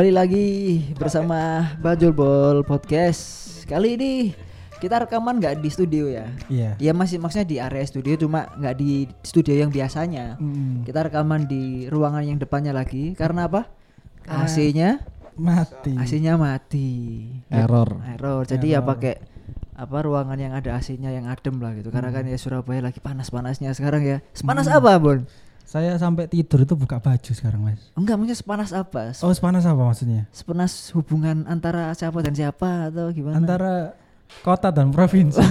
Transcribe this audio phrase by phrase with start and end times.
[0.00, 0.48] Kembali lagi
[0.96, 3.20] bersama Bajul Bol Podcast.
[3.68, 4.12] Kali ini
[4.80, 6.24] kita rekaman nggak di studio ya?
[6.48, 6.72] Iya.
[6.80, 10.40] Ya masih maksudnya di area studio cuma nggak di studio yang biasanya.
[10.40, 13.68] Mm, Kita rekaman di ruangan yang depannya lagi karena apa?
[14.24, 15.04] AC-nya
[15.36, 15.92] mati.
[15.92, 16.88] AC-nya mati.
[17.52, 18.00] Error.
[18.16, 18.48] Error.
[18.48, 18.96] Jadi ya Error.
[18.96, 19.20] pakai
[19.76, 21.92] apa ruangan yang ada AC-nya yang adem lah gitu.
[21.92, 22.16] Karena Hmm.
[22.16, 24.24] kan ya Surabaya lagi panas-panasnya sekarang ya.
[24.32, 25.28] Sepanas apa, Bon?
[25.70, 27.94] Saya sampai tidur itu buka baju sekarang, Mas.
[27.94, 29.14] Enggak, maksudnya sepanas apa?
[29.22, 30.26] Oh, sepanas apa maksudnya?
[30.30, 33.38] Sepanas hubungan antara siapa dan siapa atau gimana?
[33.38, 33.94] Antara
[34.42, 35.38] kota dan provinsi.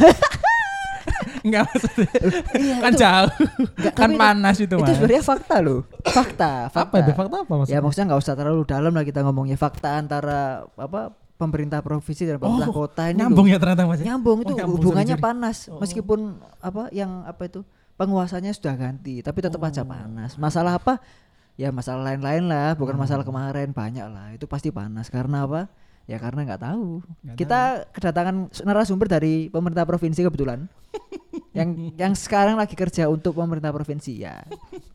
[1.40, 2.12] Enggak maksudnya.
[2.54, 3.32] Iya, kan itu- jauh.
[3.72, 4.92] Enggak, kan itu- panas itu, itu Mas.
[4.92, 5.80] sebenarnya fakta loh.
[6.04, 6.84] Fakta, fakta.
[6.84, 7.76] apa itu fakta apa maksudnya?
[7.76, 10.40] Ya maksudnya nggak usah terlalu dalam lah kita ngomongnya fakta antara
[10.76, 11.02] apa
[11.40, 13.56] pemerintah provinsi dan pemerintah Oh, kota ini nyambung loh.
[13.56, 14.04] ya ternyata Mas.
[14.04, 16.20] Nyambung itu Oh, nyambung, hubungannya panas meskipun
[16.60, 17.64] apa yang apa itu
[18.00, 19.92] penguasanya sudah ganti tapi tetap aja Oh.
[19.92, 20.40] panas.
[20.40, 21.04] Masalah apa?
[21.60, 23.04] Ya masalah lain-lain lah, bukan Hmm.
[23.04, 24.32] masalah kemarin banyak lah.
[24.32, 25.68] Itu pasti panas karena apa?
[26.08, 27.04] Ya karena nggak tahu.
[27.22, 27.60] Nggak kita
[27.92, 30.72] kedatangan narasumber dari pemerintah provinsi kebetulan.
[31.58, 31.70] yang
[32.00, 34.42] yang sekarang lagi kerja untuk pemerintah provinsi ya.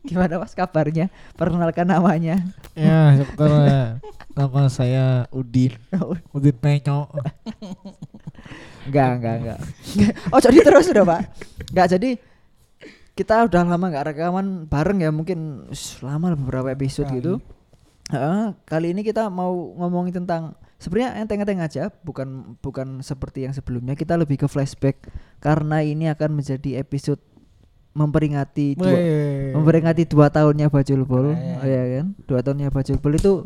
[0.01, 1.07] Gimana Mas kabarnya?
[1.37, 2.41] Perkenalkan namanya.
[2.73, 4.01] Ya, sebetulnya
[4.33, 5.77] nama saya Udin,
[6.33, 7.07] Udin Penyo.
[8.85, 9.59] Enggak, enggak, enggak.
[10.29, 11.21] Oh, jadi terus udah, Pak.
[11.71, 12.09] Enggak, jadi
[13.15, 15.71] kita udah lama nggak rekaman bareng ya, mungkin
[16.03, 17.17] lama beberapa episode Sekali.
[17.23, 17.33] gitu.
[18.11, 23.95] Heeh, kali ini kita mau ngomongin tentang sebenarnya enteng-enteng aja, bukan bukan seperti yang sebelumnya.
[23.95, 24.99] Kita lebih ke flashback
[25.39, 27.17] karena ini akan menjadi episode
[27.95, 29.55] memperingati dua, Weh.
[29.55, 31.63] memperingati dua tahunnya Bajul Bol, Iya.
[31.63, 32.07] ya kan?
[32.27, 33.39] Dua tahunnya Bajul Bol itu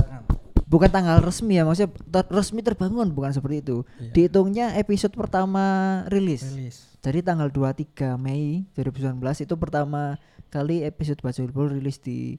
[0.66, 3.86] bukan tanggal resmi ya, maksudnya ter- resmi terbangun bukan seperti itu.
[4.02, 4.10] Iya.
[4.12, 5.64] Dihitungnya episode pertama
[6.10, 6.42] rilis.
[6.50, 6.89] Rilis.
[7.00, 9.16] Jadi tanggal 23 Mei 2019
[9.48, 10.20] itu pertama
[10.52, 12.36] kali episode Bajul Bol rilis di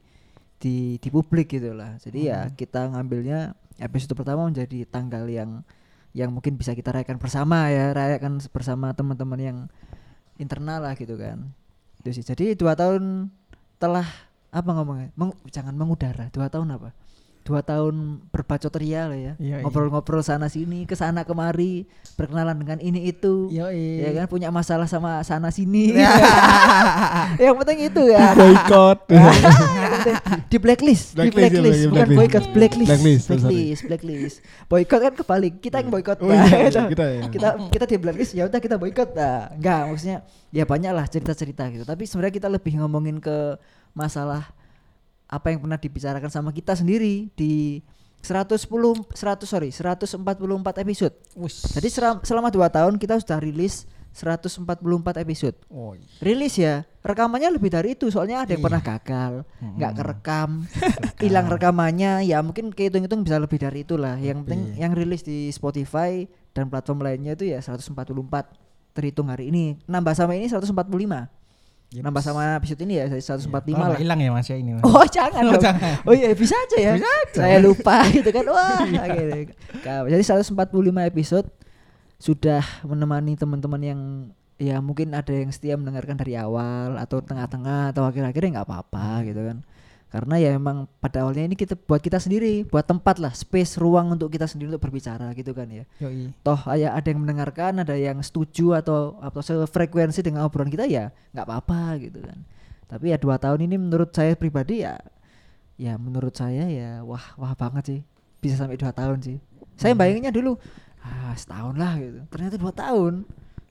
[0.60, 1.97] di di publik gitu lah.
[1.97, 2.53] Jadi ya Hmm.
[2.53, 5.65] kita ngambilnya episode pertama menjadi tanggal yang
[6.12, 9.59] yang mungkin bisa kita rayakan bersama ya, rayakan bersama teman-teman yang
[10.37, 11.49] internal lah gitu kan.
[12.03, 12.25] Itu sih.
[12.26, 13.32] Jadi dua tahun
[13.81, 14.04] telah
[14.50, 15.09] apa ngomongnya?
[15.16, 16.28] Meng- jangan mengudara.
[16.28, 16.93] Dua tahun apa?
[17.41, 19.33] Dua tahun berbacot ria lah ya.
[19.41, 19.65] Iya, iya.
[19.65, 23.49] Ngobrol-ngobrol sana sini, ke sana kemari, berkenalan dengan ini itu.
[23.49, 24.05] Yoi.
[24.05, 25.97] Ya kan punya masalah sama sana sini.
[25.97, 26.12] Ya.
[27.49, 28.33] yang penting itu ya.
[28.39, 28.99] Boykot.
[29.11, 30.17] Penting
[30.50, 31.91] di blacklist, di Blacklist ya, blacklist, blacklist.
[31.91, 32.89] bukan boycott, blacklist.
[32.91, 33.55] Blacklist, sorry, sorry.
[33.55, 34.37] blacklist, blacklist.
[34.67, 36.19] Boycott kan kebalik, kita yang boycott.
[36.21, 36.81] Oh iya, Gitu.
[36.93, 37.23] kita ya.
[37.29, 39.11] kita kita di blacklist ya udah kita boycott.
[39.15, 40.19] Nah, enggak maksudnya
[40.50, 41.84] ya banyak lah cerita-cerita gitu.
[41.84, 43.56] Tapi sebenarnya kita lebih ngomongin ke
[43.93, 44.50] masalah
[45.31, 47.79] apa yang pernah dibicarakan sama kita sendiri di
[48.21, 50.19] 110 100 sorry 144
[50.83, 51.15] episode.
[51.71, 51.89] Jadi
[52.21, 55.55] selama 2 tahun kita sudah rilis 144 episode.
[55.71, 56.03] Oh, iya.
[56.19, 58.67] Rilis ya, rekamannya lebih dari itu soalnya ada yang Iya.
[58.67, 59.33] pernah gagal,
[59.63, 60.01] nggak Mm-mm.
[60.03, 60.51] kerekam,
[61.23, 64.19] hilang rekamannya, ya mungkin kehitung-hitung bisa lebih dari itulah.
[64.19, 64.77] Yang penting Iya.
[64.83, 68.51] yang rilis di Spotify dan platform lainnya itu ya 144
[68.91, 69.79] terhitung hari ini.
[69.87, 71.31] Nambah sama ini 145.
[71.91, 72.03] Yeps.
[72.03, 73.99] Nambah sama episode ini ya jadi 145 Oh, lah.
[73.99, 74.71] hilang ya Mas ya ini.
[74.73, 74.83] Mas.
[74.83, 75.62] Oh jangan Oh, dong.
[75.62, 75.95] jangan.
[76.06, 76.93] Oh iya bisa aja ya.
[76.95, 77.34] Bisa aja.
[77.37, 78.45] Saya lupa gitu kan.
[78.47, 78.83] Wah.
[78.87, 79.03] Iya.
[79.11, 79.55] gitu.
[79.84, 80.55] Jadi 145
[81.05, 81.47] episode
[82.17, 84.00] sudah menemani teman-teman yang
[84.55, 89.41] ya mungkin ada yang setia mendengarkan dari awal atau tengah-tengah atau akhir-akhirnya nggak apa-apa gitu
[89.41, 89.59] kan.
[90.10, 94.10] Karena ya memang pada awalnya ini kita buat kita sendiri, buat tempat lah, space, ruang
[94.19, 95.87] untuk kita sendiri untuk berbicara gitu kan ya.
[96.03, 96.34] Yoi.
[96.43, 101.14] Toh ya ada yang mendengarkan, ada yang setuju atau atau sefrekuensi dengan obrolan kita ya
[101.31, 102.43] nggak apa-apa gitu kan.
[102.90, 104.99] Tapi ya dua tahun ini menurut saya pribadi ya
[105.79, 108.00] ya menurut saya ya wah wah banget sih
[108.43, 109.38] bisa sampai dua tahun sih.
[109.79, 110.58] Saya bayanginnya dulu
[111.06, 112.19] ah setahun lah gitu.
[112.35, 113.23] Ternyata dua tahun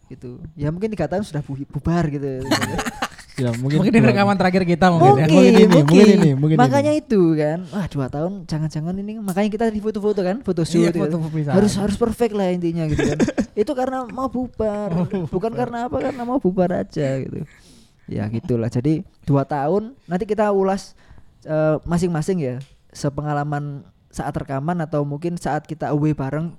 [0.08, 0.40] gitu.
[0.56, 2.48] Ya mungkin tiga tahun sudah bu- bubar gitu.
[3.40, 5.28] Ya, mungkin Mungkin ini rekaman terakhir kita mungkin, mungkin, ya.
[5.32, 6.62] Mungkin ini, mungkin, mungkin ini, mungkin ini.
[6.62, 7.60] makanya itu kan.
[7.72, 9.14] Wah dua tahun jangan-jangan ini.
[9.24, 11.18] Makanya kita di foto-foto kan foto shoot Iya, gitu.
[11.18, 13.20] foto harus harus perfect lah intinya gitu kan.
[13.64, 15.08] Itu karena mau bubar.
[15.32, 17.48] Bukan karena apa karena mau bubar aja gitu.
[18.12, 18.68] Ya gitulah.
[18.68, 21.00] Jadi dua tahun nanti kita ulas
[21.48, 22.56] eh, masing-masing ya.
[22.92, 26.52] Sepengalaman saat rekaman atau mungkin saat kita away bareng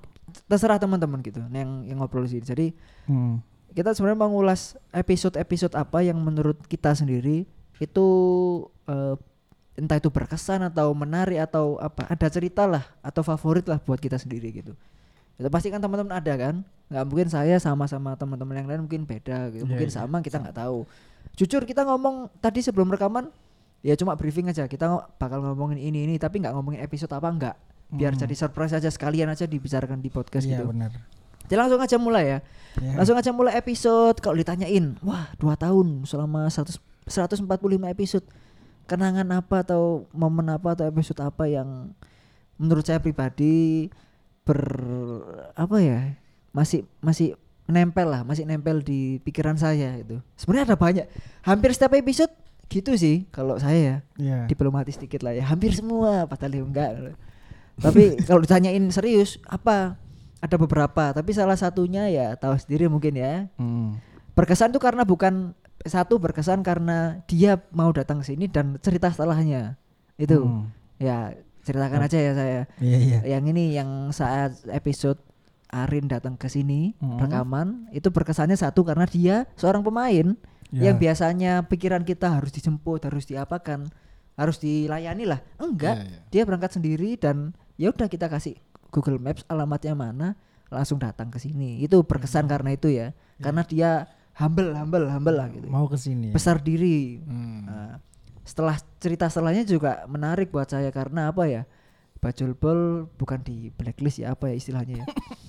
[0.47, 2.41] terserah teman-teman gitu yang yang ngobrol sih.
[2.41, 2.73] Jadi
[3.05, 3.43] Hmm.
[3.71, 7.47] Kita sebenarnya mengulas episode-episode apa yang menurut kita sendiri
[7.79, 8.07] itu
[8.85, 9.15] eh,
[9.79, 14.19] entah itu berkesan atau menarik atau apa ada cerita lah atau favorit lah buat kita
[14.19, 14.75] sendiri gitu.
[15.39, 16.55] Itu pasti kan teman-teman ada kan?
[16.91, 19.63] Nggak mungkin saya sama sama teman-teman yang lain mungkin beda gitu.
[19.65, 19.95] Iya, mungkin iya.
[19.95, 20.83] sama kita nggak tahu.
[21.39, 23.31] Jujur kita ngomong tadi sebelum rekaman
[23.81, 24.67] ya cuma briefing aja.
[24.67, 27.55] Kita bakal ngomongin ini ini tapi nggak ngomongin episode apa enggak
[27.91, 28.23] biar Hmm.
[28.23, 30.71] jadi surprise aja sekalian aja dibicarakan di podcast Iya gitu.
[30.71, 30.95] benar.
[31.47, 32.39] Jadi langsung aja mulai ya.
[32.79, 32.95] Ya.
[32.95, 34.17] Langsung aja mulai episode.
[34.23, 37.47] Kalau ditanyain, wah dua tahun selama 100, 145
[37.91, 38.25] episode
[38.87, 41.95] kenangan apa atau momen apa atau episode apa yang
[42.59, 43.87] menurut saya pribadi
[44.43, 44.59] ber
[45.55, 46.17] apa ya
[46.51, 47.37] masih masih
[47.71, 51.05] nempel lah masih nempel di pikiran saya itu sebenarnya ada banyak.
[51.47, 52.33] Hampir setiap episode
[52.71, 53.97] gitu sih kalau saya ya.
[54.15, 54.39] Iya.
[54.47, 55.43] diplomatis sedikit lah ya.
[55.47, 56.91] Hampir semua padahal ya enggak.
[57.79, 59.95] Tapi kalau ditanyain serius apa
[60.41, 64.01] ada beberapa tapi salah satunya ya tahu sendiri mungkin ya Hmm.
[64.33, 69.77] berkesan tuh karena bukan satu berkesan karena dia mau datang ke sini dan cerita setelahnya
[70.17, 70.69] itu Hmm.
[70.97, 73.19] ya ceritakan aja ya saya Iya iya.
[73.31, 75.21] yang ini yang saat episode
[75.69, 77.15] Arin datang ke sini Hmm.
[77.17, 80.33] rekaman itu berkesannya satu karena dia seorang pemain
[80.71, 80.87] Ya.
[80.87, 83.91] yang biasanya pikiran kita harus dijemput harus diapakan
[84.33, 86.19] harus dilayani lah enggak Iya, iya.
[86.29, 88.55] dia berangkat sendiri dan ya udah kita kasih
[88.91, 90.27] Google Maps alamatnya mana
[90.67, 92.51] langsung datang ke sini itu berkesan Hmm.
[92.51, 93.07] karena itu ya
[93.37, 93.91] karena dia
[94.33, 96.29] humble humble humble lah gitu Mau ke sini.
[96.29, 96.33] ya?
[96.33, 97.63] besar diri Hmm.
[97.63, 97.93] Nah,
[98.41, 101.63] setelah cerita setelahnya juga menarik buat saya karena apa ya
[102.17, 105.05] Bajul Bol bukan di blacklist ya apa ya istilahnya ya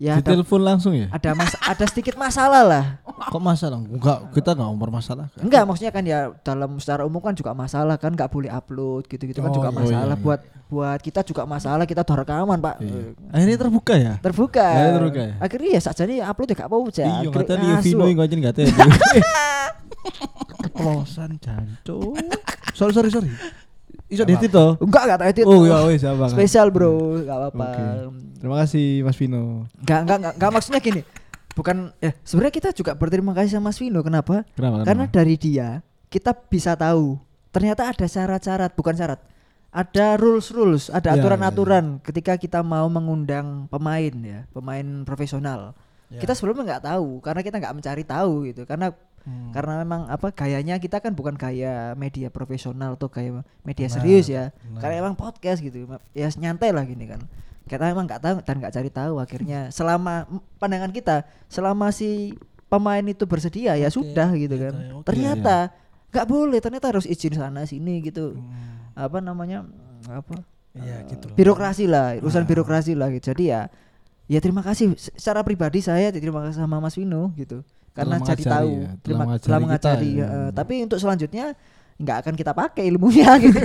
[0.00, 1.12] ya Ditelepon langsung ya?
[1.12, 2.84] ada mas ada sedikit masalah lah
[3.20, 3.76] Kok masalah?
[3.76, 5.40] Enggak, kita enggak mempermasalahkan.
[5.44, 9.38] Enggak, maksudnya kan ya dalam secara umum kan juga masalah kan nggak boleh upload gitu-gitu
[9.38, 10.24] kan Oh, juga iya, masalah iya.
[10.24, 13.12] buat buat kita juga masalah kita udah rekaman pak Iya.
[13.28, 14.12] Akhirnya terbuka ya?
[14.18, 15.34] terbuka Akhirnya terbuka ya?
[15.36, 17.74] akhirnya ya saja nih upload ya gak apa aja Iya, kata dia.
[17.78, 18.66] Vino yang aja enggak tahu.
[20.64, 21.98] Keplosan jancu.
[22.78, 23.28] Sorry, sorry, sorry.
[24.10, 24.74] Iso diedit toh?
[24.76, 26.30] enggak enggak tahu itu Oh, ya wes apa kan.
[26.30, 27.84] spesial bro nggak apa-apa Oke.
[28.36, 29.70] Terima kasih Mas Vino.
[29.78, 31.02] enggak enggak enggak enggak maksudnya gini
[31.50, 34.82] bukan ya sebenarnya kita juga berterima kasih sama Mas Vino kenapa Kenapa?
[34.82, 35.14] karena kenapa?
[35.14, 35.68] dari dia
[36.06, 37.18] kita bisa tahu
[37.50, 39.20] ternyata ada syarat-syarat bukan syarat
[39.68, 45.74] ada rules rules ada Ya, aturan-aturan ketika kita mau mengundang pemain ya pemain profesional
[46.06, 46.18] Ya.
[46.18, 49.52] kita sebelumnya nggak tahu karena kita nggak mencari tahu gitu karena Hmm.
[49.52, 53.30] karena memang apa gayanya kita kan bukan gaya media profesional atau gaya
[53.60, 54.80] media Benar, serius ya benar.
[54.80, 57.20] karena emang podcast gitu ya nyantai lah gini kan
[57.62, 60.24] kita emang nggak tahu dan nggak cari tahu akhirnya selama
[60.56, 62.32] pandangan kita selama si
[62.66, 65.56] pemain itu bersedia ya Oke, sudah gitu kan ternyata, oke, ternyata
[66.10, 68.96] nggak boleh ternyata harus izin sana sini gitu Hmm.
[68.96, 69.68] apa namanya
[70.06, 70.40] apa
[70.70, 71.26] Iya eh, gitu.
[71.26, 71.34] loh.
[71.34, 72.48] birokrasi lah urusan Ah.
[72.48, 73.60] birokrasi lah gitu jadi ya
[74.26, 78.28] ya terima kasih Se- secara pribadi saya terima kasih sama Mas Vino gitu karena Telah
[78.30, 78.70] jadi mengajari tahu.
[78.70, 80.26] ya, telah mengajari telah kita mengajari ya.
[80.26, 81.46] eh, tapi untuk selanjutnya
[82.00, 83.60] nggak akan kita pakai ilmunya gitu.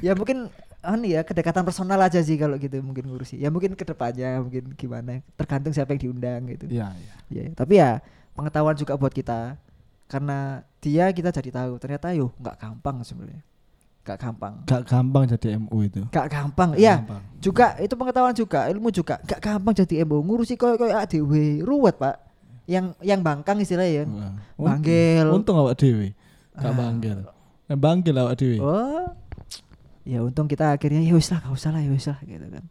[0.00, 0.50] Ya mungkin
[0.82, 3.36] anu ya kedekatan personal aja sih kalau gitu mungkin ngurusi.
[3.36, 5.22] Ya mungkin ke depannya mungkin gimana.
[5.34, 6.66] Tergantung siapa yang diundang gitu.
[6.66, 6.90] Iya,
[7.30, 7.42] iya.
[7.46, 8.02] ya tapi ya
[8.34, 9.54] pengetahuan juga buat kita.
[10.06, 13.42] Karena dia kita jadi tahu ternyata yo nggak gampang sebenarnya.
[14.02, 14.54] Nggak gampang.
[14.64, 16.02] Gak gampang jadi MU itu.
[16.10, 16.70] nggak gampang.
[16.78, 17.02] Iya.
[17.38, 19.18] juga itu pengetahuan juga ilmu juga.
[19.22, 22.22] Gak gampang jadi emo ngurusi koyo koyo ADW ruwet pak
[22.66, 24.04] yang yang bangkang istilahnya ya
[24.58, 24.74] Wah.
[24.74, 25.26] Banggel.
[25.30, 26.12] Untung awak dewe.
[26.58, 26.76] Gak Ah.
[26.76, 27.18] banggel.
[27.66, 28.58] Nah, banggel awak dewe.
[28.62, 29.06] oh
[30.06, 32.62] ya untung kita akhirnya ya wis lah gak usah lah ya wis lah gitu kan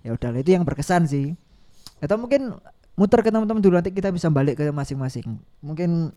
[0.00, 1.36] ya udah lah, itu yang berkesan sih
[2.00, 2.56] atau mungkin
[2.96, 6.16] muter ke teman-teman dulu nanti kita bisa balik ke masing-masing mungkin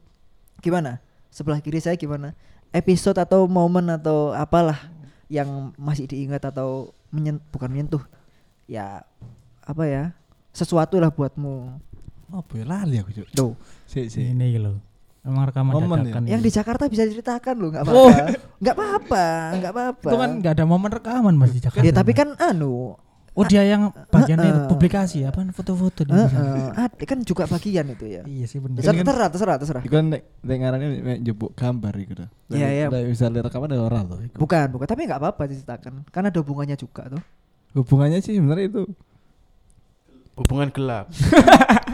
[0.63, 2.31] gimana sebelah kiri saya gimana
[2.71, 4.79] episode atau momen atau apalah
[5.27, 8.03] yang masih diingat atau menyen bukan menyentuh
[8.63, 9.03] ya
[9.67, 10.03] apa ya
[10.55, 11.83] sesuatu lah buatmu
[12.33, 13.27] Apa ya lali aku, Cuk.
[13.31, 14.23] Tuh, Si, si.
[14.25, 14.79] Ini loh.
[15.21, 16.47] Emang rekaman Momen dadakan yang ini.
[16.47, 18.09] di Jakarta bisa diceritakan loh, nggak Oh.
[18.09, 18.25] apa-apa,
[18.57, 20.07] nggak apa-apa, nggak apa-apa.
[20.07, 21.83] Itu kan nggak ada momen rekaman Mas di Jakarta.
[21.83, 22.97] Ya tapi kan anu,
[23.31, 24.67] Oh dia yang bagiannya Heeh.
[24.67, 26.51] publikasi apa foto-foto di eh, sana.
[26.51, 28.21] eh, ada kan juga bagian itu ya.
[28.23, 28.59] Iya sih.
[28.59, 29.81] Terserah, kan- terserah, terserah, terserah.
[29.81, 32.29] Iku kan nek nek ngarane nek njupuk gambar iku dah.
[32.49, 32.85] Iya, iya.
[32.87, 34.35] Nek misalnya rekaman ada ora loh iku.
[34.35, 37.23] Bukan, bukan, tapi nggak apa-apa diceritakan, karena ada hubungannya juga tuh.
[37.73, 38.83] Hubungannya sih sebenarnya itu
[40.33, 41.05] Hubungan gelap.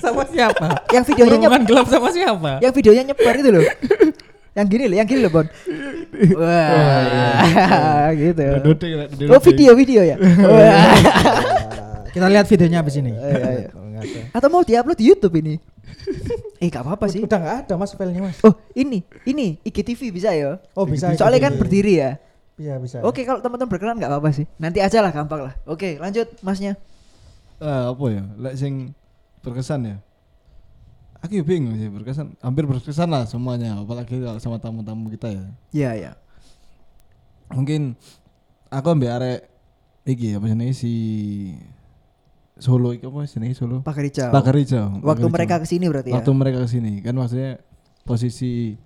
[0.00, 0.66] sama siapa?
[0.88, 2.50] Yang videonya Hubungan gelap sama siapa?
[2.58, 3.62] yang videonya nyebar itu loh.
[4.50, 5.46] yang gini loh, yang gini loh, Bon.
[6.40, 8.44] Wah, gitu.
[8.60, 9.44] Dode, dode, Oh, dode.
[9.46, 10.16] video, video ya.
[10.18, 10.90] Wah.
[12.10, 13.14] Kita lihat videonya habis ini.
[13.14, 13.70] Iya, iya.
[14.32, 15.54] Atau mau diupload di YouTube ini?
[16.58, 17.20] eh, gak apa-apa sih.
[17.20, 18.36] Udah nggak ada mas filenya mas.
[18.40, 20.58] Oh, ini, ini IGTV bisa ya?
[20.74, 21.12] Oh bisa.
[21.14, 21.60] Soalnya kan gitu.
[21.60, 22.10] berdiri ya.
[22.54, 22.96] Bisa bisa.
[23.00, 24.44] Oke, kalau teman-teman berkenan nggak apa-apa sih.
[24.56, 25.54] Nanti aja lah gampang lah.
[25.64, 26.74] Oke, lanjut masnya.
[27.58, 28.22] eh, apa ya?
[28.36, 28.92] Lek sing
[29.40, 29.96] berkesan ya.
[31.20, 35.44] Aku ya bingung sih berkesan, hampir berkesan lah semuanya, apalagi kalau sama tamu-tamu kita ya.
[35.68, 36.12] Iya, iya.
[37.52, 37.92] Mungkin
[38.72, 39.40] aku ambil arek
[40.08, 40.92] iki apa jenenge si
[42.60, 43.80] Solo iki apa jenenge Solo?
[43.80, 44.30] Pak Rijal.
[44.32, 45.00] Pakar Hijau.
[45.00, 46.20] Waktu mereka ke sini berarti ya.
[46.20, 47.60] waktu mereka ke sini kan maksudnya
[48.04, 48.76] posisi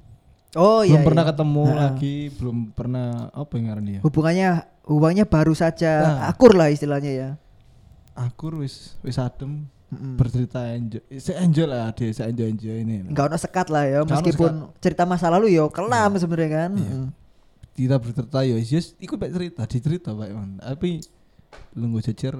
[0.55, 0.99] oh iya.
[0.99, 1.31] belum pernah iya.
[1.35, 1.81] ketemu Ha-ha.
[1.83, 4.01] lagi, belum pernah apa yang ngaran dia?
[4.07, 4.49] Hubungannya
[4.87, 6.31] hubungannya baru saja Nah.
[6.31, 7.31] akur lah istilahnya ya.
[8.15, 11.03] Akur wis wis adem Bercerita enjoy.
[11.21, 12.97] Saya enjoy lah dia, saya enjoy enjoy ini.
[13.07, 16.71] Enggak ono sekat lah ya meskipun cerita masa lalu yo kelam sebenarnya kan.
[16.79, 16.95] Iya.
[16.95, 17.09] Mm.
[17.75, 20.63] Kita bercerita ya, yes, ikut baik cerita, dicerita Pak Iwan.
[20.63, 21.03] Tapi
[21.75, 22.35] lu nggak cecer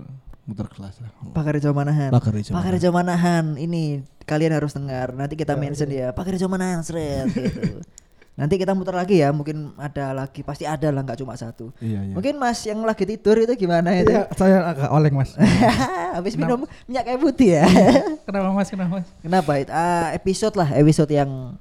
[0.45, 1.11] muter kelas lah.
[1.33, 2.11] Pakar Rijal Manahan.
[2.13, 2.37] Pakar.
[2.37, 5.11] Pakar Rijal Manahan ini kalian harus dengar.
[5.17, 6.13] Nanti kita mention ya.
[6.13, 7.81] Pakar Rijal Manahan seret gitu.
[8.35, 11.71] Nanti kita muter lagi ya, mungkin ada lagi, pasti ada lah nggak cuma satu.
[11.79, 12.15] Iya, iya.
[12.19, 14.11] Mungkin Mas yang lagi tidur itu gimana itu?
[14.11, 15.39] Iya, saya agak oleng mas.
[16.19, 17.65] Habis minum minyak kayu putih ya.
[18.27, 18.69] Kenapa mas?
[18.75, 19.07] Kenapa mas?
[19.23, 19.51] Kenapa?
[19.71, 21.55] Ah, episode lah, episode yang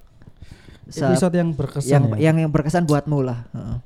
[0.83, 2.29] Episode yang berkesan yang, ya.
[2.29, 3.47] yang yang berkesan buatmu lah.
[3.55, 3.77] Heeh.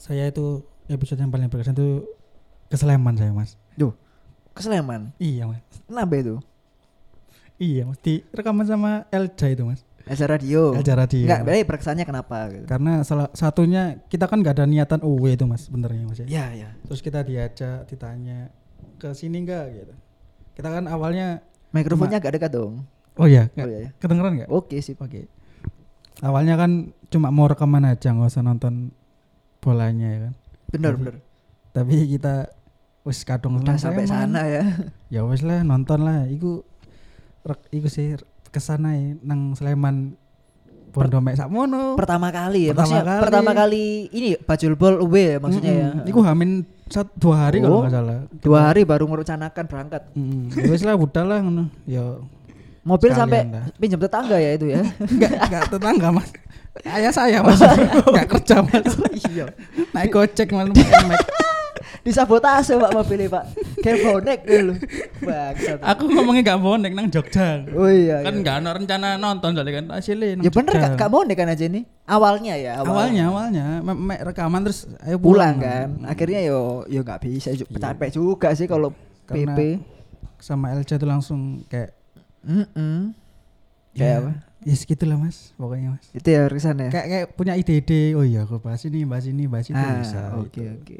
[0.00, 2.08] Saya itu episode yang paling berkesan itu
[2.72, 3.60] ke Sleman saya mas.
[3.76, 3.92] Duh,
[4.56, 5.12] ke Sleman.
[5.20, 5.60] Iya mas.
[5.84, 6.40] Kenapa itu?
[7.60, 7.98] Iya mas.
[8.00, 9.84] Di rekaman sama Elja itu mas.
[10.06, 10.70] Elja Radio.
[10.72, 11.26] Elja Radio.
[11.26, 12.64] Enggak, berarti berkesannya kenapa gitu.
[12.64, 16.26] Karena salah satunya kita kan nggak ada niatan away itu mas sebenarnya mas ya.
[16.26, 16.70] Ya, ya.
[16.86, 18.54] Terus kita diajak ditanya
[18.96, 19.94] ke sini enggak gitu.
[20.54, 22.86] Kita kan awalnya Mikrofonnya agak dekat dong.
[23.16, 23.90] oh iya, Oh iya, iya.
[23.98, 24.48] kedengeran nggak?
[24.48, 24.94] Oke sih.
[24.94, 25.26] Oke.
[26.18, 26.70] Awalnya kan
[27.06, 28.94] cuma mau rekaman aja nggak usah nonton
[29.58, 30.32] bolanya ya kan.
[30.70, 31.16] Bener, Tapi- bener.
[31.74, 32.34] Tapi kita
[33.02, 34.64] wis kadung Udah sampai sana ya.
[35.06, 36.24] Ya wis lah nonton lah.
[36.24, 36.62] Iku
[37.42, 38.14] rek- iku sih
[38.56, 40.16] ke sana ya nang Sleman
[40.88, 41.92] Pondomek sakmono.
[41.92, 42.72] Pertama kali ya.
[42.72, 43.20] Pertama maksudnya kali.
[43.20, 45.88] pertama kali ini Bajul Bol away ya maksudnya ya.
[45.92, 46.08] Mm-mm.
[46.08, 46.50] Iku hamin
[46.88, 47.68] satu dua hari Oh.
[47.68, 48.18] kalau nggak salah.
[48.40, 50.02] Dua hari baru merencanakan berangkat.
[50.16, 51.68] Mm, ya wis lah udah lah ngono.
[51.84, 52.16] Ya
[52.80, 53.44] Mobil sampai
[53.76, 54.80] pinjam tetangga ya itu ya.
[55.12, 56.30] enggak enggak tetangga Mas.
[56.88, 57.60] Ayah saya Mas.
[58.08, 58.88] Enggak kerja Mas.
[59.28, 59.46] iya.
[59.92, 60.72] Naik gojek malam.
[62.06, 63.44] Disabotase Pak mobilnya Pak.
[63.82, 64.72] Kayak bonek dulu.
[65.26, 65.78] Bangsat.
[65.82, 67.66] Aku ngomongnya enggak bonek nang Jogja.
[67.74, 68.22] Oh iya.
[68.22, 68.38] Kan iya.
[68.38, 71.82] enggak ada rencana nonton soalnya kan nang Ya bener gak, gak bonek kan aja nih.
[72.06, 72.72] Awalnya ya.
[72.86, 73.66] Awalnya awalnya
[74.22, 75.88] rekaman terus ayo pulang pulang, kan.
[76.06, 77.66] Akhirnya yo yo nggak bisa Iya.
[77.66, 78.94] capek juga sih kalau
[79.26, 79.82] Karena- PP.
[80.38, 81.90] sama Elca tuh langsung kayak
[82.46, 82.62] ya,
[83.96, 84.32] Kayak apa?
[84.66, 86.06] Ya segitulah Mas, pokoknya Mas.
[86.10, 86.90] Itu ya Risan ya.
[86.90, 88.18] Kayak kayak punya ide-ide.
[88.18, 90.20] Oh iya, aku bahas ini, bahas ini, bahas itu Ah, bisa.
[90.34, 90.74] oke gitu.
[90.76, 90.96] oke.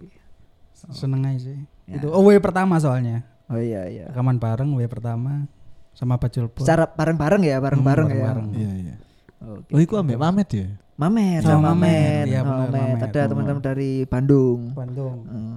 [0.91, 1.59] Seneng aja sih.
[1.85, 1.97] Ya.
[1.97, 3.25] Itu away pertama soalnya.
[3.47, 4.05] Oh iya iya.
[4.09, 5.47] Rekaman bareng away pertama
[5.91, 6.61] sama Pak Julpo.
[6.61, 8.23] Secara bareng-bareng ya, bareng-bareng Hmm, ya.
[8.23, 8.47] bareng-bareng.
[8.53, 8.95] Iya, iya.
[9.39, 9.71] Oke.
[9.71, 10.69] Oh, iku ambek Mamet ya?
[10.95, 12.27] Mamet Sama Mamet, Mamet.
[12.27, 12.71] iya Mamet.
[12.73, 13.01] Mamet.
[13.07, 14.73] Ada teman-teman dari Bandung.
[14.73, 15.17] Bandung.
[15.25, 15.55] Hmm,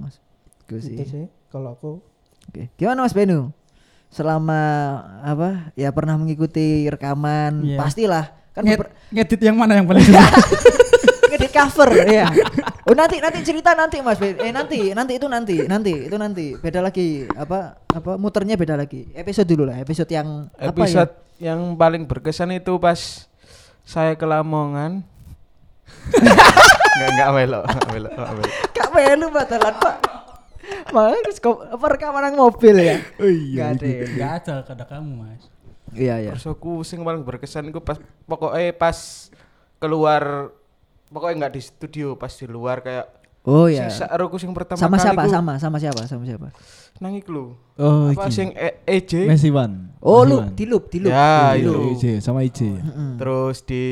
[0.62, 0.96] Itu sih.
[0.96, 1.92] Itu sih kalau aku
[2.46, 2.68] Oke.
[2.76, 3.52] Gimana Mas Benu?
[4.10, 4.62] Selama
[5.22, 5.70] apa?
[5.74, 7.78] Ya pernah mengikuti rekaman, Iya.
[7.78, 8.26] pastilah.
[8.52, 10.02] Kan Nged- ngedit yang mana yang paling
[11.30, 12.26] ngedit cover ya.
[12.90, 14.18] Oh nanti nanti cerita nanti Mas.
[14.18, 19.14] Eh nanti nanti itu nanti nanti itu nanti beda lagi apa apa muternya beda lagi.
[19.14, 21.54] Episode dulu lah episode yang Episode apa ya?
[21.54, 23.30] yang paling berkesan itu pas
[23.86, 25.06] saya ke Lamongan.
[26.10, 28.52] Enggak enggak melo, enggak melo, enggak melo.
[28.74, 29.96] Kak melu batalan Pak.
[30.90, 32.98] Mas kok apa rekaman nang mobil ya?
[33.22, 33.70] Oh iya.
[33.70, 33.86] Gak ada.
[33.86, 35.44] Enggak ada kata kamu, Mas.
[35.94, 36.32] Iya iya.
[36.34, 39.30] Terus aku sing paling berkesan itu pas pokoknya pas
[39.78, 40.54] keluar
[41.10, 43.06] pokoknya nggak di studio pas di luar kayak
[43.42, 43.88] Oh iya.
[43.88, 45.22] sing saroku sing pertama Sama kali siapa?
[45.22, 46.02] ku Sama sama siapa?
[46.06, 46.48] Sama siapa?
[47.00, 47.46] nang iku lho.
[47.78, 48.36] Oh, apa iki.
[48.36, 49.96] sing E- EJ Messi Wan.
[49.98, 51.10] Oh lu di loop, di loop.
[51.10, 51.72] Ya, di itu.
[51.72, 51.96] loop.
[51.96, 52.60] IJ sama IJ.
[52.68, 53.16] Mm-mm.
[53.16, 53.84] terus di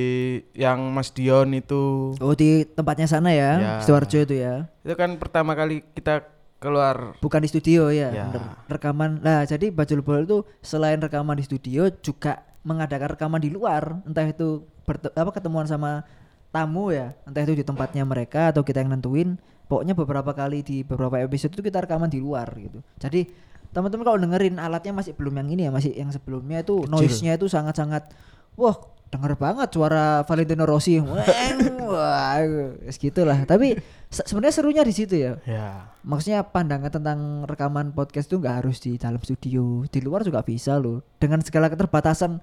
[0.53, 3.73] yang Mas Dion itu Oh di tempatnya sana ya, Ya.
[3.79, 4.67] Sidoarjo itu ya.
[4.77, 8.27] itu kan pertama kali kita keluar Bukan di studio ya, Ya.
[8.27, 8.43] bener.
[8.67, 9.23] rekaman.
[9.23, 14.27] Nah, jadi Bajul Bol itu selain rekaman di studio juga mengadakan rekaman di luar, entah
[14.27, 14.67] itu
[15.13, 16.03] apa ketemuan sama
[16.49, 19.35] tamu ya, entah itu di tempatnya mereka atau kita yang nentuin.
[19.67, 22.79] Pokoknya beberapa kali di beberapa episode itu kita rekaman di luar gitu.
[22.97, 23.27] Jadi
[23.75, 27.51] teman-teman kalau dengerin alatnya masih belum yang ini ya, masih yang sebelumnya itu noise-nya itu
[27.51, 28.15] sangat-sangat
[28.55, 30.99] wah denger banget suara Valentino Rossi.
[31.87, 32.43] Wah,
[32.83, 33.47] es gitulah.
[33.47, 33.79] Tapi
[34.11, 38.79] se- sebenarnya serunya di situ ya ya maksudnya pandangan tentang rekaman podcast itu nggak harus
[38.79, 42.39] di dalam studio di luar juga bisa loh dengan segala keterbatasan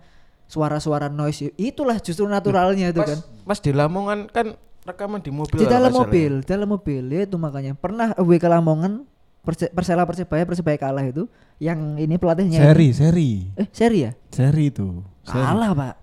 [0.47, 5.65] suara-suara noise itulah justru naturalnya itu kan pas di Lamongan kan rekaman di mobil di
[5.65, 9.09] dalam salah mobil di dalam mobil ya itu makanya pernah away ke Lamongan
[9.41, 13.31] Perse- Persela Persebaya Persebaya kalah itu yang ini pelatihnya Seri, seri.
[13.55, 15.05] eh seri ya Seri itu.
[15.21, 15.37] Seri.
[15.39, 15.95] kalah pak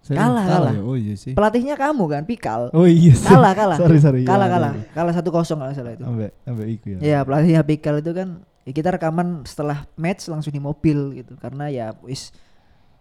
[0.00, 0.16] Seri.
[0.16, 0.72] Kalah, kalah.
[0.72, 0.80] ya?
[0.80, 1.32] Oh iya sih.
[1.32, 3.26] pelatihnya kamu kan Pikal Oh iya sih.
[3.26, 4.20] kalah kalah Sorry, sorry.
[4.22, 4.92] kalah Ya, kalah iya, iya.
[4.92, 6.98] kalah satu kosong kalau nggak salah itu Ambek ambek iku ya.
[7.00, 8.28] ya pelatihnya Pikal itu kan
[8.62, 12.32] ya kita rekaman setelah match langsung di mobil gitu karena ya wis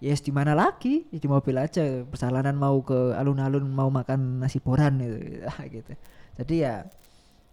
[0.06, 1.10] yes di mana lagi?
[1.10, 1.82] Ya di mobil aja.
[2.06, 5.18] Perjalanan mau ke alun-alun mau makan nasi boran gitu
[5.82, 5.92] gitu.
[6.38, 6.86] Jadi ya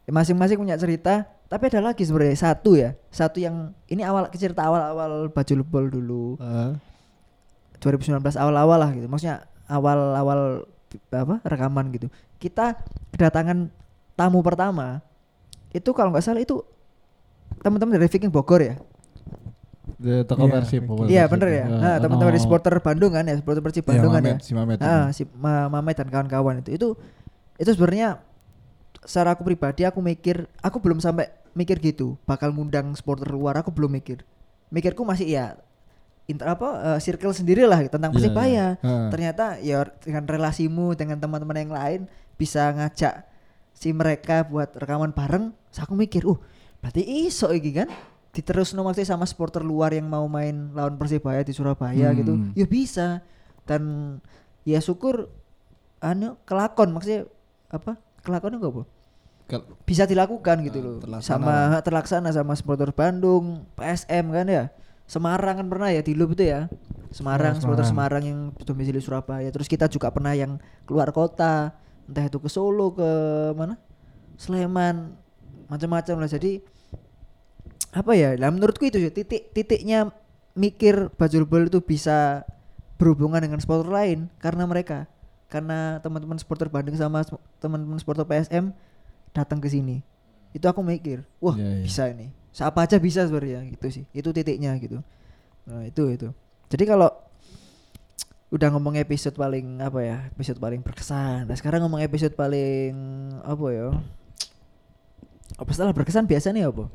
[0.04, 1.25] ya masing-masing punya cerita.
[1.49, 2.92] Tapi ada lagi sebenarnya satu ya.
[3.09, 6.25] Satu yang ini awal cerita awal-awal baju lebol dulu.
[6.37, 6.76] Ah.
[7.80, 9.09] 2019 awal-awal lah gitu.
[9.09, 10.68] Maksudnya awal-awal
[11.09, 12.12] apa rekaman gitu.
[12.37, 12.76] Kita
[13.16, 13.73] kedatangan
[14.12, 15.00] tamu pertama.
[15.73, 16.61] Itu kalau nggak salah itu
[17.64, 18.76] teman-teman dari Viking Bogor ya
[20.23, 20.82] Toko Iya, Persib.
[20.85, 21.32] pokoknya iya Persib.
[21.32, 24.12] bener ya Ah, nah, teman-teman dari ono- supporter Bandung kan ya supporter Persib Iya, Bandung
[24.12, 24.78] kan ya si Mamet.
[24.78, 26.88] ah si Ma- Mamet dan kawan-kawan itu itu
[27.56, 28.18] itu sebenarnya
[29.00, 33.68] secara aku pribadi aku mikir aku belum sampai mikir gitu bakal ngundang supporter luar aku
[33.68, 34.23] belum mikir
[34.68, 35.47] mikirku masih ya
[36.25, 38.66] inter apa eh, circle sendiri lah tentang Iya, Persibaya iya.
[38.80, 39.09] Ah.
[39.09, 42.00] ternyata ya dengan relasimu dengan teman-teman yang lain
[42.35, 43.26] bisa ngajak
[43.73, 46.38] si mereka buat rekaman bareng terus aku mikir uh
[46.78, 47.90] berarti iso iki kan
[48.33, 52.19] diterus maksudnya sama supporter luar yang mau main lawan Persibaya di Surabaya Hmm.
[52.19, 53.21] gitu ya bisa.
[53.62, 54.17] Dan
[54.65, 55.29] ya syukur
[56.01, 57.29] anu kelakon maksudnya
[57.69, 58.89] apa kelakon enggak
[59.47, 60.97] Kal- bisa dilakukan gitu Ah, loh.
[60.99, 61.55] terlaksana sama
[61.87, 64.65] terlaksana sama supporter Bandung PSM kan ya.
[65.05, 66.73] Semarang kan pernah ya di Loop itu ya.
[67.12, 68.23] Semarang Oh, supporter Semarang.
[68.25, 69.53] Semarang yang domisili Surabaya.
[69.53, 70.57] Terus kita juga pernah yang
[70.89, 71.77] keluar kota
[72.09, 73.09] entah itu ke Solo ke
[73.53, 73.77] mana?
[74.41, 75.12] Sleman
[75.69, 76.31] macam-macam lah.
[76.33, 76.65] Jadi
[77.93, 78.35] apa ya?
[78.41, 80.09] Lah menurutku itu sih, titik titiknya
[80.57, 82.49] mikir Bajul Bol itu bisa
[82.97, 85.05] berhubungan dengan supporter lain karena mereka.
[85.53, 87.21] Karena teman-teman supporter Bandung sama
[87.61, 88.73] teman-teman supporter PSM
[89.37, 90.01] datang ke sini.
[90.57, 91.85] Itu aku mikir wah Iya, iya.
[91.85, 92.33] bisa ini.
[92.53, 94.05] Siapa aja bisa sebenarnya gitu sih.
[94.17, 95.05] Itu titiknya gitu.
[95.69, 96.33] Nah itu itu.
[96.73, 97.13] Jadi kalau
[98.53, 101.49] udah ngomong episode paling apa ya episode paling berkesan.
[101.49, 102.93] Nah sekarang ngomong episode paling
[103.45, 103.89] apa ya
[105.57, 106.89] apa setelah berkesan biasa nih apa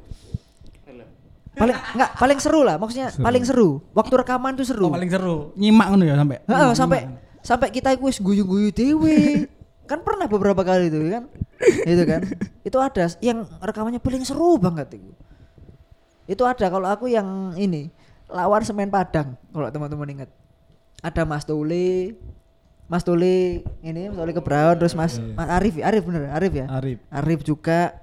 [1.58, 3.24] paling enggak paling seru lah maksudnya Seru.
[3.24, 5.38] paling seru waktu rekaman tuh seru Oh, paling seru.
[5.54, 6.38] Nyimak ngono ya sampai.
[6.44, 7.00] Heeh, sampai
[7.42, 9.18] sampai kita iku wis guyu-guyu dewe.
[9.88, 11.24] kan pernah beberapa kali itu kan.
[11.84, 12.22] itu kan.
[12.62, 15.12] Itu ada yang rekamannya paling seru banget itu.
[16.26, 17.88] Itu ada kalau aku yang ini
[18.28, 20.30] lawan semen Padang kalau teman-teman ingat.
[21.00, 22.18] Ada Mas Tuli,
[22.86, 25.34] Mas Tuli ini Mas Tuli ke Brown terus Mas, Iya.
[25.34, 26.66] Mas Arif, Arif bener Arif ya.
[26.68, 26.98] Arif.
[27.08, 27.96] Arif juga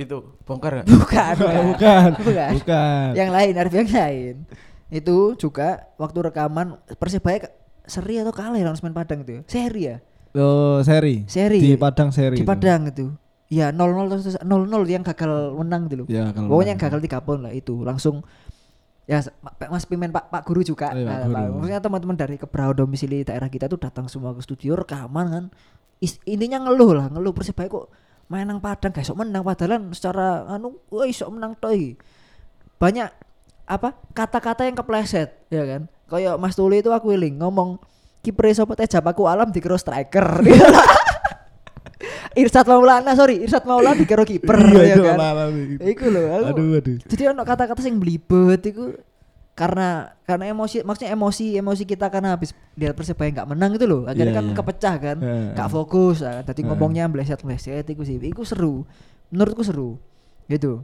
[0.00, 0.86] Itu bongkar nggak?
[0.88, 2.08] bukan bukan Bukan.
[2.18, 2.50] bukan.
[2.56, 3.08] Bukan.
[3.12, 4.34] yang lain Arif yang lain
[4.88, 7.46] itu juga waktu rekaman persibaya
[7.84, 9.42] seri atau kalah ya lawan Semen Padang itu ya?
[9.44, 9.96] seri ya
[10.32, 11.26] Oh, seri.
[11.26, 11.76] Seri Di ya?
[11.76, 12.38] Padang seri.
[12.38, 12.42] di.
[12.42, 13.10] Padang itu
[13.46, 14.46] ya 0-0 terus 0-0
[14.86, 18.22] yang gagal menang dulu Ya, kalau pokoknya yang gagal tiga poin lah itu langsung
[19.04, 19.18] ya
[19.66, 21.52] Mas Pimen Pak Pak Guru juga Oh, iya, Pak Nah, Guru.
[21.56, 25.44] maksudnya teman-teman dari kebrau domisili daerah kita tuh datang semua ke studio rekaman kan
[25.98, 27.90] Is- intinya ngeluh lah ngeluh persibaya kok
[28.30, 31.98] main nang Padang gak iso menang padahal secara anu wah iso menang toy
[32.78, 33.10] banyak
[33.66, 35.82] apa kata-kata yang kepleset ya kan?
[36.10, 37.78] Kayak Mas Tuli itu aku eling ngomong
[38.22, 40.26] kiper sapa teh japaku alam dikira striker?
[42.40, 45.18] Irsat Maulana sorry Irsat Maulana dikira kiper Iya, ya kan.
[45.82, 46.46] Iku lho aku.
[46.54, 46.96] Aduh, aduh.
[47.06, 48.94] jadi ono kata-kata sing belibet iku
[49.60, 54.08] karena karena emosi maksudnya emosi emosi kita karena habis lihat persebaya nggak menang itu loh.
[54.08, 54.56] Akhirnya Iya, kan iya.
[54.56, 55.16] kepecah kan.
[55.52, 56.72] Nggak fokus nah, tadi Heeh.
[56.72, 58.16] ngomongnya meleset meleset itu sih.
[58.16, 58.88] Itu seru.
[59.28, 60.00] Menurutku seru.
[60.48, 60.80] Gitu.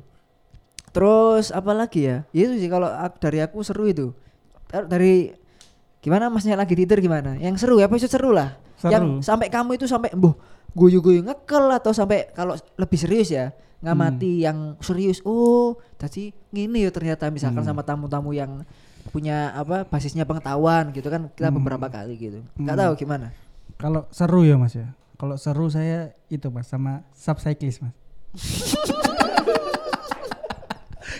[0.93, 2.29] Terus apa lagi ya?
[2.37, 4.13] Ya itu sih kalau dari aku seru itu.
[4.69, 5.33] Dari
[6.05, 7.41] gimana masnya lagi tidur gimana?
[7.41, 8.61] Yang seru ya episode seru lah.
[8.77, 8.93] Seru.
[8.93, 10.37] yang sampai kamu itu sampai mbuh
[10.77, 16.91] guyu-guyu ngekel atau sampai kalau lebih serius ya ngamati yang serius oh tadi gini ya
[16.91, 17.71] ternyata misalkan Hmm.
[17.71, 18.65] sama tamu-tamu yang
[19.09, 21.59] punya apa basisnya pengetahuan gitu kan kita Hmm.
[21.59, 22.83] beberapa kali gitu nggak Hmm.
[22.85, 23.29] tahu gimana
[23.77, 24.89] Kalau seru ya Mas ya.
[25.17, 27.93] Kalau seru saya itu Mas sama subcyclist Mas.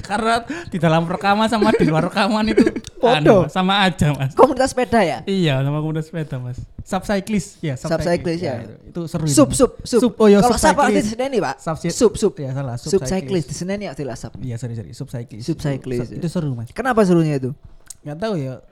[0.01, 2.65] Karena di dalam rekaman sama di luar rekaman itu
[3.01, 4.33] anu, sama aja Mas.
[4.33, 6.59] komunitas sepeda ya Iya, sama komunitas sepeda Mas.
[6.81, 8.63] Subcyclist ya, Subcyclist, ya.
[8.63, 11.91] itu, itu seru sub sub sub, Sub, oh iya, kalau sub di sini pak Subcy-
[11.91, 14.91] sub sub Ya salah, sub cyclist di sini ya tidak sub Iya, sorry sorry.
[14.93, 16.17] Subcyclist, Itu, ya.
[16.17, 16.71] itu seru Mas.
[16.71, 17.51] kenapa serunya itu
[18.03, 18.63] Nggak tahu ya.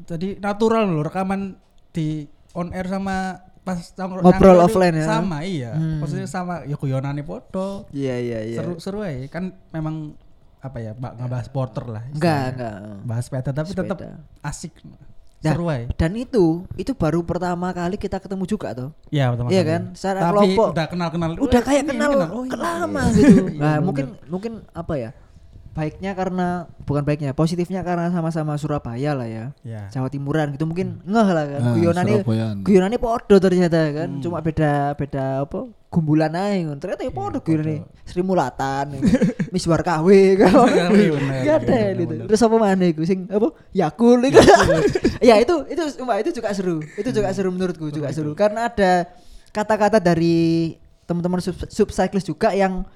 [0.00, 1.54] Jadi natural loh rekaman
[1.90, 5.06] di on air sama pas Ngobrol offline ya?
[5.06, 5.76] Sama iya.
[5.76, 6.00] Hmm.
[6.00, 7.86] Maksudnya sama ya guyonane foto.
[7.92, 10.16] iya iya Seru seru aja kan memang
[10.60, 12.02] apa ya, Mbak ngebahas porter lah.
[12.10, 13.98] enggak enggak Bahas sepeda tapi tetap
[14.40, 14.72] asik.
[15.40, 15.88] Nah, seru aja.
[15.96, 16.44] dan itu
[16.76, 19.82] itu baru pertama kali kita ketemu juga tuh Iya, pertama Iya kan?
[19.90, 20.68] Secara Tapi kelompok.
[20.68, 21.30] udah kenal-kenal.
[21.34, 22.56] udah Eh, kayak ini kenal, Oh, iya.
[22.58, 25.10] lama Iya, gitu iya, nah mungkin mungkin apa ya
[25.80, 29.44] baiknya karena bukan baiknya, positifnya karena sama-sama Surabaya lah ya.
[29.64, 29.88] Ya.
[29.88, 31.60] Jawa Timuran gitu mungkin ngeh lah kan.
[31.64, 32.56] Nah, Guyonane Surabayaan.
[32.60, 34.20] guyonane podo ternyata kan.
[34.20, 35.72] Cuma beda beda apa?
[35.88, 36.76] Gumbulan aja ngono.
[36.76, 37.88] Ternyata ya podo guyonane.
[38.04, 39.00] Sri Mulatan,
[39.48, 40.52] Miswar KW kan.
[41.48, 42.04] Gak ada itu.
[42.04, 42.26] bener.
[42.28, 43.48] Terus apa mana iku sing apa?
[43.72, 44.36] Yakul itu.
[45.32, 46.84] ya itu itu Mbak, itu juga seru.
[47.00, 49.08] Itu juga seru menurutku juga seru karena ada
[49.50, 50.76] kata-kata dari
[51.08, 52.86] teman-teman sub, subcyclist juga yang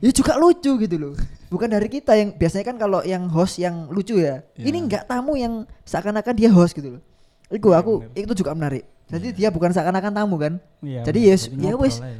[0.00, 1.14] ya juga lucu gitu loh.
[1.48, 4.42] Bukan dari kita yang biasanya kan kalau yang host yang lucu ya.
[4.58, 4.64] Iya.
[4.68, 7.02] Ini enggak tamu yang seakan-akan dia host gitu loh.
[7.46, 8.84] Iku aku itu juga menarik.
[9.06, 10.58] Jadi dia bukan seakan-akan tamu kan.
[10.82, 11.30] Iya, Jadi bener.
[11.30, 11.72] ya Jadi ya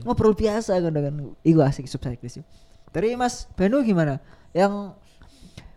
[0.06, 1.14] ngobrol wes biasa kan kan.
[1.42, 2.46] Iku asik yuk.
[2.94, 4.22] Dari Mas Beno gimana?
[4.54, 4.94] Yang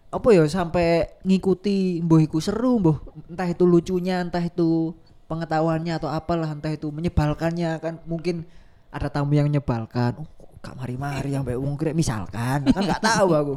[0.10, 2.98] apa ya sampai ngikuti mbuh iku seru mbuh
[3.30, 4.98] entah itu lucunya entah itu
[5.30, 8.50] pengetahuannya atau apalah entah itu menyebalkannya kan mungkin
[8.90, 10.26] ada tamu yang menyebalkan oh,
[10.60, 12.68] kok gak mari-mari yang wong kira misalkan.
[12.68, 13.56] Kan nggak tahu aku.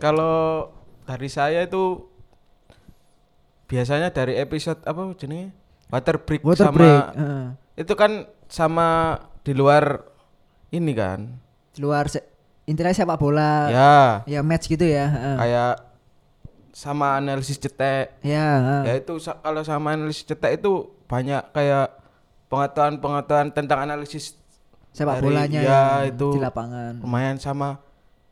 [0.00, 0.68] Kalau
[1.04, 2.08] dari saya itu
[3.66, 5.50] biasanya dari episode apa jenenge
[5.90, 7.44] water break water sama break heeh.
[7.82, 8.12] itu kan
[8.46, 8.88] sama
[9.42, 10.06] di luar
[10.70, 11.36] ini kan?
[11.74, 12.24] Di luar se-
[12.64, 13.68] intinya sepak bola.
[13.70, 13.96] Ya.
[14.26, 15.36] Ya match gitu ya heeh.
[15.36, 15.74] kayak
[16.72, 18.16] sama analisis cetek.
[18.22, 18.82] Ya heeh.
[18.88, 21.92] ya itu sa- kalau sama analisis cetek itu banyak kayak
[22.46, 24.38] pengetahuan-pengetahuan tentang analisis
[24.96, 27.04] sepak dari- bolanya ya, itu di lapangan.
[27.04, 27.76] lumayan sama.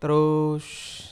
[0.01, 0.65] Terus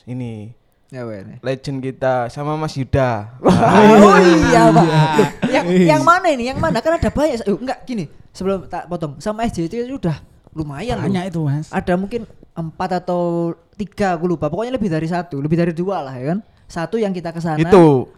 [0.05, 0.53] ini
[0.89, 3.37] ya weh legend kita sama Mas Yuda.
[4.03, 4.85] Oh iya pak.
[4.85, 6.49] Loh, yang yang mana ini?
[6.49, 7.45] Yang mana kan ada banyak.
[7.45, 8.05] Yuk, enggak gini.
[8.33, 10.17] Sebelum tak potong sama SJT itu udah
[10.53, 11.05] lumayan loh.
[11.09, 11.69] Banyak itu mas.
[11.69, 14.49] ada mungkin empat atau tiga aku lupa.
[14.49, 16.39] Pokoknya lebih dari satu lebih dari dua lah ya kan?
[16.65, 18.09] Satu yang kita ke sana itu.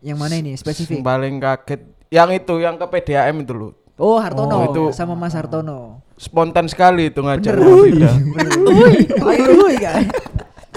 [0.00, 1.00] Yang mana ini spesifik?
[1.00, 3.72] Paling kaget yang itu yang ke PDAM itu loh.
[3.96, 4.52] Oh Hartono.
[4.52, 7.48] Oh, itu- sama Mas Hartono spontan sekali itu wih, kan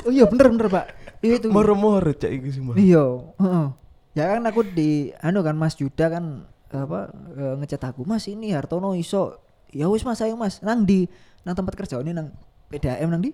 [0.05, 0.85] oh iya bener bener pak.
[1.21, 1.47] Iya itu.
[1.53, 3.05] Moro-moro cak iki semua iya
[3.37, 3.67] heeh.
[4.17, 8.53] ya kan aku di anu kan Mas Yuda kan apa eh, ngecat aku Mas ini
[8.53, 9.37] Hartono iso.
[9.71, 10.59] Ya wis Mas ayo Mas.
[10.65, 11.05] Nang di
[11.45, 12.33] nang tempat kerja ini nang
[12.73, 13.31] PDAM nang di?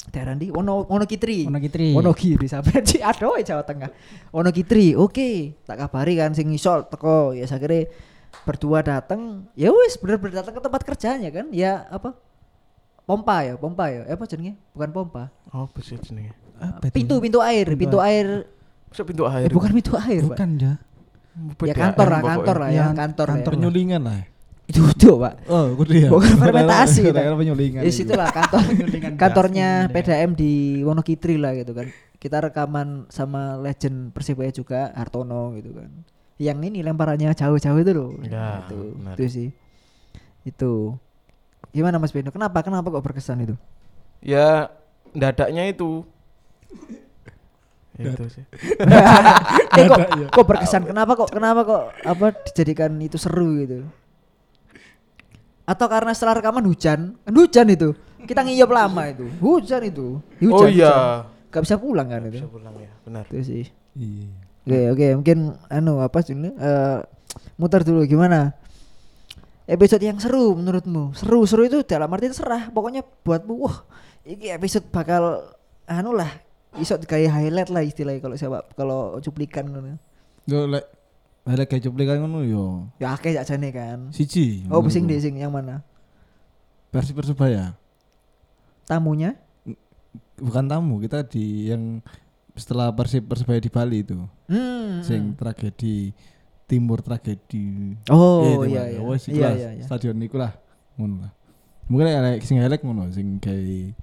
[0.00, 1.92] Daerah di Wono Wonokitri Wonokitri.
[1.92, 3.90] Wonogiri sampai di aduh Jawa Tengah.
[4.32, 5.60] Wonokitri oke.
[5.66, 7.84] Tak kabari kan sing iso teko ya saya kira
[8.40, 12.14] berdua datang ya wis bener-bener datang ke tempat kerjanya kan ya apa
[13.02, 16.94] pompa ya pompa ya Eh, apa jenenge bukan pompa apa sih jenenge Apa itu?
[16.94, 18.46] pintu pintu air pintu air
[18.86, 20.30] Masa pintu eh, air bukan pintu air Pak.
[20.30, 20.72] Bukan ya.
[21.62, 23.32] ya kantor lah kantor lah ya Ya, kantor ya.
[23.34, 23.52] kantor.
[23.54, 24.20] Penyulingan lah.
[24.66, 26.08] itu tuh pak Oh, kudu ya.
[26.08, 27.34] Bukan fermentasi, Pak.
[27.34, 27.82] penyulingan.
[27.82, 27.96] di itu.
[28.02, 29.68] situ lah kantor Penyulingan kantornya.
[29.88, 35.90] PDM di Wonokitri lah gitu kan kita rekaman sama legend Persibaya juga Hartono gitu kan
[36.40, 38.16] yang ini lemparannya jauh-jauh itu loh.
[38.24, 39.14] Ya, itu benar.
[39.20, 39.48] itu sih.
[40.48, 40.96] Itu.
[41.76, 42.32] Gimana Mas Beno?
[42.32, 43.54] Kenapa kenapa kok berkesan itu?
[44.24, 44.72] Ya
[45.12, 46.00] dadaknya itu.
[48.00, 48.40] Itu sih.
[49.76, 50.00] Eh kok
[50.32, 50.88] kok berkesan?
[50.88, 53.84] Kenapa kok kenapa kok apa dijadikan itu seru gitu?
[55.68, 57.20] Atau karena setelah rekaman hujan?
[57.20, 57.92] Kan hujan itu.
[58.24, 59.28] Kita ngiyop lama itu.
[59.44, 60.16] Hujan itu.
[60.40, 60.88] Hujan, oh iya.
[61.28, 61.52] hujan.
[61.52, 62.40] gak bisa pulang kan itu?
[62.40, 62.90] Bisa pulang ya.
[63.04, 63.24] Benar.
[63.28, 63.64] Itu sih.
[63.94, 64.49] Iya.
[64.66, 65.38] Oke oke mungkin
[65.72, 66.52] anu apa sih ini?
[66.54, 66.98] Eh,
[67.56, 68.52] muter dulu gimana?
[69.70, 71.14] Episode yang seru menurutmu.
[71.14, 73.86] Seru seru itu dalam arti serah pokoknya buatmu wah
[74.26, 75.54] ini episode bakal
[75.86, 76.30] anu lah
[76.78, 79.98] iso kayak highlight lah istilahnya kalau siapa kalau cuplikan ngono.
[80.46, 80.84] Yo lek
[81.46, 82.90] lek kayak cuplikan ngono yo.
[83.02, 83.98] ya akeh aja nih kan.
[84.14, 84.66] Siji.
[84.70, 85.82] oh pusing deh sing yang mana?
[86.90, 87.78] Versi Persebaya.
[88.90, 89.38] tamunya?
[90.40, 92.02] Bukan tamu, kita di yang
[92.60, 94.20] setelah Persib Persebaya di Bali itu.
[94.46, 96.12] hmm Sing tragedi
[96.64, 97.96] timur tragedi.
[98.06, 98.66] oh timur.
[98.68, 100.52] iya iya Wes iku iya iya iya Stadion niku lah.
[100.94, 101.32] Ngono lah.
[101.88, 103.96] Mungkin lek sing elek ngono sing kayak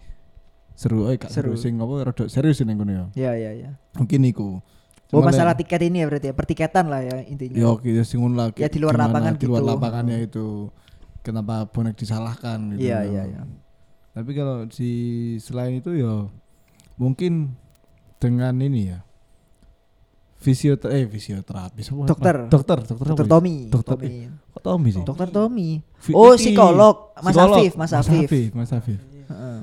[0.74, 1.56] seru eh gak Seru.
[1.56, 3.06] sing apa rada serius ning kono ya.
[3.16, 4.60] iya iya iya Mungkin iku.
[5.08, 8.04] oh masalah lek- tiket ini ya berarti ya pertiketan lah ya intinya Ya oke ya
[8.04, 8.48] sing ngono lah.
[8.54, 9.70] Ya, di luar gimana lapangan di luar gitu.
[9.72, 10.46] lapangannya itu
[11.22, 12.84] kenapa bonek disalahkan gitu.
[12.84, 13.42] iya iya iya
[14.12, 14.92] Tapi kalau di
[15.38, 16.28] selain itu ya
[16.96, 17.54] mungkin
[18.18, 19.00] dengan ini ya
[20.38, 22.06] fisioterapi eh fisioterapi apa?
[22.06, 22.36] Dokter.
[22.46, 23.32] dokter dokter dokter apa ya?
[23.34, 24.10] Tommy dokter Tommy.
[24.54, 25.70] kok Tommy sih dokter Tommy
[26.14, 27.58] oh psikolog Mas Psikolog.
[27.58, 29.58] Afif Mas Afif Mas Afif Heeh.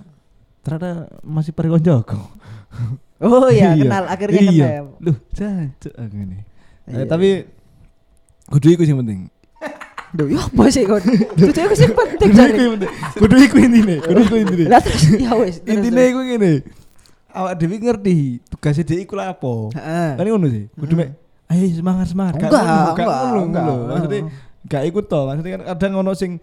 [0.61, 0.91] ternyata
[1.23, 2.19] masih perikon Joko
[3.23, 4.67] oh iya kenal akhirnya iya.
[4.83, 6.39] kenal Loh, jancuk aku ini.
[6.85, 7.29] Iya, Eh, tapi
[8.45, 9.33] kudu iku sing penting.
[10.13, 11.01] Duh, ya apa sih kon?
[11.33, 12.53] Itu aku sih penting Kudu jare.
[12.53, 12.77] iku.
[13.19, 14.65] Kudu iku intine, kudu iku intine.
[14.69, 15.65] Lah terus ya wis.
[15.65, 16.53] Intine iku ngene.
[17.35, 18.17] Awak dhewe ngerti
[18.47, 19.75] tugasnya dia iku lah apa.
[20.15, 20.71] Kan ngono sih.
[20.71, 21.11] Kudu mek
[21.51, 22.39] ayo semangat semangat.
[22.39, 23.65] Gak Enggak, enggak, enggak.
[23.91, 24.21] Maksudnya
[24.65, 25.23] gak ikut toh.
[25.27, 26.39] Maksudnya kan kadang ngono sing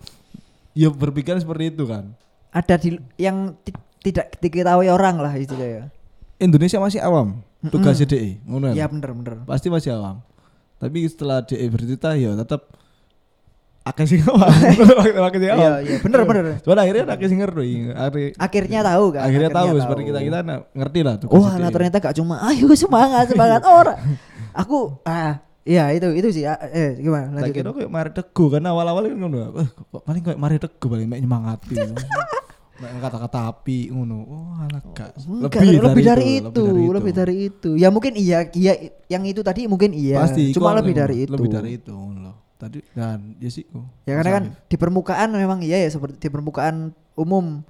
[0.71, 2.12] ya berpikir seperti itu kan.
[2.51, 3.71] Ada di yang ti-
[4.04, 5.88] tidak diketahui orang lah istilahnya.
[6.38, 8.89] Indonesia masih awam tugas DE ngono ya.
[8.89, 9.34] bener bener.
[9.47, 10.19] Pasti masih awam.
[10.75, 12.67] Tapi setelah DE bercerita ya tetap
[13.81, 14.45] akeh sing awam.
[15.29, 15.61] Akeh sing awam.
[15.61, 16.43] Iya iya bener bener.
[16.61, 17.69] Cuman akhirnya akeh sing ngerti.
[17.97, 19.21] Akhirnya, Akhirnya tahu kan.
[19.25, 22.69] akhirnya tahu seperti kita kita nah, ngerti lah tugas Wah, lah ternyata gak cuma ayo
[22.77, 23.93] semangat semangat ora.
[24.53, 27.57] Aku ah iya itu itu sih ah, eh gimana Tak lanjutin.
[27.57, 29.37] kira kayak Mari Teguh kan awal-awal kan ngono.
[29.65, 31.75] Eh, kok paling kayak Mari Teguh paling mek nyemangati.
[32.81, 34.17] Mek kata-kata api ngono.
[34.25, 35.13] Oh, alah gak.
[35.21, 37.77] Enggak, lebih, dari, itu, lebih dari itu.
[37.77, 38.73] Ya mungkin iya, iya
[39.05, 40.17] yang itu tadi mungkin iya.
[40.17, 41.33] Pasti Cuma lebih dari itu.
[41.37, 42.40] Lebih dari itu ngono.
[42.62, 43.82] Tadi dan ya sih kok.
[44.06, 47.65] Ya karena kan di permukaan memang iya ya seperti di permukaan umum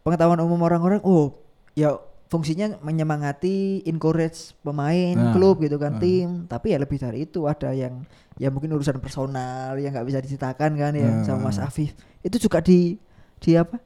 [0.00, 1.36] pengetahuan umum orang-orang oh
[1.76, 1.92] ya
[2.26, 6.00] fungsinya menyemangati encourage pemain Nah, klub gitu kan nah.
[6.00, 8.06] tim tapi ya lebih dari itu ada yang
[8.38, 11.26] ya mungkin urusan personal yang nggak bisa diceritakan kan ya Nah.
[11.26, 12.96] sama Mas Afif itu juga di
[13.42, 13.76] di apa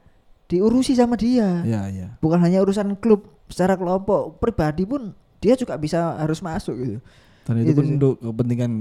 [0.45, 2.07] diurusi sama dia Iya, iya.
[2.21, 6.97] bukan hanya urusan klub secara kelompok pribadi pun dia juga bisa harus masuk gitu
[7.45, 7.93] Dan itu Itu pun sih.
[8.01, 8.71] untuk kepentingan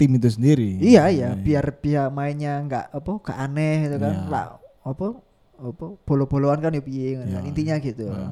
[0.00, 0.70] tim itu sendiri.
[0.80, 4.14] Iya iya, biar biar mainnya nggak apa nggak aneh gitu kan.
[4.16, 4.30] Iya.
[4.32, 4.46] Lah
[4.84, 5.06] apa
[5.54, 7.26] apa bolo-boloan kan ya piye kan.
[7.28, 7.40] Iya.
[7.44, 8.08] Intinya gitu.
[8.08, 8.28] Iya.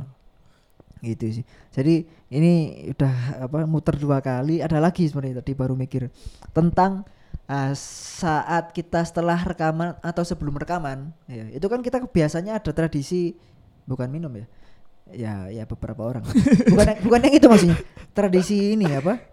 [1.02, 1.44] Gitu sih.
[1.76, 1.94] Jadi
[2.32, 2.52] ini
[2.96, 6.08] udah apa muter dua kali, ada lagi sebenarnya tadi baru mikir
[6.56, 7.04] tentang
[7.50, 13.36] ah, saat kita setelah rekaman atau sebelum rekaman, ya, itu kan kita biasanya ada tradisi
[13.84, 14.46] bukan minum ya.
[15.12, 16.24] Ya ya beberapa orang.
[16.72, 17.78] bukan yang, bukan yang itu maksudnya.
[18.14, 19.31] Tradisi ini apa?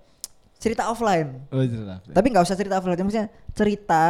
[0.59, 1.47] Cerita offline.
[1.49, 2.03] Oh, jelas.
[2.03, 4.03] Tapi nggak usah cerita offline, maksudnya cerita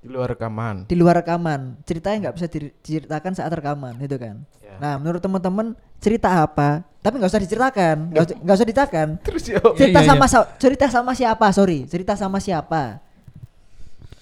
[0.00, 0.88] Di luar rekaman.
[0.88, 1.76] di luar rekaman.
[1.84, 4.40] Ceritanya nggak bisa di- diceritakan saat rekaman, itu kan.
[4.58, 4.74] Ya.
[4.80, 6.80] Nah, menurut teman-teman cerita apa?
[6.98, 9.06] Tapi nggak usah diceritakan, nggak usah nggak usah diceritakan.
[9.20, 9.60] Terus yo.
[9.76, 11.46] Cerita iya, sama sa- cerita sama siapa?
[11.52, 12.98] Sorry, cerita sama siapa?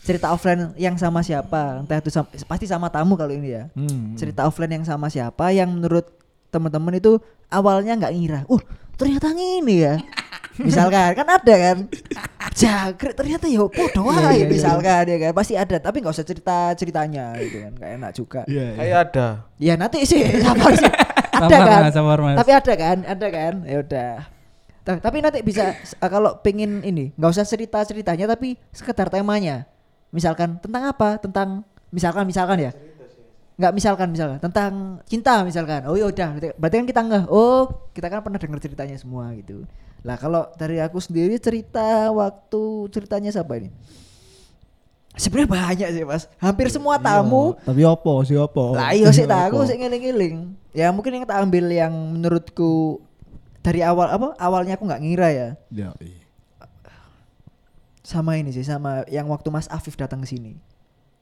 [0.01, 1.81] Cerita offline yang sama siapa?
[1.81, 3.65] Entah itu sam- pasti sama tamu kalau ini ya.
[3.73, 4.17] Hmm.
[4.17, 6.09] Cerita offline yang sama siapa yang menurut
[6.51, 8.41] teman-teman itu awalnya nggak ngira.
[8.49, 8.59] Uh,
[8.97, 10.01] ternyata ini ya.
[10.57, 11.77] Misalkan kan ada kan.
[12.51, 14.47] Jagret ternyata ya podo Iya, iya, iya.
[14.47, 18.41] misalkan ya kan pasti ada tapi nggak usah cerita ceritanya gitu kan nggak enak juga.
[18.45, 18.77] Iya, iya.
[18.77, 19.27] Kayak ada.
[19.57, 20.91] Ya nanti sih sabar sih.
[21.31, 21.83] ada Sabar, kan.
[21.91, 22.37] Sabar, Mas.
[22.37, 23.55] Tapi ada kan, ada kan.
[23.63, 24.13] Ya udah.
[24.81, 29.65] Ta- Tapi nanti bisa uh, kalau pengen ini nggak usah cerita ceritanya tapi sekedar temanya.
[30.11, 31.17] Misalkan tentang apa?
[31.17, 32.73] Tentang misalkan misalkan ya.
[33.57, 34.73] Nggak misalkan misalkan tentang
[35.05, 35.85] cinta misalkan.
[35.85, 37.25] Oh ya udah berarti- berarti kan kita nggak.
[37.29, 39.65] Oh kita kan pernah dengar ceritanya semua gitu.
[40.01, 43.69] Lah kalau dari aku sendiri cerita waktu ceritanya siapa ini?
[45.13, 46.25] Sebenarnya banyak sih mas.
[46.39, 48.73] Hampir semua tamu Iya, Tapi opo sih opo?
[48.73, 49.69] lah iya sih tak aku Opo?
[49.69, 50.37] sih ngiling-ngiling.
[50.73, 53.03] Ya mungkin yang tak ambil yang menurutku
[53.61, 56.17] dari awal apa awalnya aku nggak ngira ya Ya, iya.
[58.01, 60.57] sama ini sih sama yang waktu Mas Afif datang ke sini.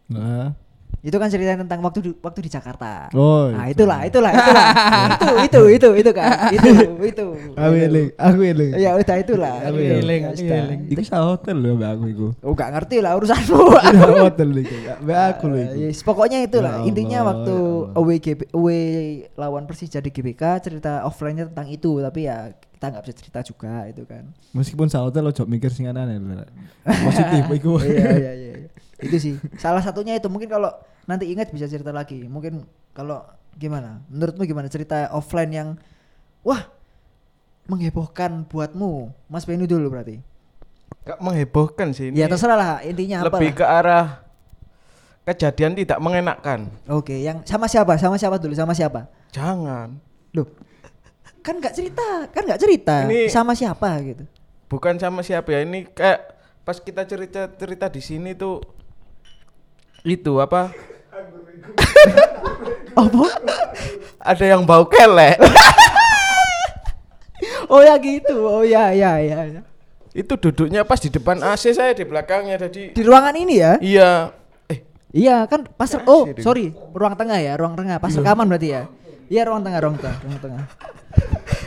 [0.07, 0.55] Nah.
[0.99, 3.07] Itu kan cerita tentang waktu di, waktu di Jakarta.
[3.15, 3.87] Oh, nah itu.
[3.87, 4.67] itulah itulah itulah
[5.15, 6.71] itu itu itu itu kan itu
[7.07, 7.27] itu.
[7.55, 8.71] Aku eling, aku eling.
[8.75, 9.55] Ya udah itulah.
[9.63, 10.81] Aku Itu, eling, ya aku eling.
[10.91, 12.29] Iku salah hotel loh mbak aku iku.
[12.43, 13.61] Oh gak ngerti lah urusanmu.
[13.95, 14.75] Salah hotel iku.
[15.07, 15.77] Mbak aku loh iku.
[15.79, 18.83] Yes, pokoknya itulah Ya intinya Allah, waktu ya away GB, away
[19.39, 23.87] lawan Persija di GBK cerita offline-nya tentang itu tapi ya kita nggak bisa cerita juga
[23.91, 24.23] itu kan.
[24.55, 26.43] Meskipun salah hotel ojo mikir sing aneh lho.
[26.87, 27.79] Positif iku.
[27.83, 28.55] iya iya iya.
[28.99, 30.75] Itu sih salah satunya itu mungkin kalau
[31.07, 32.27] nanti ingat bisa cerita lagi.
[32.27, 33.23] Mungkin kalau
[33.55, 34.03] gimana?
[34.11, 35.69] Menurutmu gimana cerita offline yang
[36.43, 36.67] wah
[37.71, 39.15] menghebohkan buatmu?
[39.31, 40.19] Mas Benu dulu berarti.
[41.07, 42.21] Gak menghebohkan sih ini.
[42.21, 43.39] Ya terserah lah intinya apa.
[43.39, 43.59] lebih lah.
[43.59, 44.07] ke arah
[45.29, 46.73] kejadian tidak mengenakkan.
[46.89, 48.01] Oke, yang sama siapa?
[48.01, 48.57] Sama siapa dulu?
[48.57, 49.05] Sama siapa?
[49.29, 50.01] Jangan.
[50.33, 50.49] Loh.
[51.45, 53.05] Kan nggak cerita, kan nggak cerita.
[53.05, 54.25] Ini- sama siapa gitu.
[54.69, 58.61] Bukan sama siapa ya ini kayak pas kita cerita cerita di sini tuh
[60.09, 60.73] itu apa?
[62.97, 63.27] Apa?
[64.19, 65.39] Ada yang bau kelek.
[67.69, 68.49] Oh ya gitu.
[68.49, 69.39] Oh ya ya ya.
[69.45, 69.61] ya.
[70.17, 73.77] itu duduknya pas di depan AC saya di belakangnya jadi Di ruangan ini ya?
[73.79, 74.11] iya
[74.67, 78.83] eh Iya kan pas oh sorry ruang tengah ya ruang tengah pas rekaman berarti ya
[79.29, 80.65] iya ruang tengah ruang tengah ruang tengah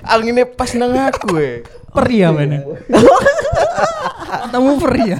[0.03, 1.63] anginnya pas nang aku eh.
[1.91, 2.51] Peri ya men.
[4.31, 5.19] Ketemu peri ya.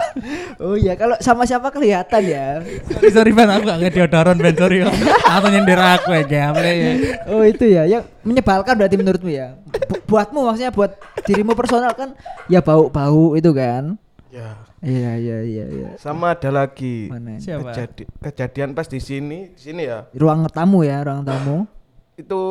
[0.58, 4.56] oh iya kalau sama siapa kelihatan ya Sorry sorry Ben aku gak ngerti deodoran Ben
[4.56, 4.84] sorry.
[4.84, 6.52] Atau nyindir aku aja.
[6.52, 6.92] ya.
[7.28, 12.16] oh itu ya yang menyebalkan berarti menurutmu ya Bu- buatmu maksudnya buat dirimu personal kan
[12.48, 17.72] ya bau bau itu kan ya iya iya iya iya sama ada lagi mana Siapa?
[17.72, 21.68] Kejadi- kejadian pas di sini di sini ya ruang tamu ya ruang tamu
[22.16, 22.42] itu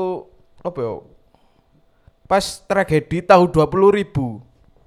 [0.60, 0.92] apa ya
[2.30, 4.38] pas tragedi tahun dua puluh ribu.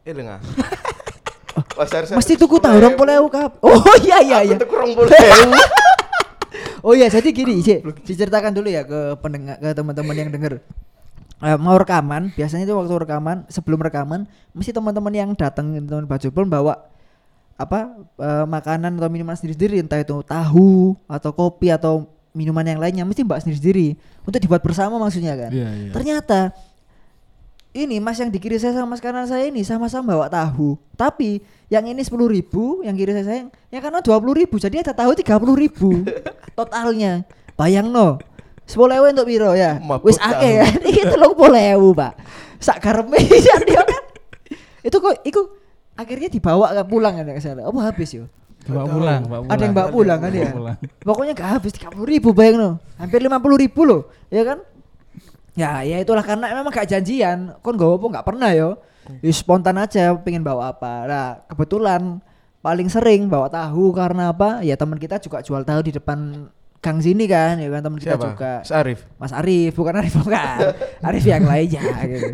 [0.07, 0.39] Eh lengah
[1.77, 4.55] pasar mesti tuku tahu rong puluh ewu kap oh iya iya iya.
[4.57, 5.13] itu kurang boleh
[6.83, 10.59] Oh iya, jadi gini, Cik, diceritakan dulu ya ke pendengar ke teman-teman yang denger.
[11.39, 16.27] eh, mau rekaman biasanya itu waktu rekaman sebelum rekaman mesti teman-teman yang datang teman bajul
[16.43, 16.83] bawa
[17.55, 17.87] apa
[18.19, 22.03] eh, makanan atau minuman sendiri-sendiri entah itu tahu atau kopi atau
[22.35, 23.95] minuman yang lainnya mesti mbak sendiri-sendiri
[24.27, 25.55] untuk dibuat bersama maksudnya kan?
[25.55, 25.91] Iya, iya.
[25.95, 26.51] ternyata
[27.73, 30.77] ini mas yang di kiri saya sama mas kanan saya ini sama-sama bawa tahu.
[30.93, 31.41] Tapi
[31.73, 34.93] yang ini sepuluh ribu yang kiri saya sayang yang kanan dua puluh ribu jadi ada
[34.93, 36.05] tahu tiga puluh ribu
[36.57, 37.25] totalnya.
[37.57, 38.21] Bayang no
[38.69, 39.81] sepuluh ewu untuk biro ya?
[39.81, 40.65] Mabuk wis akeh tahu.
[40.69, 42.13] kan iki telung puluh ewu pak.
[42.61, 43.17] Sak gareme
[43.49, 44.03] ya dia kan.
[44.85, 45.41] Itu kok itu
[45.97, 48.29] akhirnya dibawa kan pulang kan ya ke sana apa habis yo?
[48.63, 49.51] Bawa pulang, bawa pulang.
[49.51, 50.47] ada yang bawa pulang kan ya?
[50.47, 50.77] Bawa pulang.
[51.03, 52.69] pokoknya gak habis tiga puluh ribu bayang no.
[53.01, 54.61] Hampir lima puluh ribu loh ya kan
[55.53, 57.53] ya ya itulah karena memang gak janjian.
[57.61, 58.69] Kon gak apa nggak pernah yo.
[59.19, 60.93] Ya, spontan aja pengen bawa apa.
[61.05, 62.23] Nah kebetulan
[62.63, 64.63] paling sering bawa tahu karena apa?
[64.63, 66.47] Ya teman kita juga jual tahu di depan
[66.79, 67.59] gang sini kan.
[67.59, 68.63] Ya kan teman kita juga.
[68.63, 68.99] Mas Arif.
[69.19, 70.59] Mas Arif bukan Arif Bongkar.
[71.07, 72.31] Arif yang lainnya gitu.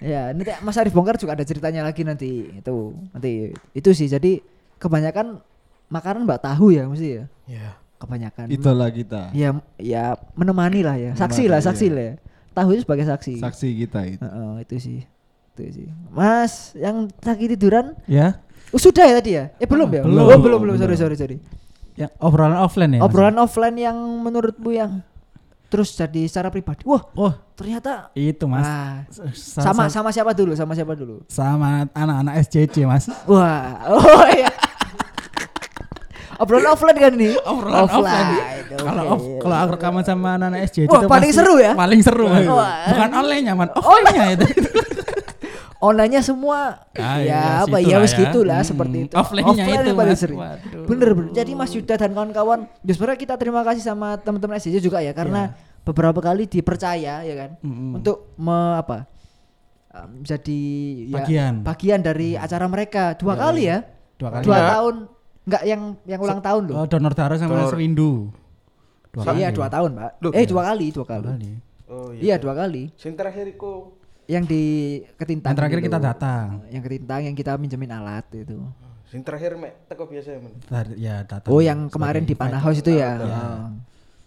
[0.00, 2.48] Ya nanti Mas Arif Bongkar juga ada ceritanya lagi nanti.
[2.56, 4.08] Itu nanti itu sih.
[4.08, 4.40] Jadi
[4.80, 5.44] kebanyakan
[5.92, 7.24] makanan mbak tahu ya mesti ya?
[7.44, 7.70] Ya.
[8.00, 8.48] kebanyakan.
[8.48, 9.28] Idola kita.
[9.36, 11.12] ya ya menemani lah ya.
[11.12, 11.92] Saksi Menemani, lah saksi iya.
[11.92, 12.14] lah ya.
[12.50, 13.34] Tahu itu sebagai saksi.
[13.38, 14.20] Saksi kita itu.
[14.20, 14.98] Heeh, itu sih.
[15.50, 15.86] Itu sih.
[16.08, 17.94] Mas yang lagi tiduran?
[18.04, 19.44] Ya, oh, sudah ya tadi ya?
[19.56, 20.02] Eh belum ya?
[20.02, 20.24] Belum.
[20.26, 20.74] oh belum belum.
[20.76, 21.36] Sorry sorry sorry.
[21.94, 22.98] Yang obrolan offline ya.
[22.98, 23.06] Mas?
[23.06, 25.02] obrolan offline yang menurutmu yang
[25.66, 26.82] terus jadi secara pribadi.
[26.82, 28.66] Wah Oh, ternyata itu Mas.
[28.66, 30.52] ah, Sa- sama sa- sama siapa dulu?
[30.54, 31.22] Sama siapa dulu?
[31.30, 33.06] Sama anak-anak SCC, Mas.
[33.24, 34.50] wah oh iya
[36.40, 38.28] obrolan offline kan ini Obrolan offline.
[38.70, 41.72] Kalau off, kalau rekaman sama anak-anak Wah, itu paling seru ya?
[41.74, 42.26] Paling seru.
[42.26, 43.68] Bukan online-nya, Man.
[43.70, 44.46] Offline-nya itu.
[45.80, 48.28] online-nya semua Ah, ya iya, apa ya wis ya.
[48.28, 50.84] gitulah Hmm, seperti itu offline-nya itu, yang paling sering Waduh.
[50.84, 54.76] bener bener jadi Mas Yuda dan kawan-kawan ya sebenarnya kita terima kasih sama teman-teman SJJ
[54.78, 57.50] juga ya karena beberapa kali dipercaya ya kan
[57.96, 59.08] untuk me, apa
[59.90, 60.60] um, jadi
[61.08, 61.54] ya, Bagian.
[61.64, 63.80] bagian dari acara mereka dua kali ya
[64.20, 64.44] Dua kali.
[64.44, 64.66] dua Ya.
[64.76, 64.94] tahun
[65.50, 67.70] enggak yang yang ulang tahun loh Oh, donor darah sama Donor.
[67.70, 68.30] Sewindu.
[69.10, 69.56] Dua iya kali.
[69.58, 70.46] dua tahun pak Loh, eh iya.
[70.46, 71.52] dua kali dua Dua kali kali.
[71.86, 74.62] Oh iya dua kali Sing terakhir iku yang di
[75.18, 75.86] ketintang Yang terakhir itu.
[75.86, 76.46] kita datang.
[76.70, 78.62] yang ketintang yang kita minjemin alat itu
[79.04, 80.54] sing terakhir mek teko biasa ya, men.
[80.62, 81.50] Tar- Ya, datang.
[81.50, 82.62] Oh yang kemarin di Panah.
[82.62, 83.18] House itu ya.
[83.18, 83.42] Iya.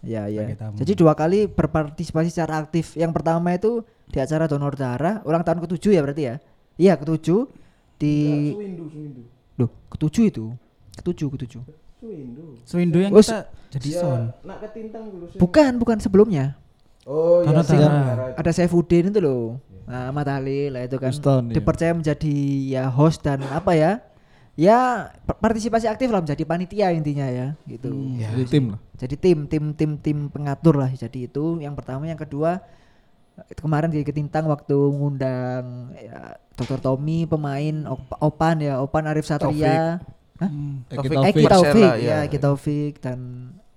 [0.04, 0.44] Ya ya.
[0.44, 0.74] Sebagai tamu.
[0.76, 2.92] Jadi dua kali berpartisipasi secara aktif.
[2.92, 6.34] Yang pertama itu di acara donor darah ulang tahun ketujuh ya berarti ya.
[6.76, 7.48] Iya ketujuh
[7.96, 8.14] di
[8.52, 9.22] Suwindu, Suwindu.
[9.56, 10.46] Loh, ketujuh itu.
[10.94, 11.62] Ketujuh ketujuh.
[12.04, 12.44] Suwindu.
[12.68, 13.88] Sewindu yang Oh, kita jadi
[14.44, 15.38] nak ketintang dulu sih.
[15.40, 16.54] Bukan bukan sebelumnya.
[17.04, 17.76] Oh iya, itu.
[18.36, 19.60] Ada Saifuddin itu loh.
[19.84, 21.60] Nah, Ahmad lah itu kan Houston, ya.
[21.60, 22.36] dipercaya menjadi
[22.72, 24.00] ya host dan apa ya?
[24.56, 27.92] Ya par- partisipasi aktif lah menjadi panitia intinya ya gitu.
[28.16, 28.32] Ya.
[28.32, 28.80] Jadi tim lah.
[28.96, 32.62] jadi tim tim tim tim pengatur lah jadi itu yang pertama yang kedua
[33.50, 36.78] itu kemarin di ketintang waktu ngundang ya, Dr.
[36.78, 39.98] Tommy pemain Op- Opan ya Opan Arif Satria
[40.36, 40.50] Hah?
[40.50, 40.82] Hmm.
[40.88, 41.08] Eki
[41.44, 41.70] Taufik.
[41.70, 42.16] Eki ya ya.
[42.26, 43.18] Eki Taufik dan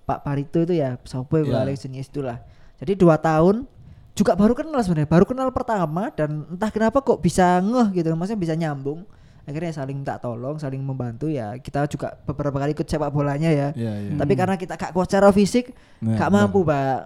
[0.02, 1.44] Pak Parito itu ya Sopo Ya.
[1.44, 1.56] ya.
[1.62, 2.42] Alex jenis itulah
[2.76, 3.66] jadi dua tahun
[4.12, 8.40] juga baru kenal sebenarnya baru kenal pertama dan entah kenapa kok bisa ngeh gitu maksudnya
[8.40, 9.06] bisa nyambung
[9.44, 13.68] akhirnya saling tak tolong saling membantu ya kita juga beberapa kali ikut sepak bolanya ya
[13.72, 14.10] Iya, iya.
[14.14, 16.38] tapi karena kita gak kuat secara fisik Nah, gak benar.
[16.44, 16.98] mampu pak.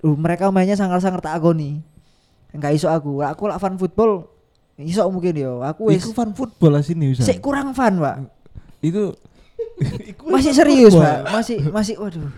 [0.00, 1.80] Uh, mereka mainnya sangat-sangat tak agoni
[2.50, 4.24] nggak iso aku aku lah fan football
[4.76, 7.20] iso mungkin yo aku wis Iku fan football lah sini bisa.
[7.22, 8.16] sik kurang fan pak
[8.86, 9.18] Itu
[10.34, 11.26] masih serius pak.
[11.34, 12.30] Masih masih waduh.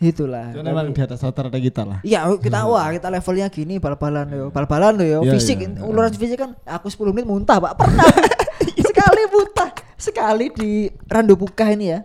[0.00, 0.56] Itulah.
[0.56, 1.98] Cuman emang di atas rata-rata kita lah.
[2.00, 5.20] Iya kita wah kita levelnya gini bal-balan yo bal-balan lo yo.
[5.20, 5.76] Iya, fisik iya.
[5.84, 7.76] uluran fisik kan aku 10 menit muntah pak.
[7.76, 8.08] Pernah.
[8.88, 9.70] Sekali muntah.
[10.00, 12.00] Sekali di Rando Puka ini ya.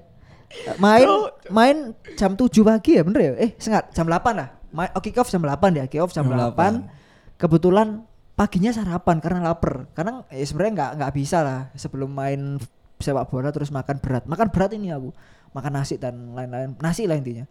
[0.76, 1.08] Main
[1.48, 1.78] main
[2.20, 3.32] jam 7 pagi ya bener ya?
[3.48, 4.52] Eh sengat jam 8 lah.
[4.76, 7.40] Main oh, kick off jam 8 ya kick off jam, Jam 8.
[7.40, 8.04] kebetulan
[8.36, 9.88] paginya sarapan karena lapar.
[9.96, 12.60] Karena eh, sebenarnya nggak nggak bisa lah sebelum main
[13.00, 14.24] sepak bola terus makan berat.
[14.26, 15.12] Makan berat ini aku.
[15.52, 16.76] Makan nasi dan lain-lain.
[16.80, 17.48] Nasi lah intinya.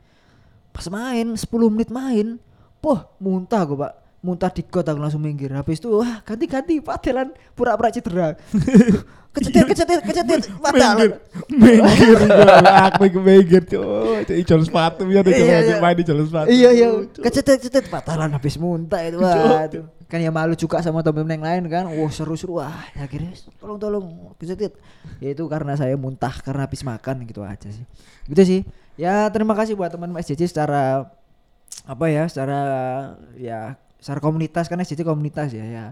[0.75, 2.37] Pas main 10 menit main
[2.81, 3.93] poh muntah gue pak.
[4.25, 5.53] Muntah di got aku langsung minggir.
[5.53, 8.33] Habis itu wah ganti-ganti patelan pura-pura cedera.
[9.35, 10.41] Kecetit kecetit kecetit.
[10.63, 11.19] Patelan
[11.51, 12.55] Minggir gua,
[12.87, 14.23] aku iku minggir cuy.
[14.23, 15.77] Cek ijol sepatu ya nek Iya, iya.
[15.83, 16.49] main ijol sepatu.
[16.55, 16.89] iya iya.
[17.19, 19.83] Kecetit kecetit patalan habis muntah itu wah itu.
[20.05, 21.85] Kan ya malu juga sama temen-temen yang lain kan.
[21.89, 22.61] Wah seru-seru.
[22.61, 24.77] Wah akhirnya tolong tolong kecetit
[25.19, 27.85] ya itu karena saya muntah karena habis makan gitu aja sih.
[28.29, 28.61] Gitu sih.
[29.01, 31.11] Ya terima kasih buat teman SJJ secara
[31.85, 32.61] apa ya secara
[33.35, 34.69] ya secara komunitas.
[34.69, 35.85] Kan SJJ komunitas ya ya.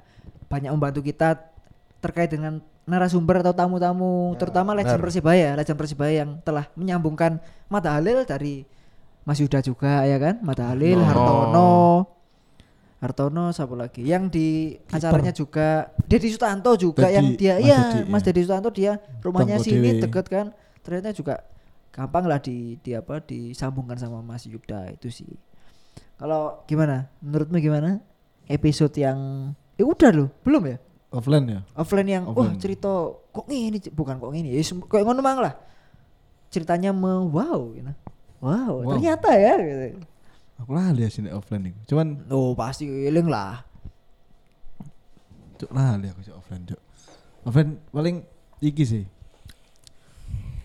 [0.53, 1.49] Banyak membantu kita
[2.05, 4.37] terkait dengan narasumber atau tamu-tamu.
[4.37, 5.07] Terutama legend benar.
[5.09, 7.41] Persibaya legend Persibaya yang telah menyambungkan
[7.73, 8.69] Mata Halil dari
[9.23, 10.43] Mas Yuda juga ya kan?
[10.43, 11.31] Mata Halil Hartono.
[11.51, 12.22] Hartono
[13.03, 14.07] Hartono siapa lagi?
[14.07, 14.47] Yang di
[14.87, 18.27] acaranya juga Dedi Sutanto juga Dedi, yang dia Mas iya Dedi, Mas iya.
[18.31, 20.03] Dedi Sutanto dia rumahnya sini dewe.
[20.07, 20.47] deket kan.
[20.81, 21.35] Ternyata juga
[21.91, 25.27] gampang lah di di apa disambungkan sama Mas Yuda itu sih.
[26.15, 27.11] Kalau gimana?
[27.19, 27.99] Menurutmu gimana?
[28.47, 29.19] Episode yang
[29.75, 30.79] eh udah loh, belum ya?
[31.11, 31.61] Offline ya.
[31.77, 32.57] offline yang wah Offline.
[32.57, 32.89] cerita
[33.29, 35.53] kok ngene bukan kok ngene ya kayak ngono mang lah
[36.49, 37.93] ceritanya me wow gitu.
[38.41, 38.97] wow, Wow.
[38.97, 40.01] ternyata ya gitu.
[40.63, 41.75] Aku lah lihat sini offline nih.
[41.85, 43.67] Cuman oh pasti eling lah
[45.57, 46.81] cuk lah lihat aku cuk offline cuk.
[47.43, 48.17] Offline paling
[48.59, 49.05] iki sih.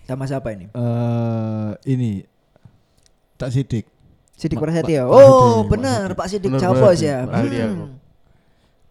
[0.08, 2.12] sama siapa ini Eh ini
[3.36, 3.86] tak sidik.
[4.32, 6.84] Sidik Pak- Prasetyo oh benar Pak Sidik Bener, Jawa bener.
[6.88, 7.18] Pos ya.
[7.26, 7.98] Hmm.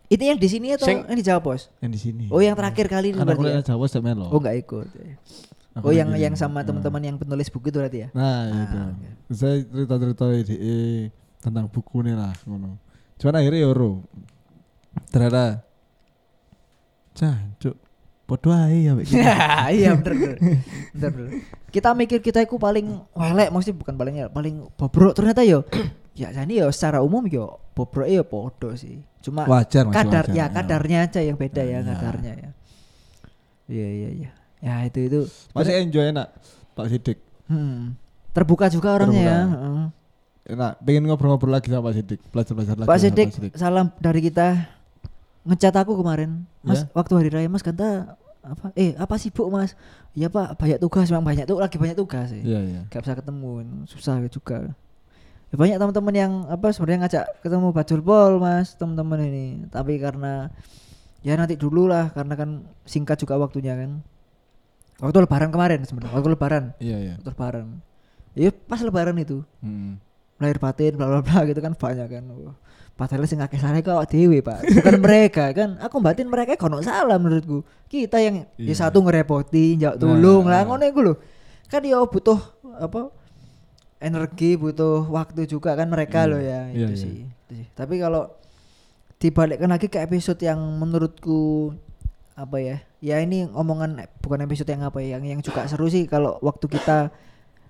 [0.06, 2.26] itu yang di sini atau Sing- yang di Jawa Pos yang di sini.
[2.28, 3.48] oh yang terakhir kali ini Karena berarti ya?
[3.48, 4.26] kuliah Jawa sudah melo.
[4.26, 4.86] oh nggak ikut
[5.78, 6.66] oh yang lagi- yang sama Nah.
[6.66, 8.76] teman-teman yang penulis buku itu berarti ya Nah, Ah, itu.
[8.78, 9.08] oke.
[9.30, 10.56] Saya cerita-cerita ide
[11.38, 12.80] tentang buku nih lah ngono.
[13.16, 14.04] Cuman akhirnya yoro.
[15.06, 15.60] Ternyata
[17.12, 17.76] Cancuk.
[18.26, 18.92] Podo ae ya
[19.70, 20.38] iya bener bener.
[20.90, 21.30] bener bener.
[21.70, 22.82] Kita mikir kita itu paling
[23.14, 25.62] welek maksudnya bukan paling elek, paling bobrok ternyata yo
[26.12, 28.98] ya jadi yo secara umum yo bobrok ya podo sih.
[29.22, 30.46] Cuma Wajar kadar wajar, ya ya.
[30.50, 31.86] kadarnya aja yang beda ya Iya.
[31.86, 32.50] kadarnya ya.
[33.66, 34.30] Iya iya iya.
[34.66, 35.20] Ya itu itu
[35.54, 36.28] Masih enjoy enak
[36.74, 37.18] Pak Sidik.
[37.46, 37.94] hmm,
[38.34, 39.38] terbuka juga orangnya ya.
[39.46, 39.62] Terbuka.
[39.62, 39.86] heeh.
[40.46, 42.88] Enak, pengen ngobrol-ngobrol lagi sama Pak Sidik, belajar-belajar lagi.
[42.90, 44.46] Pak sama Sidik salam dari kita
[45.46, 46.42] ngecat aku kemarin.
[46.66, 46.90] Mas Ya?
[46.90, 49.78] waktu hari raya Mas kata apa eh apa sibuk Mas?
[50.18, 52.42] Iya Pak banyak tugas memang banyak tuh lagi banyak tugas sih.
[52.42, 52.80] Iya, iya.
[52.90, 53.50] gak bisa ketemu
[53.86, 54.74] susah juga
[55.50, 60.50] ya, banyak teman-teman yang apa sebenarnya ngajak ketemu Bajul Pol mas teman-teman ini tapi karena
[61.22, 62.50] ya nanti dulu lah karena kan
[62.82, 64.02] singkat juga waktunya kan
[64.96, 66.64] waktu lebaran kemarin sebenarnya waktu lebaran.
[66.80, 67.14] Iya, iya.
[67.20, 67.66] waktu lebaran.
[68.36, 69.40] Ya pas lebaran itu.
[69.60, 70.00] Hmm.
[70.36, 72.24] lahir batin bla bla bla gitu kan banyak kan.
[72.92, 74.68] Padahal sing akeh salah kok dewe pak.
[74.68, 75.80] Bukan mereka kan.
[75.80, 77.64] Aku batin mereka kono salah menurutku.
[77.88, 78.88] Kita yang ya Iya.
[78.88, 80.44] satu ngerepoti jauh Nah, tulung.
[80.44, 80.76] lah nah.
[80.76, 81.14] ngono iku lho.
[81.72, 82.36] Kan dia butuh
[82.76, 83.08] apa
[83.96, 86.60] energi butuh waktu juga kan mereka Iya, loh ya.
[86.68, 86.96] Iya, itu iya.
[87.00, 87.66] sih itu sih.
[87.72, 88.28] Tapi kalau
[89.16, 91.72] dibalikkan lagi ke episode yang menurutku
[92.36, 96.04] apa ya ya ini omongan bukan episode yang apa ya yang yang juga seru sih
[96.04, 97.08] kalau waktu kita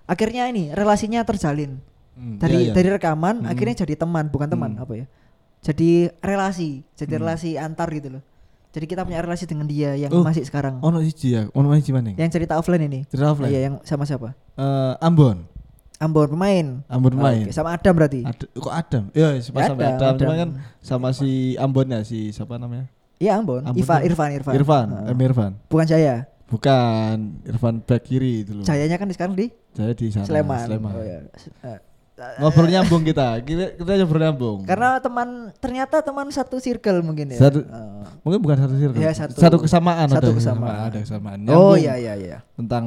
[0.05, 1.79] akhirnya ini relasinya terjalin
[2.13, 2.73] Hmm, dari iya, iya.
[2.73, 3.47] dari rekaman Hmm.
[3.47, 4.81] akhirnya jadi teman bukan teman Hmm.
[4.81, 5.05] apa ya
[5.61, 7.21] jadi relasi jadi Hmm.
[7.21, 8.23] relasi antar gitu loh
[8.67, 11.93] jadi kita punya relasi dengan dia yang Oh, masih sekarang Ono siji ya, ono siji
[11.93, 12.13] maning.
[12.13, 13.49] yang cerita offline ini Cerita offline.
[13.49, 15.45] iya yang sama siapa Eh, Ambon.
[15.97, 17.45] Ambon pemain Ambon main.
[17.45, 19.03] Oke, sama Adam berarti Ada, kok Adam?
[19.13, 20.09] Iya, sama sama Adam, Adam.
[20.09, 20.27] Adam.
[20.35, 22.89] kan sama si Ambonnya si siapa namanya?
[23.17, 25.11] Iya Ambon, Ambon Iva, Irfan Irfan Irfan, Heeh.
[25.11, 25.51] Em Irfan.
[25.67, 26.15] bukan Jaya
[26.47, 28.63] Bukan, Irfan back kiri itu loh.
[28.63, 30.23] Jayanya kan sekarang di Saya di sana.
[30.23, 30.91] Sleman, Sleman.
[30.91, 31.19] Oh, iya.
[31.61, 31.79] Eh,
[32.39, 33.37] Ngobrol nyambung kita.
[33.41, 34.59] Kita kita ngobrol nyambung.
[34.63, 38.97] karena teman ternyata teman satu circle mungkin ya Satu- Eh, mungkin bukan satu circle.
[38.97, 40.79] Iya, satu- kesamaan satu ada kesamaan.
[40.87, 41.37] ada kesamaan.
[41.43, 42.85] oh Nyambung iya iya iya Tentang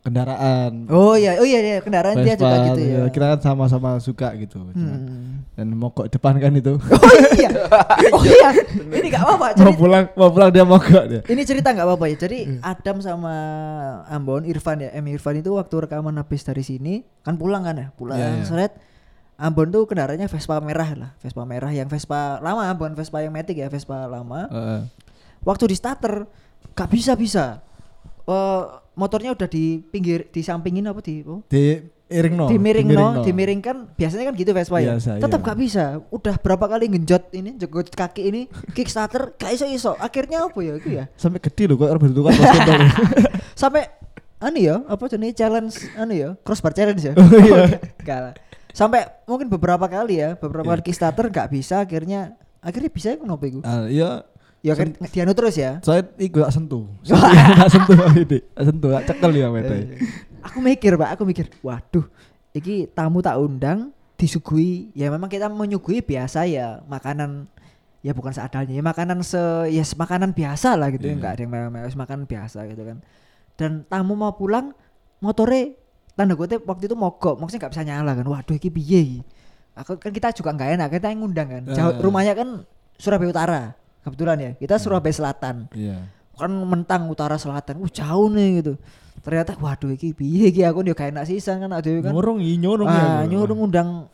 [0.00, 0.88] kendaraan.
[0.88, 3.96] oh iya oh iya iya kendaraan dia juga Vespa, gitu ya iya, Kita kan sama-sama
[3.96, 4.58] suka gitu.
[4.62, 5.44] Cuma- Hmm.
[5.52, 6.80] Dan mogok depan kan itu.
[6.80, 7.50] Oh iya.
[8.10, 8.48] Oh iya.
[8.72, 9.46] Ini gak apa-apa.
[9.46, 11.20] mau Jadi pulang mau pulang dia mogok dia.
[11.26, 12.16] ini cerita nggak apa-apa ya.
[12.18, 12.60] Jadi Hmm.
[12.62, 13.34] Adam sama
[14.06, 17.86] Ambon, Irfan ya, M Irfan itu waktu rekaman habis dari sini kan pulang kan ya,
[17.92, 18.44] pulang Iya, iya.
[18.44, 18.72] seret.
[19.36, 23.56] Ambon tuh kendaraannya Vespa merah lah, Vespa merah yang Vespa lama, bukan Vespa yang Matic
[23.56, 24.44] ya, Vespa lama.
[24.46, 24.80] Heeh.
[25.40, 26.28] Waktu di starter
[26.70, 27.64] gak bisa bisa.
[28.22, 28.62] Eh,
[28.98, 31.78] motornya udah di pinggir, di sampingin apa di oh, di
[32.10, 32.46] iring no.
[32.50, 34.98] dimiring no, dimiringkan biasanya kan gitu Vespa ya.
[34.98, 35.46] Biasa, Tetap iya.
[35.46, 35.84] gak bisa.
[36.10, 38.40] Udah berapa kali ngenjot ini jegot kaki ini
[38.74, 39.94] Kickstarter gak iso iso.
[39.94, 41.06] Akhirnya apa ya itu ya?
[41.14, 42.80] Sampai gede loh kok harus kontol.
[43.62, 43.86] Sampai
[44.42, 47.14] anu ya, apa jenis challenge anu ya, crossbar challenge ya.
[47.20, 47.78] Oh, iya.
[48.02, 48.42] Gak.
[48.74, 50.82] Sampai mungkin beberapa kali ya, beberapa Iya.
[50.82, 53.60] kali Kickstarter gak bisa akhirnya akhirnya bisa ya kenapa iku?
[53.62, 54.26] Ah, iya
[54.60, 55.80] Ya kan dianu terus ya.
[55.80, 56.84] saya iku gak sentuh.
[57.56, 57.96] Gak sentuh.
[57.96, 59.96] Gak sentuh, gak cekel ya mete.
[60.40, 62.04] aku mikir pak aku mikir waduh
[62.50, 67.44] iki tamu tak undang disuguhi ya memang kita menyuguhi biasa ya makanan
[68.00, 69.36] ya bukan seadanya ya makanan se
[69.68, 71.18] ya se- makanan biasa lah gitu ya Iya.
[71.20, 73.04] nggak ada yang mewah-mewah makanan biasa gitu kan
[73.56, 74.72] dan tamu mau pulang
[75.18, 75.76] motore
[76.12, 79.20] tanda kutip waktu itu mogok maksudnya nggak bisa nyala kan waduh iki piye iki?
[79.72, 82.64] aku kan kita juga nggak enak kita yang ngundang kan Jauh, rumahnya kan
[82.96, 83.62] Surabaya Utara
[84.04, 85.68] kebetulan ya kita Surabaya Selatan.
[85.76, 86.08] Iya.
[86.40, 88.80] kan mentang utara selatan uh jauh nih gitu.
[89.20, 90.64] Ternyata waduh iki piye iki?
[90.64, 92.16] Aku yo gak enak sisan kan adewe kan.
[92.16, 93.28] Nyurung iya nyurung ah ya.
[93.28, 94.08] nyuruh ngundang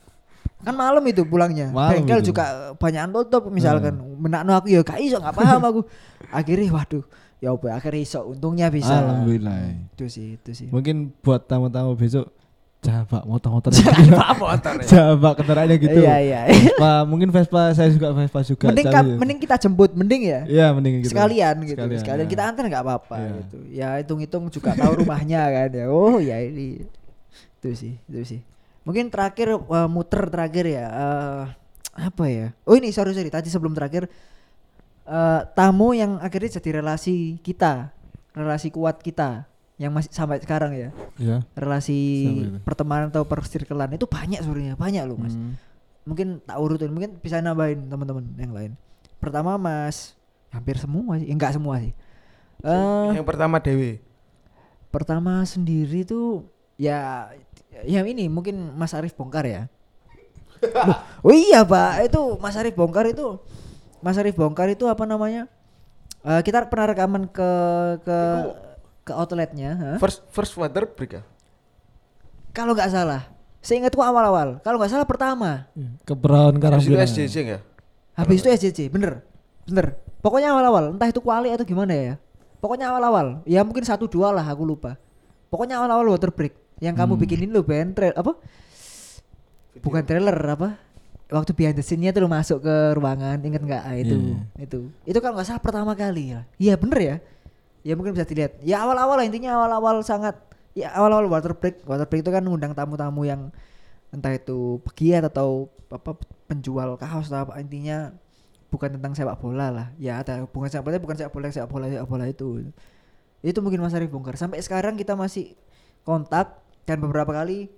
[0.66, 1.70] kan malam itu pulangnya.
[1.70, 2.34] Malam bengkel itu.
[2.34, 3.94] juga banyak tutup misalkan.
[4.18, 5.80] Menakno aku ya gak iso gak paham aku.
[6.34, 7.06] Akhirnya waduh
[7.38, 8.20] ya apa akhirnya iso.
[8.26, 8.90] Untungnya bisa.
[8.90, 9.22] Lah.
[9.22, 9.56] Alhamdulillah.
[9.94, 10.68] itu sih itu sih.
[10.74, 12.26] Mungkin buat tamu-tamu besok
[12.86, 13.70] Jabak motor-motor.
[14.14, 14.86] Apa motornya?
[14.86, 15.98] Jabak kendaraannya gitu.
[15.98, 16.40] Iya iya.
[16.46, 18.70] Vespa, mungkin Vespa saya juga Vespa juga.
[18.70, 20.40] mending ka- mending kita jemput, mending ya.
[20.46, 21.10] Iya, mending gitu.
[21.10, 22.30] sekalian gitu sekalian, Sekalian, ya.
[22.30, 23.30] kita antar nggak apa-apa Iya.
[23.36, 26.86] gitu ya hitung-hitung juga tahu rumahnya kan ya oh ya ini
[27.56, 28.40] itu sih itu sih
[28.82, 31.42] mungkin terakhir eh, muter terakhir ya eh,
[31.98, 34.06] apa ya oh ini sorry sorry tadi sebelum terakhir
[35.04, 37.90] eh, tamu yang akhirnya jadi relasi kita
[38.30, 40.90] relasi kuat kita yang masih sampai sekarang ya.
[41.20, 41.44] Iya.
[41.52, 41.98] relasi
[42.64, 45.36] pertemanan atau persirkelan itu banyak sebenarnya banyak loh mas.
[45.36, 45.56] Hmm.
[46.06, 48.72] mungkin tak urutin mungkin bisa nambahin teman-teman yang lain.
[49.18, 50.14] Pertama mas
[50.54, 51.28] hampir semua sih.
[51.28, 51.92] Enggak semua sih.
[52.64, 54.00] Eh Yang pertama Dewi.
[54.86, 56.48] pertama sendiri tuh
[56.80, 57.28] ya
[57.84, 59.68] ya ini mungkin Mas Arif bongkar ya.
[60.88, 62.08] Loh, oh iya pak.
[62.08, 63.36] Itu Mas Arif bongkar itu
[64.00, 65.50] Mas Arif bongkar itu apa namanya?
[66.24, 67.50] Eh, kita pernah rekaman ke
[68.06, 68.18] ke
[69.06, 69.96] ke outletnya hah?
[70.02, 71.22] First first water break ya.
[72.50, 73.22] kalau nggak salah
[73.62, 75.70] seingatku awal-awal kalau nggak salah pertama
[76.02, 76.98] Ke Brown Habis itu.
[76.98, 77.58] SJJ ya?
[78.16, 79.20] Habis itu SJJ, bener,
[79.68, 80.00] bener.
[80.24, 82.14] Pokoknya awal-awal, entah itu kuali atau gimana ya.
[82.58, 84.96] Pokoknya awal-awal, ya mungkin satu dua lah aku lupa.
[85.52, 87.20] Pokoknya awal-awal water break yang kamu Hmm.
[87.20, 88.32] bikinin lo Ben, trail apa?
[89.76, 90.80] Bukan trailer apa?
[91.28, 93.82] Waktu behind the scene-nya tuh lo masuk ke ruangan, inget nggak?
[93.84, 94.38] Ah, itu, Iya.
[94.64, 96.40] itu, itu kalau nggak salah pertama kali ya.
[96.56, 97.16] Iya bener ya.
[97.86, 98.58] Ya mungkin bisa dilihat.
[98.66, 100.34] Ya awal-awal lah intinya awal-awal sangat.
[100.74, 103.54] Ya awal-awal water break, water break itu kan ngundang tamu-tamu yang
[104.10, 106.18] entah itu pegiat atau apa
[106.50, 108.10] penjual kaos atau apa intinya
[108.66, 111.86] bukan tentang sepak bola lah ya ada hubungan sepak bola bukan sepak bola sepak bola
[111.86, 112.70] sepak bola itu
[113.42, 115.54] itu mungkin Mas Arif bongkar sampai sekarang kita masih
[116.02, 117.70] kontak dan beberapa kali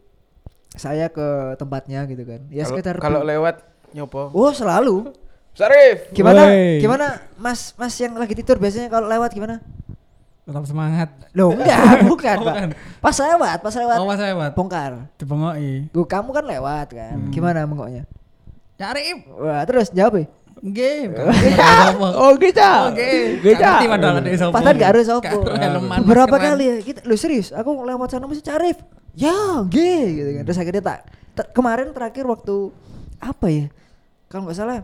[0.72, 3.60] saya ke tempatnya gitu kan ya Kalau- sekitar kalau lewat
[3.92, 4.32] nyopo.
[4.32, 5.12] oh selalu
[5.52, 6.12] Sarif.
[6.12, 6.80] gimana Wey.
[6.80, 7.06] gimana
[7.36, 9.60] Mas Mas yang lagi tidur biasanya kalau lewat gimana
[10.48, 11.08] Tetap semangat.
[11.30, 12.68] Loh enggak bukan Oh, Pak bukan.
[12.98, 14.50] pas lewat pas lewat Oh, pas lewat.
[14.52, 15.72] bongkar Dipengoki.
[15.88, 17.28] Gue kamu kan lewat kan Hmm.
[17.28, 18.08] gimana mengoknya
[18.74, 19.12] Cari.
[19.28, 20.26] Wah terus jawab ya
[20.58, 21.14] Nggih.
[22.18, 22.58] Oh gitu.
[22.58, 23.10] Oke.
[23.38, 24.24] Ngerti padahal
[24.74, 26.42] gak harus Beberapa maskeran.
[26.50, 28.74] kali ya kita lu serius, aku lewat sana mesti Carif.
[29.14, 29.34] Ya,
[29.64, 30.42] ge gitu kan.
[30.42, 30.98] Terus akhirnya tak
[31.32, 32.74] ter- kemarin terakhir waktu
[33.18, 33.66] apa ya?
[34.26, 34.82] Kalau nggak salah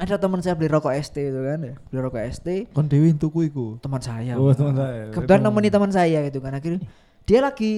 [0.00, 1.74] ada teman saya beli rokok ST itu kan ya.
[1.86, 3.76] Beli rokok ST Kon Dewi tuku iku.
[3.78, 4.32] teman saya.
[4.34, 5.12] Oh, teman saya.
[5.12, 6.56] Kebetulan nemeni teman saya gitu kan.
[6.56, 6.80] Akhirnya
[7.22, 7.72] dia lagi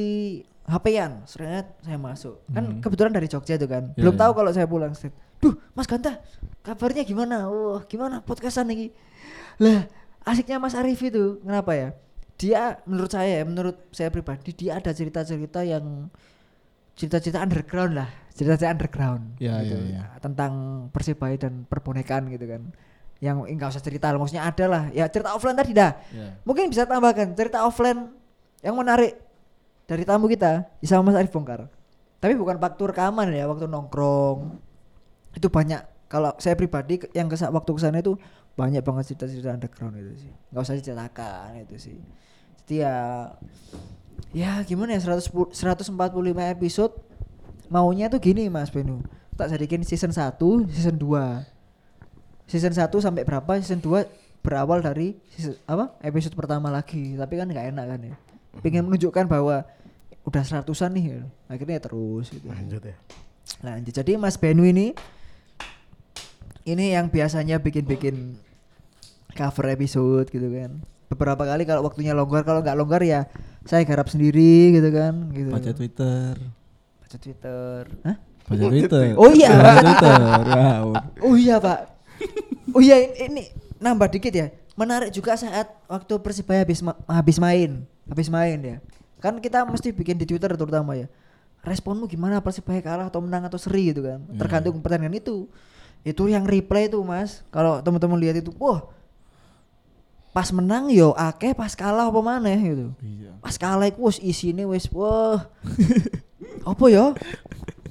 [0.62, 2.39] HP-an, seret saya masuk.
[2.49, 2.79] Kan Hmm.
[2.79, 3.91] kebetulan dari Jogja tuh kan.
[3.93, 4.20] Ya, Belum ya.
[4.23, 4.95] tahu kalau saya pulang.
[4.95, 5.11] Set.
[5.37, 6.23] Duh, Mas Ganta,
[6.62, 7.51] kabarnya gimana?
[7.51, 8.95] Oh, gimana podcastan ini?
[9.59, 9.91] Lah,
[10.23, 11.89] asiknya Mas Arif itu kenapa ya?
[12.39, 16.07] Dia menurut saya, ya, menurut saya pribadi dia ada cerita-cerita yang
[16.95, 19.76] cerita-cerita underground lah, cerita-cerita underground Ya, gitu.
[19.89, 20.18] ya, ya.
[20.18, 20.53] tentang
[20.89, 22.62] persibaya dan perbonekan gitu kan.
[23.22, 24.83] Yang enggak usah cerita, maksudnya ada lah.
[24.91, 25.95] Ya cerita offline tadi dah.
[26.11, 26.35] Ya.
[26.43, 28.11] Mungkin bisa tambahkan cerita offline
[28.61, 29.14] yang menarik
[29.87, 31.70] dari tamu kita bisa Mas Arif bongkar.
[32.18, 34.59] Tapi bukan faktor keamanan ya waktu nongkrong.
[35.35, 38.18] Itu banyak kalau saya pribadi yang kesa waktu ke sana itu
[38.53, 40.33] banyak banget cerita-cerita underground itu sih.
[40.51, 41.99] nggak usah diceritakan itu sih.
[42.62, 42.95] Jadi ya
[44.33, 45.93] ya gimana ya 110 145
[46.53, 46.95] episode
[47.73, 49.01] maunya tuh gini Mas Benu.
[49.33, 50.37] Tak jadikan season 1,
[50.68, 51.53] season 2
[52.53, 57.49] season 1 sampai berapa season 2 berawal dari season, apa episode pertama lagi tapi kan
[57.49, 58.14] nggak enak kan ya
[58.61, 59.64] pengen menunjukkan bahwa
[60.29, 61.27] udah seratusan nih gitu.
[61.49, 62.97] akhirnya ya terus gitu Lanjut ya.
[63.64, 64.93] lanjut jadi Mas Benu ini
[66.68, 68.37] ini yang biasanya bikin-bikin
[69.33, 73.25] cover episode gitu kan beberapa kali kalau waktunya longgar kalau nggak longgar ya
[73.64, 76.35] saya garap sendiri gitu kan gitu Baca Twitter.
[77.13, 78.17] Baca Twitter Hah?
[78.49, 79.15] Baca Twitter.
[79.21, 79.51] Oh iya.
[79.55, 80.21] Baca Twitter.
[80.49, 80.87] Wow.
[81.23, 81.79] Oh iya pak.
[82.73, 83.43] Oh iya ini, ini
[83.79, 84.49] nambah dikit ya.
[84.75, 88.77] Menarik juga saat waktu Persibaya habis ma- habis main, habis main ya.
[89.21, 91.07] Kan kita mesti bikin di Twitter terutama ya.
[91.63, 94.25] Responmu gimana Persibaya kalah atau menang atau seri gitu kan.
[94.27, 94.39] Iya.
[94.41, 95.47] Tergantung pertandingan itu.
[96.03, 97.47] Itu yang replay tuh Mas.
[97.55, 98.91] Kalau teman-teman lihat itu, wah.
[100.33, 102.91] Pas menang yo akeh, pas kalah apa maneh gitu.
[103.05, 103.37] Iya.
[103.39, 105.47] Pas kalah iku wis isine wis wah.
[106.63, 107.05] apa ya?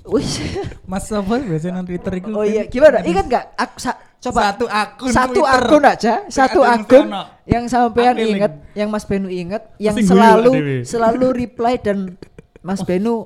[0.03, 0.41] Wis.
[0.83, 2.31] Mas apa biasanya nang Twitter itu?
[2.31, 2.99] Oh iya, gimana?
[3.01, 3.45] Ingat nggak?
[3.55, 5.61] Aku sa- coba Satu akun satu Twitter.
[5.61, 7.07] akun aja, satu akun
[7.43, 10.51] yang sampean inget, yang Mas Benu inget, yang guyu selalu
[10.83, 12.13] selalu reply dan
[12.61, 13.25] Mas Benu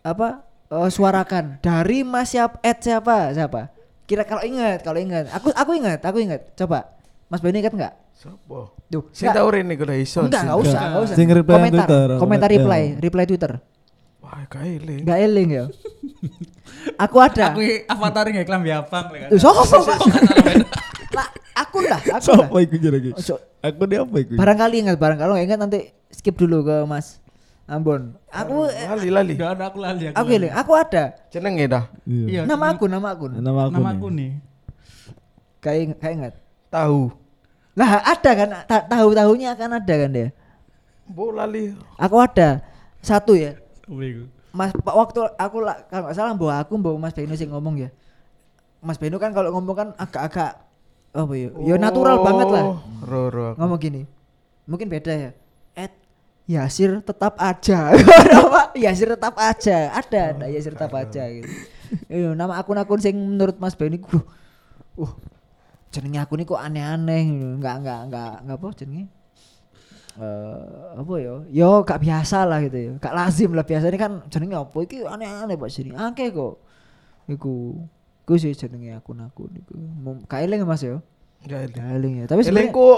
[0.00, 3.70] apa eh, suarakan dari Mas siapa at siapa siapa?
[4.02, 6.54] Kira kalau ingat, kalau ingat, aku aku ingat, aku ingat.
[6.54, 6.90] Coba
[7.26, 7.94] Mas Benu ingat nggak?
[8.12, 8.74] Sopo?
[8.86, 9.36] Tuh, Sing nggak.
[9.36, 10.22] tau rene kudu iso.
[10.22, 11.14] Enggak, enggak usah, enggak usah.
[11.14, 12.50] Sing reply nang komentar, Twitter, komentar komentar.
[12.50, 13.52] reply, reply Twitter.
[14.26, 15.64] Wah, kae Enggak eling ya.
[17.04, 17.54] aku ada.
[17.54, 19.30] Aku avatar nggak klambi abang lek.
[19.30, 19.98] Tuh, sopo, Pak?
[21.16, 22.20] Lah, aku lah, aku lah.
[22.20, 23.14] Sopo iku jenenge?
[23.14, 23.38] Ojo.
[23.62, 24.34] Aku dia apa iku?
[24.34, 25.78] Barangkali ingat, barangkali nggak ingat nanti
[26.10, 27.22] skip dulu ke Mas
[27.70, 28.18] Ambon.
[28.34, 29.34] Aku eh, lali lali.
[29.38, 30.14] Enggak ada aku lali aku.
[30.18, 31.14] aku ini, aku ada.
[31.30, 31.84] Jenenge dah.
[32.04, 32.42] Iya.
[32.44, 33.26] Nama aku, nama aku.
[33.30, 33.72] Nama aku.
[33.78, 33.94] Nama nih.
[33.96, 34.30] aku nih.
[35.62, 36.34] Kayak kayak ingat.
[36.68, 37.00] Tahu.
[37.78, 40.28] Lah ada kan ta- tahu-tahunya akan ada kan dia.
[41.06, 41.74] Bo lali.
[41.96, 42.60] Aku ada
[43.02, 43.54] satu ya.
[44.56, 47.76] Mas Pak waktu aku lah kalau nggak salah bawa aku bawa Mas Beno sih ngomong
[47.76, 47.88] ya.
[48.82, 50.58] Mas Beno kan kalau ngomong kan agak-agak
[51.16, 51.48] apa ya?
[51.64, 52.64] Ya natural banget lah.
[53.06, 53.54] Oh, Ro.
[53.56, 54.02] Ngomong gini.
[54.68, 55.30] Mungkin beda ya.
[55.76, 55.92] Ed
[56.46, 57.94] Yasir tetap aja.
[58.84, 59.92] Yasir tetap aja.
[59.92, 61.48] Ada, ada Yasir tetap aja gitu.
[62.10, 64.18] Iya, nama akun-akun sing menurut Mas Beno iku
[64.96, 65.12] uh
[65.94, 67.22] jenenge aku ini kok aneh-aneh.
[67.56, 69.04] Enggak enggak enggak enggak apa jenenge?
[70.16, 71.34] Eh apa ya?
[71.48, 72.92] Yo gak biasa lah gitu ya.
[72.96, 75.92] Gak lazim lah biasanya kan jenenge apa iki aneh-aneh Pak sini.
[75.92, 76.60] Akeh kok.
[77.28, 77.76] Iku.
[78.24, 79.76] Iku sih jenenge akun-akun iku.
[79.76, 80.98] Mum- Gak eling ya, Mas ya.
[81.44, 82.24] Ya Gak eling ya.
[82.26, 82.88] Tapi sebenarnya Elengku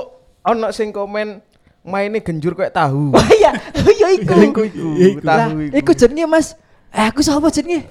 [0.40, 1.42] ono sing komen
[1.82, 3.12] mainnya genjur kayak tahu.
[3.18, 4.34] Oh iya, oh iya iku.
[4.38, 4.62] Iku,
[5.26, 6.54] Lah, tahu iku jenenge Mas.
[6.88, 7.84] Eh aku sapa jenenge?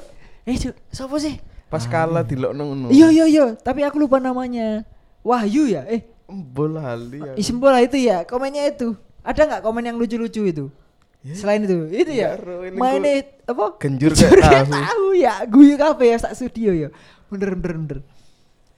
[0.48, 0.56] Eh
[0.90, 1.38] sapa sih?
[1.68, 2.88] Pas kalah dilokno ngono.
[2.90, 4.88] Iya iya iya, tapi aku lupa namanya.
[5.20, 5.84] Wahyu ya?
[5.92, 7.20] Eh, Bola lali.
[7.20, 7.36] aku.
[7.36, 8.96] isim bola itu ya, komennya itu.
[9.28, 10.72] Ada nggak komen yang lucu-lucu itu?
[11.36, 12.40] Selain itu, itu ya.
[12.40, 13.76] Ya, Mainnya apa?
[13.84, 14.72] Genjur kayak tahu.
[14.72, 16.90] tahu ya, guyu kafe ya sak studio ya.
[17.28, 18.00] Bener bener bener.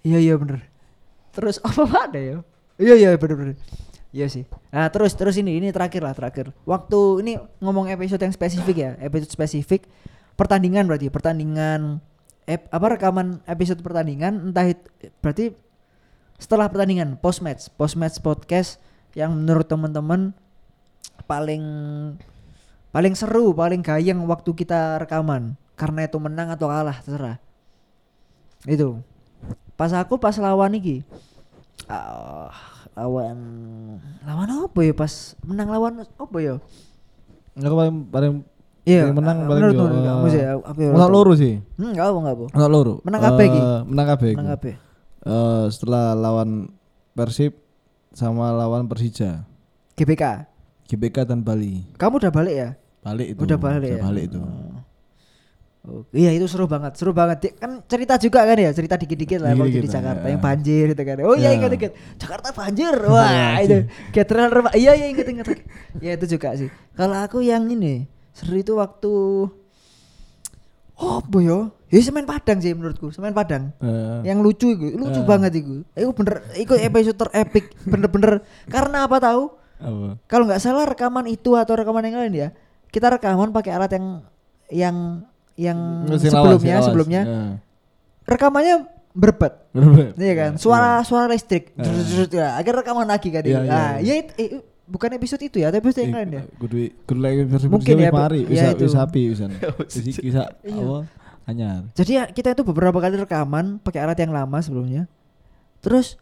[0.01, 0.65] Iya iya bener.
[1.29, 2.37] Terus apa ada ya?
[2.81, 3.55] Iya iya bener bener.
[4.09, 4.49] Iya sih.
[4.73, 6.49] Nah terus terus ini ini terakhir lah terakhir.
[6.65, 9.85] Waktu ini ngomong episode yang spesifik ya, episode spesifik
[10.33, 12.01] pertandingan berarti pertandingan
[12.49, 14.81] ep, apa rekaman episode pertandingan entah it,
[15.21, 15.53] berarti
[16.41, 18.81] setelah pertandingan post match post match podcast
[19.14, 20.32] yang menurut teman-teman
[21.26, 21.64] paling
[22.89, 27.38] paling seru paling gayeng waktu kita rekaman karena itu menang atau kalah terserah
[28.66, 28.99] itu
[29.74, 31.05] pas aku pas lawan iki
[31.88, 32.49] ah,
[32.93, 33.38] lawan
[34.22, 36.55] lawan apa ya pas menang lawan apa ya
[37.60, 38.32] Aku paling paling
[38.88, 41.60] iya Yang menang ah, paling menurut menurut apa ya menang loro sih.
[41.60, 42.93] hmm enggak apa enggak apa Menang loro.
[43.03, 43.60] Menang kabeh iki?
[43.60, 44.32] Eh, Menang kabeh.
[44.32, 44.55] menang iku.
[44.55, 44.72] apa
[45.20, 46.49] Eh, setelah lawan
[47.12, 47.51] Persib
[48.20, 49.47] sama lawan Persija,
[49.95, 50.43] GBK
[50.86, 51.88] GBK dan Bali.
[51.95, 53.39] kamu udah balik ya Balik itu.
[53.39, 54.41] udah balik ya balik itu.
[55.80, 57.55] Oh, iya itu seru banget, seru banget.
[57.55, 60.32] Kan cerita juga kan ya, cerita dikit-dikit lah waktu di Dikit-dikit lah, Jakarta ya.
[60.36, 61.17] yang banjir itu kan.
[61.24, 61.55] Oh iya Ya.
[61.55, 61.91] ingat ingat.
[62.20, 62.93] Jakarta banjir.
[63.07, 63.78] Wah, itu
[64.11, 64.74] Catherine Remah.
[64.76, 65.47] Iya iya ingat ingat.
[66.03, 66.67] ya itu juga sih.
[66.99, 69.13] Kalau aku yang ini seru itu waktu
[70.99, 71.38] Oh, apa
[71.89, 71.91] ya?
[71.91, 73.73] Ya semen Padang sih menurutku, semen Padang.
[73.77, 75.25] Eh, Yang lucu itu, lucu Eh.
[75.25, 75.81] banget itu.
[75.91, 78.31] Itu bener, itu episode terepik, bener-bener.
[78.65, 79.43] Karena apa tahu?
[79.75, 80.19] apa?
[80.25, 82.49] Kalau nggak salah rekaman itu atau rekaman yang lain ya,
[82.87, 84.05] kita rekaman pakai alat yang
[84.69, 84.97] yang
[85.55, 86.85] yang Mesin sebelumnya lawas.
[86.85, 87.41] sebelumnya Ya.
[88.25, 88.75] rekamannya
[89.11, 89.53] berbet
[90.15, 93.59] iya kan suara suara listrik Drut-drut, ya akhirnya rekaman lagi kan Iya, itu.
[93.59, 94.05] iya, nah iya.
[94.05, 94.49] ya itu- eh,
[94.85, 98.09] bukan episode itu ya tapi episode yang lain ya Kudu kudu lagi versi Mungkin ya,
[98.09, 98.83] mari Ya, bisa itu.
[98.85, 99.43] bisa api bisa.
[99.81, 100.79] Bisa bisa Iya.
[100.79, 100.97] apa?
[101.49, 101.89] Anyar.
[101.97, 105.09] jadi ya, kita itu beberapa kali rekaman pakai alat yang lama sebelumnya
[105.81, 106.21] terus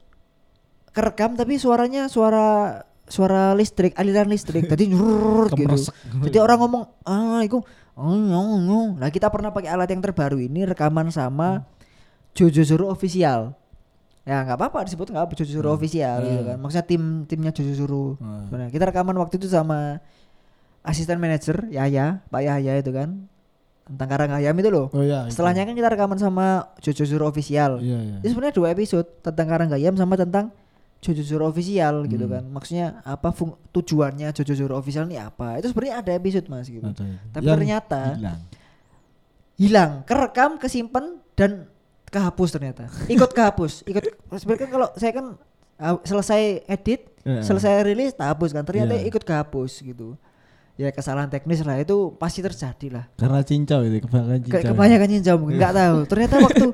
[0.95, 5.93] kerekam tapi suaranya suara suara listrik aliran listrik tadi nyurut gitu.
[6.27, 7.63] Jadi orang ngomong ah itu
[7.95, 11.63] oh, nyong, nyong." Nah, kita pernah pakai alat yang terbaru ini rekaman sama
[12.35, 13.55] Jojo Zoro official.
[14.27, 16.57] Ya nggak apa-apa disebut nggak Jojo Zoro official gitu kan.
[16.59, 18.05] Maksudnya tim timnya Jojo Zoro.
[18.19, 18.51] Hmm.
[18.51, 20.03] Nah, kita rekaman waktu itu sama
[20.83, 23.31] asisten manajer Yaya, Pak Yahya itu kan.
[23.87, 24.91] Tentang Karang Ayam itu loh.
[24.91, 25.23] Oh ya.
[25.23, 25.31] itu.
[25.31, 26.45] Setelahnya kan kita rekaman sama
[26.77, 27.79] Jojo Zoro official.
[27.79, 28.15] Iya iya.
[28.19, 30.51] Itu sebenarnya dua episode tentang Karang Ayam sama tentang
[30.97, 32.33] Jojo Zoro official gitu Hmm.
[32.33, 32.43] kan.
[32.49, 35.55] Maksudnya apa fung- tujuannya Jojo Zoro official ini apa?
[35.55, 36.83] Itu sebenarnya ada episode Mas gitu.
[36.83, 37.05] Ada.
[37.31, 38.39] Tapi Yang ternyata hilang.
[39.55, 41.65] hilang, kerekam, kesimpan dan
[42.07, 42.83] kehapus ternyata.
[43.07, 43.83] Ikut kehapus.
[43.83, 44.03] Ikut
[44.41, 45.25] sebenarnya kan kalau saya kan
[45.77, 47.43] uh, selesai edit, Iya.
[47.43, 48.63] selesai rilis tak hapus kan.
[48.63, 49.03] Ternyata Iya.
[49.05, 50.15] ikut kehapus gitu.
[50.77, 53.05] Ya kesalahan teknis lah itu pasti terjadi lah.
[53.17, 54.71] Karena cincau itu kebanyakan Ke- cincau.
[54.77, 55.97] kebanyakan cincau mungkin nggak tahu.
[56.13, 56.65] Ternyata waktu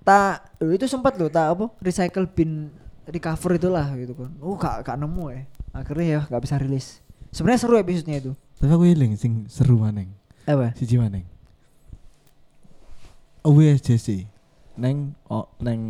[0.00, 0.34] tak
[0.64, 2.72] itu sempat loh tak apa recycle bin
[3.04, 4.32] recover itulah gitu kan.
[4.40, 5.42] Oh gak gak nemu ya.
[5.76, 7.04] Akhirnya ya gak bisa rilis.
[7.36, 8.32] Sebenarnya seru episodenya itu.
[8.56, 10.08] Tapi aku eling sing seru maneng.
[10.48, 10.72] Apa?
[10.72, 11.28] Siji maneng.
[13.44, 14.24] OWSJC.
[14.80, 15.80] Neng oh neng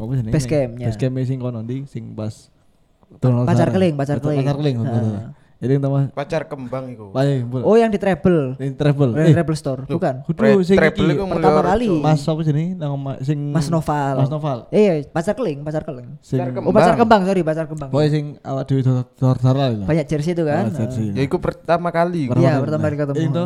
[0.00, 0.32] apa sih neng?
[0.32, 0.86] Base camp-nya.
[0.88, 2.48] Base camp sing kono ndi sing pas
[3.20, 4.40] pacar keling, pacar keling.
[4.40, 4.76] Pacar keling.
[5.62, 7.14] Jadi yang tahu Pacar kembang iku.
[7.14, 8.58] Paling Oh yang di treble.
[8.58, 9.14] Ini travel.
[9.14, 10.14] Yang di Eh, treble store, Loh, bukan?
[10.26, 11.14] kudu sing treble iki.
[11.14, 11.88] iku Pertama kali.
[11.94, 12.66] Mas apa sih ini?
[12.74, 14.14] Nang ma- sing Mas Noval.
[14.18, 14.58] Mas Noval.
[14.68, 16.18] Eh, iya, pacar keling, pacar keling.
[16.18, 16.74] Sing Pacar Oh, Kembang.
[16.74, 17.88] pacar kembang, sorry, pacar kembang.
[17.88, 19.06] Pokoknya sing awak dhewe dor
[19.38, 19.86] itu.
[19.86, 20.66] Banyak jersey itu kan.
[20.66, 21.06] Ah, jersey.
[21.14, 22.26] Ya iku pertama kali.
[22.26, 23.22] Iya, pertama kali ketemu.
[23.22, 23.44] Itu.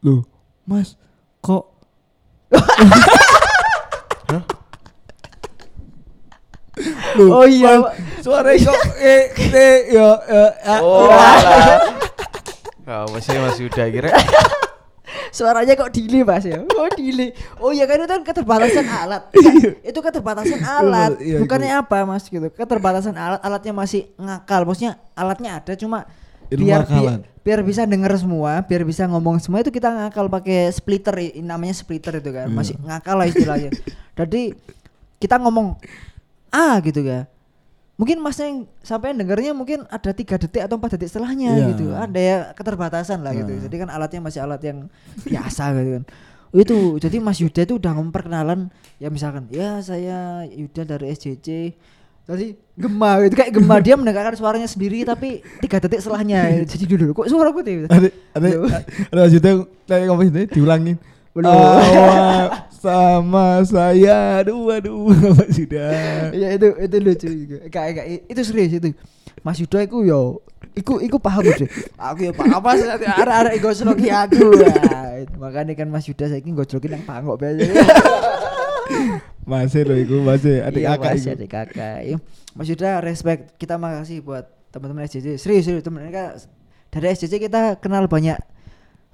[0.00, 0.20] Loh,
[0.62, 0.94] Mas,
[1.42, 1.74] kok
[7.16, 7.80] Loh, Oh iya,
[8.20, 10.76] suara kok eh eh ya ya ya.
[10.84, 11.08] Oh.
[12.86, 14.10] Apa sih Mas Yuda kira?
[15.34, 16.62] Suaranya kok delay Mas ya?
[16.64, 17.34] Oh delay.
[17.60, 19.22] Oh iya kan itu kan keterbatasan alat.
[19.34, 19.54] Kan,
[19.84, 21.12] itu keterbatasan alat.
[21.20, 22.46] Iya, Bukannya apa Mas gitu.
[22.48, 24.64] Keterbatasan alat, alatnya masih ngakal.
[24.64, 26.06] Maksudnya alatnya ada cuma
[26.46, 27.20] Ilmu biar, akalan.
[27.26, 31.74] biar biar bisa denger semua, biar bisa ngomong semua itu kita ngakal pakai splitter namanya
[31.74, 32.46] splitter itu kan.
[32.50, 33.70] Masih ngakal lah istilahnya.
[34.14, 34.54] Jadi
[35.18, 35.74] kita ngomong
[36.56, 37.28] A gitu ya.
[37.96, 41.66] Mungkin masnya yang sampai dengarnya mungkin ada tiga detik atau empat detik setelahnya Iya.
[41.72, 41.86] gitu.
[41.92, 43.52] Ada ya keterbatasan lah gitu.
[43.52, 43.62] Nah.
[43.68, 44.88] Jadi kan alatnya masih alat yang
[45.28, 46.04] biasa gitu kan.
[46.52, 51.76] Itu jadi Mas Yuda itu udah memperkenalan ya misalkan ya saya Yuda dari SJC.
[52.26, 57.14] Tadi gema gitu kayak gema dia mendengarkan suaranya sendiri tapi tiga detik setelahnya jadi dulu
[57.14, 58.48] kok suara gue tuh Ada ada
[59.08, 59.52] ada maksudnya
[59.86, 60.96] kayak ngomong itu diulangin.
[61.36, 61.52] Belum.
[61.52, 65.92] Awak sama saya, aduh aduh apa sudah.
[66.32, 67.56] Iya itu itu lucu juga.
[67.68, 68.88] Kayak kayak itu serius itu.
[69.44, 70.40] Mas Yuda iku yo
[70.72, 71.68] iku iku paham sih.
[72.00, 74.48] Aku ya paham Mas arek-arek gosloki aku.
[74.64, 75.28] Ya.
[75.36, 77.68] Makanya kan Mas Yuda saiki goslokin yang pangok biasa.
[79.50, 81.98] Masih loh iku masih adik Iya, kakak masih adik kakak.
[82.02, 82.16] Iya.
[82.56, 83.54] Mas Yuda respect.
[83.60, 85.38] Kita makasih buat teman-teman SJJ.
[85.38, 86.34] Serius serius teman kan
[86.90, 88.40] dari SJJ kita kenal banyak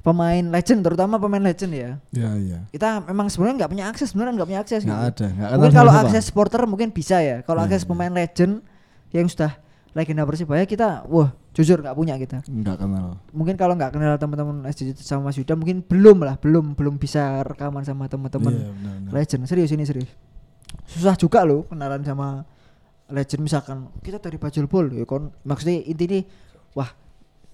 [0.02, 1.90] pemain legend terutama pemain legend ya.
[2.10, 2.58] Ya iya.
[2.74, 4.82] Kita memang sebenarnya nggak punya akses, sebenarnya nggak punya akses.
[4.82, 5.10] Nggak gitu.
[5.14, 7.46] ada, nggak Mungkin kalau akses supporter mungkin bisa ya.
[7.46, 7.88] Kalau Iya, akses iya.
[7.88, 8.52] pemain legend
[9.14, 9.52] yang sudah
[9.92, 12.42] legenda Persibaya kita, wah jujur nggak punya kita.
[12.48, 13.20] Enggak kenal.
[13.30, 17.44] Mungkin kalau nggak kenal teman-teman SJJ sama Mas Yuda mungkin belum lah, belum belum bisa
[17.46, 19.12] rekaman sama teman-teman Iya, benar.
[19.14, 19.42] legend.
[19.46, 20.10] Serius ini serius.
[20.88, 22.42] Susah juga loh kenalan sama
[23.12, 26.24] legend misalkan kita dari Bajul Bol ya kon maksudnya intinya
[26.72, 26.88] wah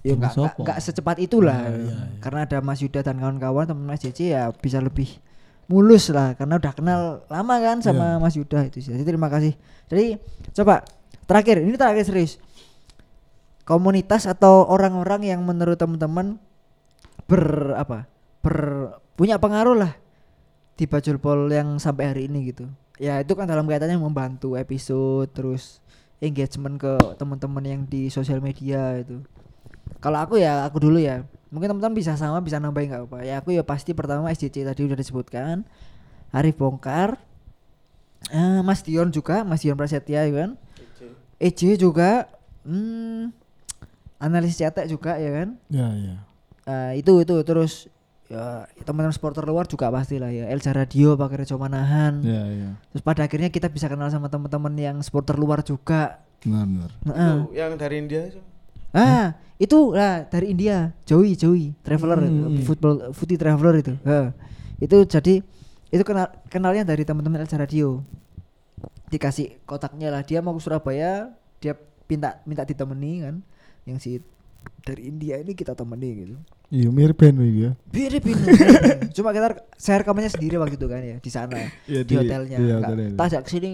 [0.08, 1.96] ya nggak nggak- secepat itulah Ah, iya, iya.
[2.18, 5.20] karena ada Mas Yuda dan kawan-kawan teman Mas JJ ya bisa lebih
[5.68, 8.20] mulus lah karena udah kenal lama kan sama Iya.
[8.20, 8.88] Mas Yuda itu sih.
[8.90, 9.52] Jadi terima kasih.
[9.86, 10.16] Jadi
[10.52, 10.80] coba
[11.24, 12.40] terakhir ini terakhir serius.
[13.62, 16.40] Komunitas atau orang-orang yang menurut teman-teman
[17.28, 17.44] ber
[17.76, 18.08] apa?
[18.38, 18.56] ber
[19.12, 19.92] punya pengaruh lah
[20.72, 22.64] di Bajul Pol yang sampai hari ini gitu.
[22.96, 25.84] Ya itu kan dalam kaitannya membantu episode terus
[26.18, 29.20] engagement ke teman-teman yang di sosial media itu.
[29.98, 31.26] Kalau aku ya aku dulu ya.
[31.48, 33.18] Mungkin teman-teman bisa sama bisa nambahin nggak apa.
[33.24, 35.64] Ya aku ya pasti pertama SJC tadi udah disebutkan.
[36.30, 37.16] Arif Bongkar.
[38.28, 40.50] Eh, Mas Dion juga, Mas Dion Prasetya ya kan.
[41.38, 42.26] EJ juga.
[42.66, 43.32] Hmm,
[44.20, 45.48] analis cetek juga ya kan.
[45.72, 46.16] Ya iya.
[46.68, 47.88] Eh, itu itu terus
[48.28, 52.70] ya teman-teman supporter luar juga pastilah ya Elja Radio pakai Rejo Manahan Ya iya.
[52.92, 56.90] terus pada akhirnya kita bisa kenal sama teman-teman yang supporter luar juga Benar benar.
[57.08, 57.34] Heeh.
[57.40, 58.28] Itu yang dari India
[58.90, 62.62] ah itu lah dari India Joey Joey traveler Hmm.
[62.62, 64.28] football footy traveler itu Heeh.
[64.78, 65.34] itu jadi
[65.88, 68.04] itu kenal kenalnya dari teman-teman Elja Radio
[69.08, 71.74] dikasih kotaknya lah dia mau ke Surabaya dia
[72.04, 73.34] minta minta ditemani kan
[73.82, 74.20] yang si
[74.80, 76.36] dari India ini kita temani gitu
[76.68, 77.32] Iya mirip ya.
[77.32, 78.28] Mirip.
[79.16, 81.56] Cuma kita saya rekamannya sendiri waktu itu kan ya di sana
[81.88, 82.56] Iya, di, di- hotelnya.
[82.56, 83.16] di Nggak- hotelnya itu.
[83.16, 83.70] Tak ajak ke sini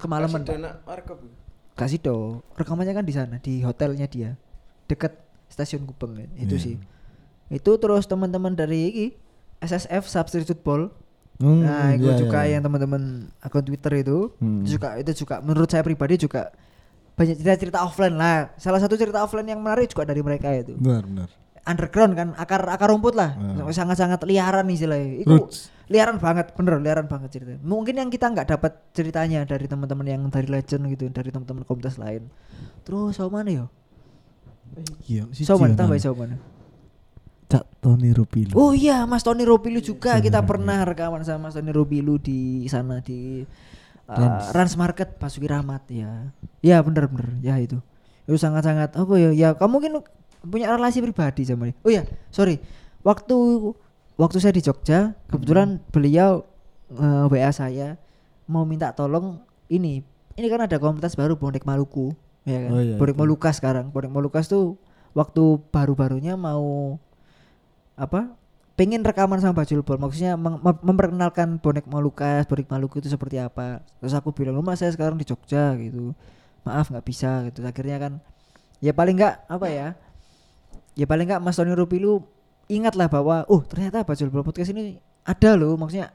[0.00, 0.40] kemalaman.
[0.40, 1.18] Kasih dana warkop.
[1.72, 2.44] Kasih dong.
[2.54, 4.36] Rekamannya kan di sana di hotelnya dia
[4.86, 5.16] deket
[5.48, 6.30] stasiun Gubeng kan.
[6.36, 6.64] Itu Iya.
[6.64, 6.74] sih.
[7.52, 9.06] Itu terus teman-teman dari iki
[9.60, 10.88] SSF Substitute Ball.
[11.40, 12.56] Hmm, nah, itu iya, juga iya.
[12.58, 14.30] yang teman-teman akun Twitter itu.
[14.38, 14.62] Hmm.
[14.62, 16.52] Itu juga itu juga menurut saya pribadi juga
[17.16, 18.52] banyak cerita-cerita offline lah.
[18.60, 21.28] Salah satu cerita offline yang menarik juga dari mereka itu Benar benar.
[21.62, 23.34] Underground kan akar akar rumput lah.
[23.38, 23.70] Hmm.
[23.70, 25.22] sangat-sangat liaran istilahnya.
[25.22, 25.70] Itu Roots.
[25.92, 30.22] liaran banget bener liaran banget cerita mungkin yang kita nggak dapat ceritanya dari teman-teman yang
[30.32, 32.26] dari legend gitu dari teman-teman komunitas lain.
[32.82, 33.66] Terus sama mana yo
[35.04, 35.76] Iya, si sama mana?
[35.76, 36.36] Tambah sama mana?
[37.52, 38.56] Cak Tony Rupilo.
[38.56, 40.16] oh iya Mas Tony Ropilu juga.
[40.24, 43.44] Kita pernah rekaman sama Mas Tony Ropilu di sana di
[44.08, 44.56] uh, Rans.
[44.56, 46.32] Rans Market Basuki Rahmat ya.
[46.64, 47.36] Ya bener bener.
[47.44, 47.84] Ya itu.
[48.24, 49.30] Itu sangat-sangat apa ya?
[49.36, 49.92] Ya kamu mungkin
[50.44, 51.76] punya relasi pribadi sama dia.
[51.80, 52.58] Oh ya sorry.
[53.00, 53.36] Waktu
[54.14, 55.84] waktu saya di Jogja kebetulan Hmm.
[55.90, 56.30] beliau
[56.90, 57.96] eh, WA saya
[58.44, 60.02] mau minta tolong ini.
[60.32, 62.12] Ini kan ada komunitas baru Bonek Maluku
[62.42, 62.70] ya kan?
[62.70, 63.20] Oh iya, Bonek itu.
[63.20, 63.88] Malukas sekarang.
[63.88, 64.76] Bonek Malukas tuh
[65.12, 66.96] waktu baru-barunya mau
[67.92, 68.32] apa
[68.72, 70.00] pengen rekaman sama Bajul Bol.
[70.00, 73.84] Maksudnya mem- mem- memperkenalkan bonek Malukas bonek Maluku itu seperti apa.
[74.00, 76.16] Terus aku bilang rumah saya sekarang di Jogja gitu.
[76.64, 77.60] Maaf nggak bisa gitu.
[77.62, 78.12] Akhirnya kan
[78.80, 79.88] ya paling nggak apa ya
[80.92, 82.20] ya paling nggak Mas Tony Rupilu
[82.68, 85.76] ingatlah bahwa oh ternyata Bajul Bol podcast ini ada loh.
[85.76, 86.12] Maksudnya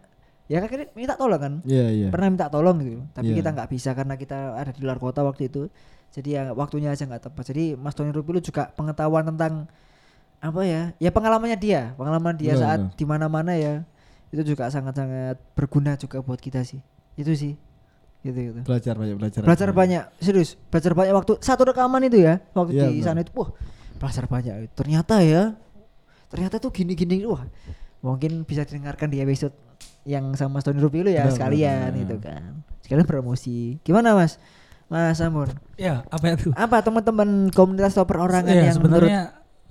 [0.47, 1.53] ya kan kita minta tolong kan?
[1.67, 2.07] Iya iya.
[2.09, 3.01] pernah minta tolong gitu.
[3.13, 3.37] Tapi Iya.
[3.43, 5.67] kita nggak bisa karena kita ada di luar kota waktu itu.
[6.07, 7.43] Jadi ya waktunya aja nggak tepat.
[7.51, 9.67] Jadi Mas Tony Rupilu juga pengetahuan tentang
[10.37, 11.93] apa ya ya pengalamannya dia.
[11.97, 12.95] Pengalaman dia Benar, saat benar.
[12.95, 13.73] di mana-mana ya.
[14.27, 16.79] Itu juga sangat-sangat berguna juga buat kita sih.
[17.15, 17.55] Itu sih.
[18.23, 18.59] Gitu gitu.
[18.65, 19.39] Belajar banyak belajar.
[19.43, 20.03] belajar banyak.
[20.19, 21.33] Serius belajar banyak waktu.
[21.39, 23.51] Satu rekaman itu ya waktu Iya, di sana itu wah
[23.97, 25.57] belajar banyak ternyata ya
[26.27, 27.43] ternyata tuh gini-gini wah
[27.99, 29.53] mungkin bisa didengarkan di episode
[30.05, 32.01] yang sama Stone Review ya Benar, sekalian benar.
[32.05, 32.41] gitu kan
[32.79, 34.39] sekalian promosi gimana mas
[34.87, 36.49] mas Samun Ya, apa itu?
[36.55, 39.21] apa teman-teman komunitas atau perorangan ya, yang menurut sebenarnya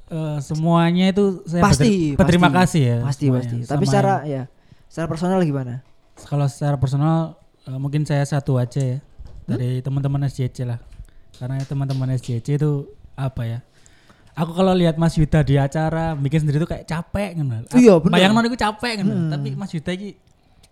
[0.07, 2.97] eh, semuanya itu saya pasti berter- berterima pasti, kasih ya.
[3.01, 3.41] pasti semuanya.
[3.41, 4.43] pasti tapi Sama secara ya
[4.87, 5.75] secara personal gimana
[6.21, 7.17] kalau secara personal
[7.65, 8.99] eh, mungkin saya satu aja ya
[9.47, 10.83] dari teman-teman SJC lah.
[11.33, 13.59] Karena teman-teman SJC itu apa ya?
[14.37, 17.47] Aku kalau lihat Mas Yuda di acara bikin sendiri tuh kayak capek kan.
[17.73, 18.13] Iya, bener.
[18.21, 19.07] Bayang itu capek kan.
[19.09, 19.31] Hmm.
[19.33, 20.13] Tapi Mas Yuda ini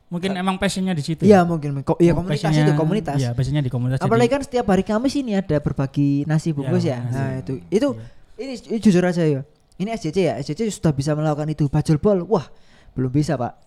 [0.05, 1.25] mungkin emang passionnya di situ.
[1.25, 3.99] Iya mungkin ko- iya Oh, komunitas itu komunitas Iya, passionnya di komunitas.
[3.99, 7.17] apalagi jadi- kan setiap hari Kamis ini ada berbagi nasi bungkus Iya, ya nasi.
[7.17, 7.89] nah itu itu
[8.37, 8.45] Iya.
[8.45, 9.41] ini, ini jujur aja ya
[9.75, 12.47] ini SJC ya SJC sudah bisa melakukan itu bajul bol wah
[12.95, 13.59] belum bisa pak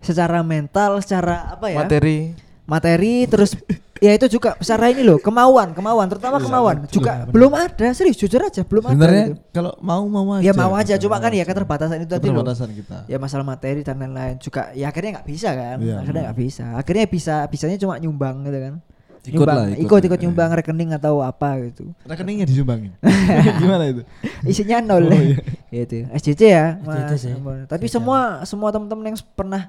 [0.00, 2.32] secara mental secara apa ya Materi
[2.64, 3.52] materi terus
[4.00, 8.40] ya itu juga secara ini loh kemauan kemauan terutama kemauan juga belum ada serius jujur
[8.40, 9.40] aja belum ada Sebenarnya gitu.
[9.52, 10.42] kalau mau mau aja.
[10.42, 12.96] ya mau aja cuma kan ya keterbatasan itu tadi loh keterbatasan kita.
[13.04, 15.96] ya masalah materi dan lain-lain juga ya akhirnya nggak bisa kan Iya.
[16.00, 18.74] akhirnya nggak bisa akhirnya bisa bisanya cuma nyumbang gitu kan
[19.20, 19.84] Ikut nyumbang lah, ikut.
[19.84, 20.24] ikut ikut Iya.
[20.24, 22.96] nyumbang rekening atau apa gitu Rekeningnya disumbangin.
[23.60, 24.00] Gimana itu?
[24.48, 25.36] isinya nol Oh, iya.
[25.84, 27.36] itu SJC ya Mas sih.
[27.68, 28.00] Tapi SJC.
[28.00, 29.68] semua semua teman-teman yang pernah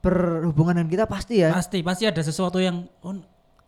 [0.00, 3.14] berhubungan dengan kita pasti ya pasti pasti ada sesuatu yang oh,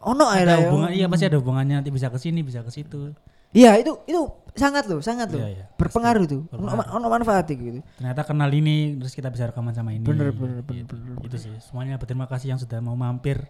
[0.02, 1.80] ono ada ya hubungan iya pasti ada hubungannya.
[1.80, 3.14] Nanti bisa ke sini bisa ke situ.
[3.52, 4.22] Iya itu itu
[4.56, 5.44] sangat loh sangat loh.
[5.44, 6.42] Iya, iya, berpengaruh tuh.
[6.50, 6.96] Ono, Berpengaruh.
[6.96, 7.80] ono manfaat gitu.
[8.00, 10.04] Ternyata kenal ini terus kita bisa rekaman sama ini.
[10.04, 10.92] Bener, bener, bener, Gitu.
[10.96, 11.52] bener, itu sih.
[11.60, 13.44] Semuanya berterima kasih yang sudah mau mampir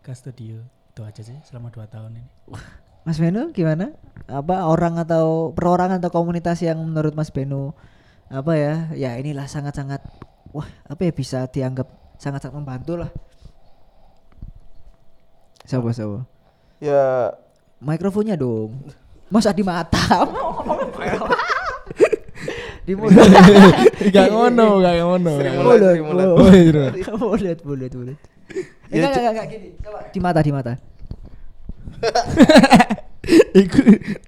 [0.00, 0.60] ke studio.
[0.92, 2.28] Itu aja sih selama dua tahun ini.
[3.02, 3.96] Mas Beno gimana?
[4.26, 7.72] Apa orang atau perorangan atau komunitas yang menurut Mas Beno
[8.28, 8.90] apa ya?
[8.92, 10.04] Ya inilah sangat-sangat
[10.52, 13.10] wah apa ya bisa dianggap sangat-sangat membantu lah
[15.66, 16.22] siapa siapa
[16.78, 17.34] ya.
[17.76, 18.72] Mikrofonnya dong.
[19.26, 19.98] Masa di mata?
[22.86, 23.18] Di mulut.
[24.14, 25.32] Gak ngono, gak ngono.
[25.42, 25.58] Iya.
[25.58, 25.98] mulut
[27.66, 28.18] mulut mulut
[28.86, 29.68] Ya, enggak cu- enggak enggak gini.
[29.82, 29.98] Coba.
[30.06, 30.72] Di mata di mata.
[33.58, 33.78] Iku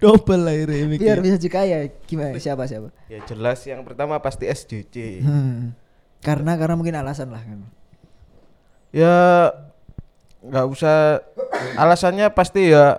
[0.02, 2.34] double lah ini biar bisa juga ya gimana?
[2.34, 2.90] Siapa siapa?
[3.06, 5.70] Ya jelas yang pertama pasti SJC Hmm.
[6.18, 7.62] karena karena mungkin alasan lah kan.
[8.90, 9.14] Ya
[10.48, 11.20] nggak usah.
[11.76, 12.98] Alasannya pasti ya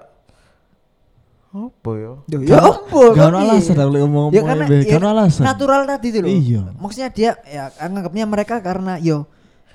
[1.49, 2.13] apa ya?
[2.45, 3.49] Ya apa Gak ada iya?
[3.57, 5.43] alasan kalau ngomong ya karena Gak ya, ada alasan.
[5.49, 6.29] natural tadi itu loh.
[6.29, 6.61] Iya.
[6.77, 9.25] maksudnya dia ya anggapnya mereka karena yo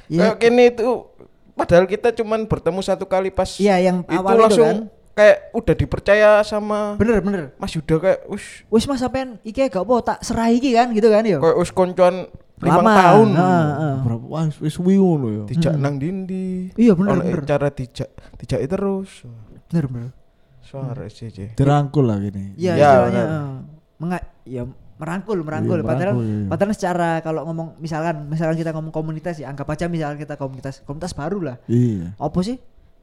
[0.06, 0.86] kayak ya gini itu
[1.52, 4.78] padahal kita cuman bertemu satu kali pas iya yang itu awal itu langsung kan.
[5.14, 7.42] kayak udah dipercaya sama bener bener.
[7.58, 11.10] Mas Yuda kayak us wis mas sampean iki gak apa tak serah iki kan gitu
[11.10, 11.42] kan yo.
[11.42, 12.30] Kayak us koncoan
[12.64, 12.94] limang Lama.
[12.96, 13.94] tahun Heeh, heeh.
[14.02, 15.42] Berapa wah wis ngono ya.
[15.46, 15.82] dijak Hmm.
[15.82, 17.42] nang dindi Iya, bener, Ono bener.
[17.44, 19.10] cara dijak dijak terus
[19.66, 20.10] bener bener
[20.60, 22.54] suara SJC Dirangkul lah gini.
[22.54, 23.28] Iya Ya, istilahnya benar.
[23.28, 23.54] eh,
[23.96, 24.62] menga- ya
[24.94, 26.48] merangkul merangkul Iya, padahal merangkul, iya.
[26.48, 30.80] padahal secara kalau ngomong misalkan misalkan kita ngomong komunitas ya anggap aja misalkan kita komunitas
[30.80, 32.14] komunitas baru lah Iya.
[32.16, 32.56] apa sih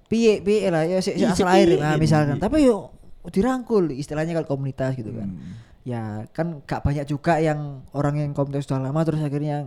[0.08, 2.42] piye piye lah ya si, si Iya, asal piye air nah ini, misalkan iya.
[2.42, 2.96] tapi yuk
[3.28, 5.54] dirangkul istilahnya kalau komunitas gitu kan Hmm.
[5.82, 9.66] Ya kan gak banyak juga yang orang yang komunitas sudah lama terus akhirnya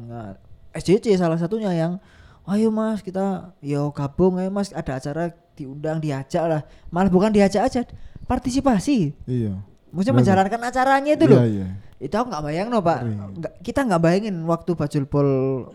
[0.72, 1.98] SJC salah satunya yang
[2.44, 4.70] ayo mas kita yo gabung ayo mas.
[4.70, 6.62] Ada acara diundang diajak lah.
[6.90, 7.80] Malah bukan diajak aja
[8.24, 9.14] partisipasi.
[9.24, 9.54] Iya.
[9.88, 10.26] maksudnya Bener.
[10.26, 11.42] menjalankan acaranya itu Iya, loh.
[11.46, 11.66] Iya.
[12.02, 12.98] itu aku nggak bayang no pak.
[13.00, 13.22] Iya.
[13.30, 15.28] Nggak- kita nggak bayangin waktu bajul pol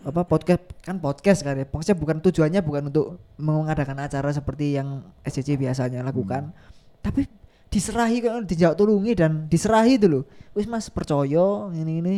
[0.04, 1.64] apa podcast kan podcast kan ya.
[1.64, 6.52] Maksudnya bukan tujuannya bukan untuk mengadakan acara seperti yang SCC biasanya lakukan.
[7.00, 7.24] Tapi
[7.70, 10.24] diserahi kan dijawab tulungi dan diserahi itu loh.
[10.52, 12.16] Wis mas percaya ini ini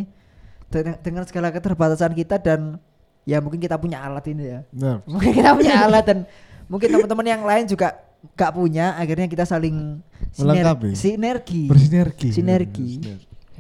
[0.73, 2.81] dengan, dengan segala keterbatasan kita dan
[3.23, 4.61] ya mungkin kita punya alat ini ya.
[4.73, 5.05] Benar.
[5.13, 6.19] mungkin kita punya alat dan
[6.67, 8.01] mungkin teman-teman yang lain juga
[8.33, 10.01] gak punya akhirnya kita saling
[10.39, 10.97] Melengkapi.
[10.97, 11.69] sinergi.
[11.69, 12.29] Bersinergi.
[12.33, 12.91] Sinergi.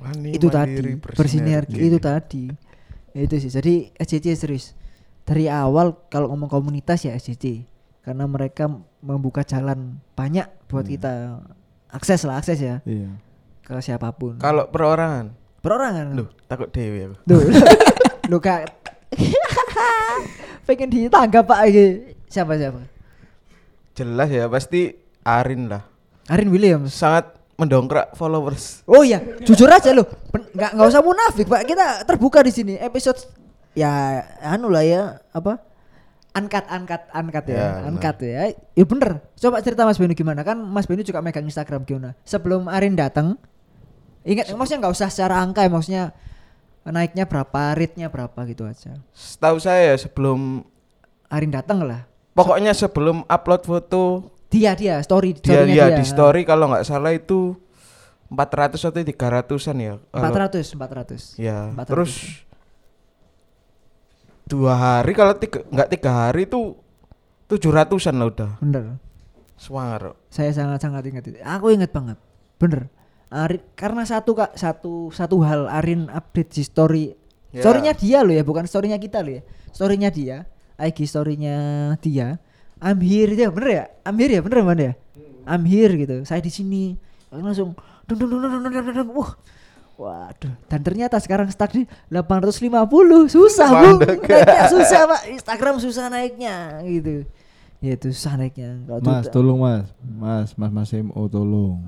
[0.02, 2.44] Wani, itu mandiri, tadi bersinergi itu tadi.
[3.12, 3.52] Itu sih.
[3.52, 4.72] Jadi SCC serius.
[5.22, 7.62] Dari awal kalau ngomong komunitas ya SCC
[8.02, 8.66] karena mereka
[8.98, 10.92] membuka jalan banyak buat Hmm.
[10.96, 11.12] kita
[11.92, 12.80] akses lah akses ya.
[12.82, 13.14] Iya.
[13.62, 14.36] ke siapa pun.
[14.36, 15.30] Kalau perorangan?
[15.62, 16.18] Perorangan.
[16.18, 17.14] Loh, takut dewi aku.
[17.22, 17.40] Duh,
[18.26, 18.66] lu kak.
[20.66, 21.84] Pengen ditanggap pak ini
[22.26, 22.82] siapa siapa?
[23.92, 25.86] Jelas ya pasti Arin lah.
[26.26, 26.90] Arin Williams.
[26.90, 28.82] Sangat mendongkrak followers.
[28.88, 30.08] Oh iya, jujur aja loh.
[30.32, 31.62] Pen- Nggak nggak usah munafik, Pak.
[31.62, 32.74] Kita terbuka di sini.
[32.76, 33.22] Episode
[33.72, 35.62] ya anu lah ya, apa?
[36.32, 38.42] Angkat angkat angkat ya, Ya, angkat ya.
[38.72, 39.20] Ya bener.
[39.34, 40.40] Coba cerita Mas Benu gimana?
[40.40, 42.16] Kan Mas Benu juga megang Instagram gimana?
[42.22, 43.36] Sebelum Arin datang,
[44.22, 46.04] ingat maksudnya nggak usah secara angka ya, maksudnya
[46.84, 48.96] naiknya berapa, rate-nya berapa gitu aja.
[49.12, 50.64] setahu saya sebelum
[51.28, 52.08] Arin datang lah.
[52.32, 54.02] pokoknya sebelum upload foto
[54.48, 57.56] Dia dia story dia story-nya ya di story kalau nggak salah itu
[58.26, 59.94] 400 atau 300-an ya.
[60.08, 61.86] Kalau- 400 400 Ya, 400.
[61.86, 62.12] terus
[64.52, 66.76] dua hari kalau tiga nggak tiga hari itu
[67.48, 68.50] tujuh ratusan lah udah.
[68.60, 69.00] bener.
[69.56, 70.12] Suara.
[70.28, 71.38] saya sangat sangat ingat itu.
[71.40, 72.20] Aku ingat banget.
[72.60, 72.92] Bener.
[73.32, 77.04] Arin karena satu kak satu satu hal Arin update di story.
[77.52, 77.60] Ya.
[77.64, 79.42] storynya dia loh ya bukan storynya kita loh ya.
[79.72, 80.44] Storynya dia
[80.76, 81.56] IG storynya
[82.02, 82.36] dia.
[82.82, 83.84] I'm here dia bener ya?
[84.02, 84.92] I'm here ya bener man ya?
[85.46, 86.26] I'm here gitu.
[86.26, 86.98] Saya di sini.
[87.30, 88.20] Langsung dung.
[89.16, 89.32] wah
[90.02, 92.74] waduh dan ternyata sekarang stuck di 850
[93.28, 97.22] susah bu naiknya susah pak Instagram susah naiknya gitu
[97.78, 99.86] ya itu susah naiknya Kalau Mas, tuh- tolong Mas.
[100.02, 101.78] Mas, Mas Mas MO tolong.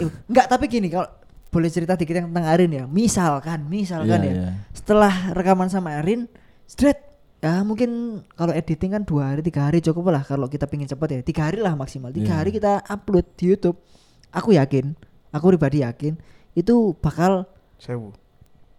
[0.00, 1.08] Eh, Enggak, tapi gini kalau
[1.50, 2.84] boleh cerita dikit yang tentang Arin ya.
[2.86, 4.32] Misalkan, misalkan Iya, ya.
[4.32, 4.50] iya.
[4.72, 6.24] Setelah rekaman sama Arin,
[6.64, 6.96] straight
[7.38, 7.90] ya mungkin
[8.30, 11.42] kalau editing kan dua hari tiga hari cukup lah kalau kita pingin cepet ya tiga
[11.42, 12.38] hari lah maksimal tiga Iya.
[12.38, 13.80] hari kita upload di YouTube
[14.30, 14.92] aku yakin
[15.30, 16.14] aku pribadi yakin
[16.52, 18.10] itu bakal Sewu.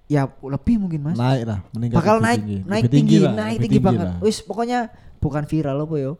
[0.05, 2.57] ya lebih mungkin mas Naik lah, meningkat bakal lebih naik tinggi.
[2.61, 4.15] naik Lebih tinggi, lah, naik lebih tinggi, banget lah.
[4.19, 4.79] wis pokoknya
[5.17, 6.13] bukan viral apa yo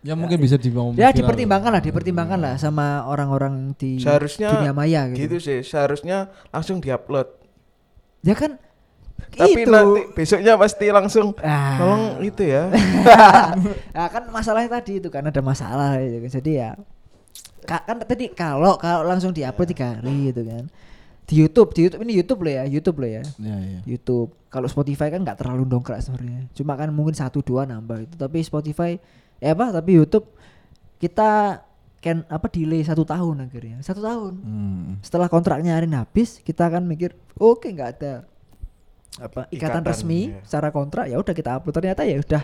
[0.00, 5.10] Ya mungkin bisa dibangun ya dipertimbangkan lah dipertimbangkan lah sama orang-orang di Seharusnya dunia maya
[5.10, 7.26] gitu, Gitu sih, seharusnya langsung diupload.
[8.20, 8.54] ya kan
[9.28, 11.74] Tapi itu nanti besoknya pasti langsung Ah.
[11.76, 12.70] tolong itu ya.
[13.96, 16.28] nah, kan masalahnya tadi itu kan ada masalah gitu.
[16.32, 16.70] jadi ya
[17.66, 20.64] kan tadi kalau kalau langsung diupload tiga hari gitu kan.
[21.26, 23.22] Di YouTube di YouTube ini YouTube loh ya YouTube loh ya.
[23.42, 23.80] Ya, ya.
[23.82, 24.30] YouTube.
[24.46, 26.46] Kalau Spotify kan nggak terlalu dongkrak sebenarnya.
[26.54, 28.94] Cuma kan mungkin satu dua nambah itu tapi Spotify
[29.42, 30.30] ya apa tapi YouTube
[30.96, 31.60] kita
[31.98, 33.82] kan apa delay satu tahun akhirnya.
[33.82, 34.32] Satu tahun.
[34.40, 35.02] Hmm.
[35.02, 38.12] setelah kontraknya Arin habis kita akan mikir oke nggak ada
[39.16, 40.44] apa ikatan, Ikatan, resmi iya.
[40.44, 41.74] secara kontrak ya udah kita upload.
[41.74, 42.42] Ternyata ya udah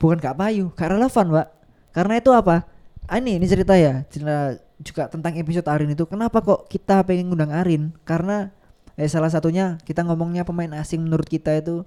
[0.00, 1.46] bukan gak payu gak relevan pak
[1.92, 2.64] karena itu apa
[3.08, 6.04] ini ini cerita ya cerita juga tentang episode Arin itu.
[6.08, 7.92] Kenapa kok kita pengen ngundang Arin?
[8.04, 8.48] Karena
[8.96, 11.84] eh, salah satunya kita ngomongnya pemain asing menurut kita itu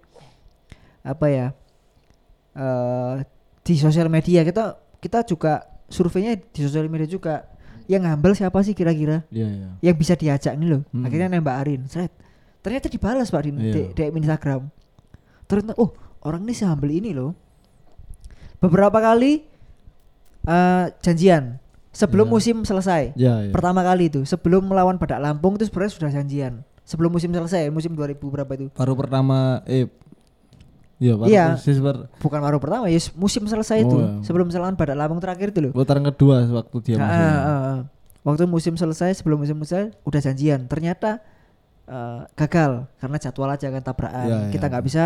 [1.03, 1.47] apa ya
[2.53, 3.15] eh
[3.63, 4.43] di sosial media.
[4.43, 7.47] Kita kita juga surveinya di sosial media juga.
[7.83, 9.27] Yang ngambil siapa sih kira-kira?
[9.27, 9.69] Iya, iya.
[9.83, 10.81] yang bisa diajak nih loh.
[10.95, 11.03] Hmm.
[11.03, 11.83] akhirnya nembak Arin.
[11.91, 12.11] Sret.
[12.63, 14.71] ternyata dibalas pak di di- DM Instagram.
[15.51, 15.91] Ternyata oh
[16.23, 17.35] orang ini sehambel ini loh.
[18.63, 19.43] Beberapa kali
[20.45, 21.57] eh, janjian
[21.89, 22.33] sebelum Iya.
[22.33, 23.51] musim selesai Ya, ya.
[23.51, 27.91] pertama kali itu sebelum melawan Badak Lampung itu sebenarnya sudah janjian sebelum musim selesai musim
[27.91, 29.87] 2000 berapa itu Baru pertama eh
[30.97, 31.45] Iya, baru Iya.
[32.17, 34.23] bukan baru pertama ya musim selesai itu Oh, iya.
[34.23, 37.11] sebelum melawan Badak Lampung terakhir itu loh putaran kedua waktu dia Ah, masuk.
[37.11, 37.79] ah, ah, ah.
[38.23, 41.19] waktu musim selesai sebelum musim selesai udah janjian ternyata
[41.85, 44.71] eh, gagal karena jadwal aja kan tabrakan Ya, kita ya.
[44.71, 45.05] nggak bisa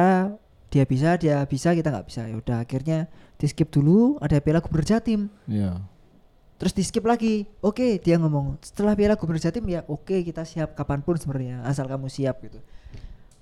[0.67, 4.59] dia bisa dia bisa kita nggak bisa ya udah akhirnya di skip dulu ada Piala
[4.59, 5.79] Gubernur Jatim Iya.
[6.55, 10.73] terus di skip lagi oke dia ngomong setelah Piala Gubernur Jatim ya oke kita siap
[10.73, 12.59] kapan pun sebenarnya asal kamu siap gitu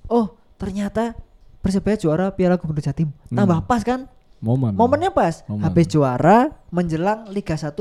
[0.08, 1.18] oh ternyata
[1.58, 3.66] Persebaya juara Piala Gubernur Jatim tambah Hmm.
[3.66, 4.06] pas kan
[4.38, 4.72] Momen.
[4.72, 5.64] momennya pas Momen.
[5.64, 7.74] habis juara menjelang Liga 1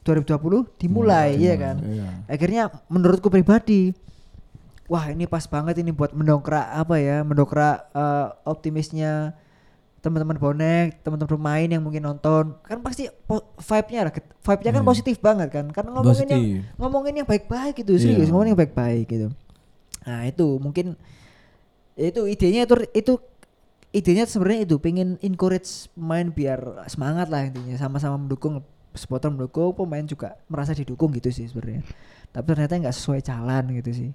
[0.00, 2.08] 2020 dimulai ya kan Iya.
[2.26, 3.94] akhirnya menurutku pribadi
[4.88, 9.36] wah ini pas banget ini buat mendongkrak apa ya mendongkrak eh, optimisnya
[9.98, 13.10] teman-teman bonek teman-teman pemain yang mungkin nonton kan pasti
[13.58, 14.88] vibe-nya lah vibe-nya kan Hmm.
[14.88, 16.62] positif banget kan karena ngomongin yang Positif.
[16.76, 18.30] ngomongin yang baik-baik gitu serius Iya.
[18.30, 19.28] ngomongin yang baik-baik gitu
[20.02, 20.94] nah itu mungkin
[21.92, 23.12] itu idenya itu itu
[23.90, 28.62] idenya sebenarnya itu pengen encourage pemain biar semangat lah intinya sama-sama mendukung
[28.94, 31.82] supporter mendukung pemain juga merasa didukung gitu sih sebenarnya
[32.30, 34.10] tapi ternyata nggak sesuai jalan gitu sih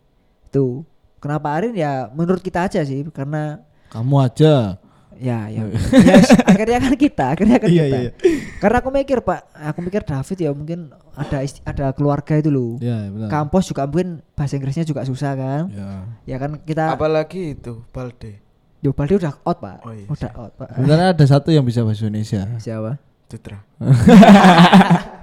[0.53, 0.85] itu
[1.17, 3.57] kenapa Arin ya menurut kita aja sih karena
[3.89, 4.77] Kamu aja.
[5.13, 5.65] ya ya,
[6.09, 8.11] ya s- akhirnya kan kita akhirnya kan Iya, kita iya.
[8.57, 10.79] karena aku mikir pak aku mikir David ya mungkin
[11.13, 13.29] ada ist- ada keluarga itu loh Iya, benar.
[13.31, 15.89] kampus juga mungkin bahasa Inggrisnya juga susah kan Ya.
[16.27, 18.41] ya kan kita Apalagi itu Balde.
[18.79, 21.81] Yo Balde udah out pak Oh iya, udah out pak Sebenarnya ada satu yang bisa
[21.81, 22.45] bahasa Indonesia.
[22.57, 23.57] siapa Dutra.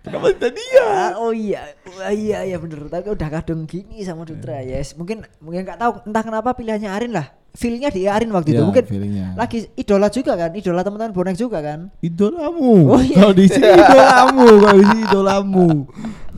[0.00, 1.16] Kenapa tadi ya?
[1.16, 1.62] Oh iya,
[1.92, 2.86] Wah, iya iya bener.
[2.86, 4.94] Tapi udah kadung gini sama Dutra yes.
[4.94, 7.26] Mungkin mungkin nggak tahu entah kenapa pilihannya Arin lah.
[7.52, 8.60] Feelnya di Arin waktu itu.
[8.60, 9.26] Ya, Mungkin feelingnya.
[9.32, 11.88] lagi idola juga kan, idola teman-teman bonek juga kan.
[11.98, 12.92] Idolamu.
[12.92, 13.16] Oh, iya.
[13.16, 15.68] Kalau di sini idolamu, kalau di sini idolamu.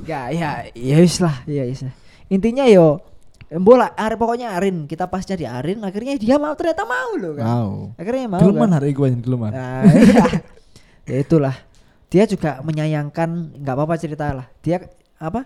[0.07, 1.91] Ya ya ya wis lah, ya wis lah.
[2.29, 3.03] Intinya yo
[3.51, 7.45] bola Arin pokoknya Arin kita pasnya di Arin akhirnya dia mau ternyata mau loh kan.
[7.45, 7.73] Mau.
[7.99, 8.77] Akhirnya mau Geluman kan.
[8.79, 9.51] hari gue geluman.
[9.51, 10.25] Nah, iya.
[11.11, 11.57] ya itulah.
[12.09, 14.47] Dia juga menyayangkan nggak apa-apa cerita lah.
[14.65, 14.81] Dia
[15.21, 15.45] apa?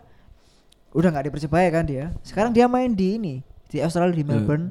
[0.94, 2.14] Udah nggak di Persebaya kan dia.
[2.22, 3.34] Sekarang dia main di ini
[3.66, 4.70] di Australia di Melbourne.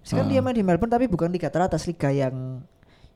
[0.00, 0.32] Sekarang Ah.
[0.32, 2.62] dia main di Melbourne tapi bukan liga teratas, liga yang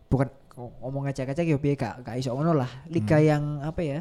[0.09, 2.71] bukan ngomong ngecek-ngecek ya piye gak gak iso ngono lah.
[2.87, 4.01] Liga yang apa ya?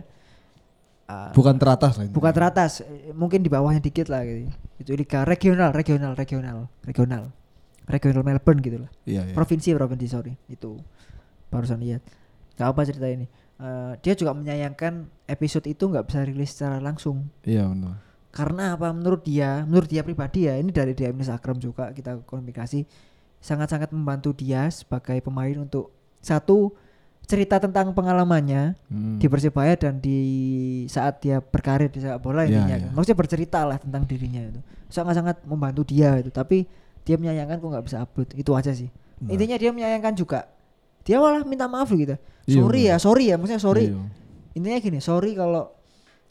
[1.03, 2.07] uh, Bukan teratas lah.
[2.07, 4.49] bukan teratas, eh, mungkin di bawahnya dikit lah gitu.
[4.79, 7.29] Itu liga regional, regional, regional, regional.
[7.83, 8.89] Regional Melbourne gitu lah.
[9.03, 9.33] Iya, iya.
[9.35, 10.33] Provinsi, provinsi sorry.
[10.47, 10.79] Itu
[11.51, 11.99] barusan lihat.
[12.55, 13.27] Gak apa cerita ini.
[13.55, 18.01] Eh, dia juga menyayangkan episode itu nggak bisa rilis secara langsung Iya benar.
[18.29, 22.83] karena apa menurut dia menurut dia pribadi ya ini dari DM Instagram juga kita komunikasi
[23.37, 26.73] sangat-sangat membantu dia sebagai pemain untuk satu
[27.23, 29.15] cerita tentang pengalamannya Hmm.
[29.15, 30.19] di Persebaya dan di
[30.87, 32.83] saat dia berkarir di sepak bola Iya, intinya iya.
[32.83, 32.91] kan.
[32.91, 36.65] maksudnya bercerita lah tentang dirinya itu sangat-sangat membantu dia itu tapi
[37.01, 38.89] dia menyayangkan kok nggak bisa upload itu aja sih
[39.21, 39.29] Nah.
[39.29, 40.49] intinya dia menyayangkan juga
[41.03, 42.99] dia malah minta maaf gitu Iya, sorry ya bener.
[42.99, 44.01] sorry ya maksudnya sorry Iya.
[44.53, 45.71] intinya gini sorry kalau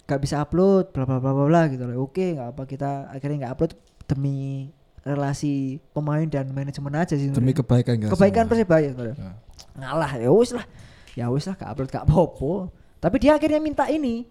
[0.02, 3.36] nggak bisa upload bla bla bla bla bla gitu loh oke nggak apa kita akhirnya
[3.38, 3.72] nggak upload
[4.04, 4.68] demi
[5.02, 5.54] relasi
[5.90, 9.16] pemain dan manajemen aja sih Demi kebaikan kita kebaikan persebaya sebenarnya.
[9.16, 9.32] Ya.
[9.74, 10.66] ngalah ya wis lah
[11.12, 14.28] ya wis lah gak upload gak apa-apa tapi dia akhirnya minta ini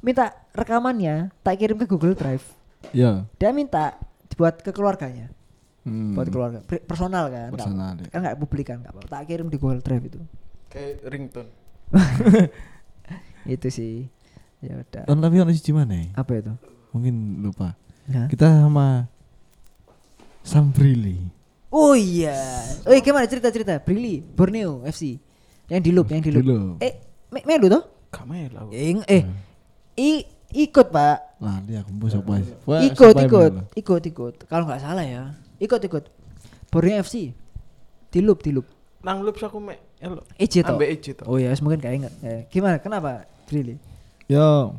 [0.00, 2.46] minta rekamannya tak kirim ke Google Drive
[2.90, 3.26] Iya.
[3.34, 5.28] dia minta dibuat ke keluarganya
[5.84, 6.16] Hmm.
[6.16, 8.08] buat keluarga personal kan Personal, ya.
[8.08, 10.20] kan nggak publik kan nggak apa tak kirim di Google Drive itu
[10.72, 11.50] Kayak ringtone.
[13.54, 14.08] itu sih
[14.58, 16.08] ya udah Kan tapi ono siji mana?
[16.16, 16.52] apa itu
[16.90, 17.74] Mungkin lupa.
[18.06, 18.30] Hah?
[18.30, 19.10] Kita sama
[20.40, 21.18] Sam Brili.
[21.68, 22.38] Oh iya.
[22.86, 23.82] Oh gimana cerita cerita?
[23.82, 25.18] Brili, Borneo FC.
[25.66, 26.38] Yang di loop, yang di loop.
[26.38, 26.76] Di loop.
[26.78, 26.92] Eh,
[27.34, 27.82] me melu toh?
[28.14, 28.70] Gak melu aku.
[28.70, 29.22] Eh, eh,
[29.98, 30.22] i,
[30.54, 31.42] ikut pak.
[31.42, 32.38] Lah dia kumpul siapa?
[32.62, 34.34] Wah, Ikut, ikut, ikut, ikut.
[34.46, 36.04] Kalau nggak salah ya, ikut, ikut.
[36.70, 37.30] Borneo FC.
[38.10, 38.66] Di loop, di loop.
[39.04, 40.24] Nang loops aku mek elo.
[40.40, 40.80] Iji toh.
[40.80, 41.26] Ambek Iji toh.
[41.28, 42.12] Oh ya, mungkin gak inget.
[42.24, 42.80] Eh, gimana?
[42.80, 43.76] Kenapa Brili?
[44.26, 44.72] Ya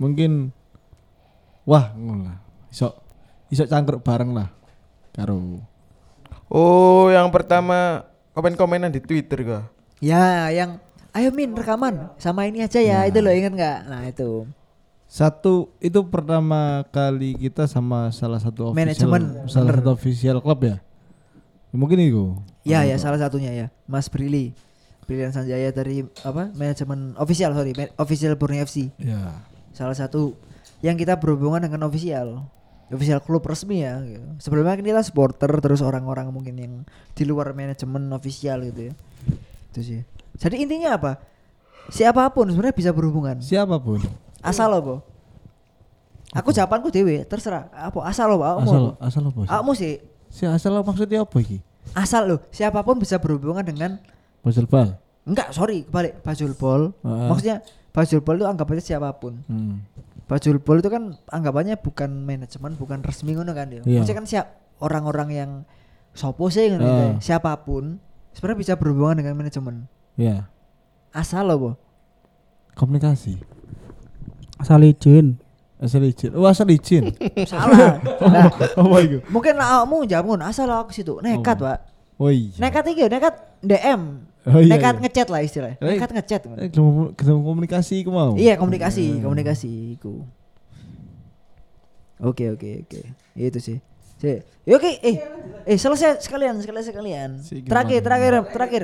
[0.00, 0.50] mungkin
[1.68, 2.38] wah ngono lah.
[2.72, 2.96] Iso
[3.52, 4.48] iso cangkruk bareng lah
[5.12, 5.60] karo
[6.46, 9.64] Oh, yang pertama komen-komenan di Twitter kah?
[9.98, 10.78] Ya, yang
[11.10, 13.02] ayo Min rekaman sama ini aja ya.
[13.02, 13.10] Nah.
[13.10, 13.78] Itu loh inget nggak?
[13.90, 14.46] Nah itu.
[15.16, 19.80] Satu itu pertama kali kita sama salah satu official Manajemen, salah bener.
[19.80, 20.76] satu official klub ya.
[21.72, 22.36] Mungkin itu.
[22.68, 24.52] Ya ya salah satunya ya Mas Brili
[25.06, 29.38] Brilian Sanjaya dari apa manajemen official sorry official Borneo FC Ya.
[29.70, 30.34] salah satu
[30.82, 32.42] yang kita berhubungan dengan official
[32.90, 34.26] official klub resmi ya gitu.
[34.42, 36.74] sebelumnya kan kita supporter terus orang-orang mungkin yang
[37.14, 38.92] di luar manajemen official gitu ya
[39.70, 40.00] itu sih
[40.42, 41.12] jadi intinya apa
[41.86, 44.02] siapa pun sebenarnya bisa berhubungan Siapa pun.
[44.46, 45.02] Asal lo
[46.30, 49.48] aku jawabanku dewe terserah apa asal lo Asal apa asal apa sih?
[49.50, 49.94] kamu sih
[50.26, 51.58] Si asal maksudnya apa iki?
[51.92, 53.98] asal lo siapa pun bisa berhubungan dengan
[54.42, 54.94] Basel bal.
[55.26, 56.22] Enggak, sorry, kebalik.
[56.22, 56.94] Bajul Bol.
[57.02, 57.26] Heeh.
[57.26, 57.56] Maksudnya
[57.90, 59.42] Bajul Bol itu anggapannya siapa pun.
[59.50, 59.82] Hmm.
[60.30, 63.82] Bajul Bol itu kan anggapannya bukan manajemen, bukan resmi ngono kan ya.
[63.82, 64.06] Iya.
[64.06, 64.46] Maksudnya kan siap
[64.78, 65.50] orang-orang yang
[66.14, 67.08] sopo sih ngono ya.
[67.18, 67.98] siapa pun
[68.38, 69.90] sebenarnya bisa berhubungan dengan manajemen.
[70.14, 70.46] Ya.
[71.10, 71.70] Asal lo, Bo.
[72.78, 73.42] Komunikasi.
[74.56, 75.36] Asal izin.
[75.76, 76.32] Asal izin.
[76.32, 77.12] Oh, asal izin.
[77.50, 78.00] Salah.
[78.00, 79.20] Nah, Apa itu?
[79.28, 81.20] mungkin lah kamu jawab ngono, asal aku situ.
[81.20, 81.68] Nekat, Oh.
[81.68, 81.78] Pak.
[82.16, 82.48] Oh iya.
[82.56, 84.24] Nekat iki, nekat DM.
[84.48, 85.02] Oh iya, nekat iya.
[85.04, 85.76] ngechat lah istilahnya.
[85.82, 86.40] Eh, Nekat ngechat.
[86.48, 88.32] Eh, ketemu, komunikasi iku mau.
[88.38, 89.22] Iya komunikasi, Hmm.
[89.28, 90.24] komunikasi iku.
[92.24, 93.00] Oke oke oke,
[93.36, 93.76] itu sih.
[94.16, 94.32] Si,
[94.64, 95.20] ya oke, eh,
[95.68, 97.30] eh selesai sekalian, sekalian sekalian.
[97.44, 97.60] Si?
[97.60, 98.82] Terakhir, terakhir, terakhir.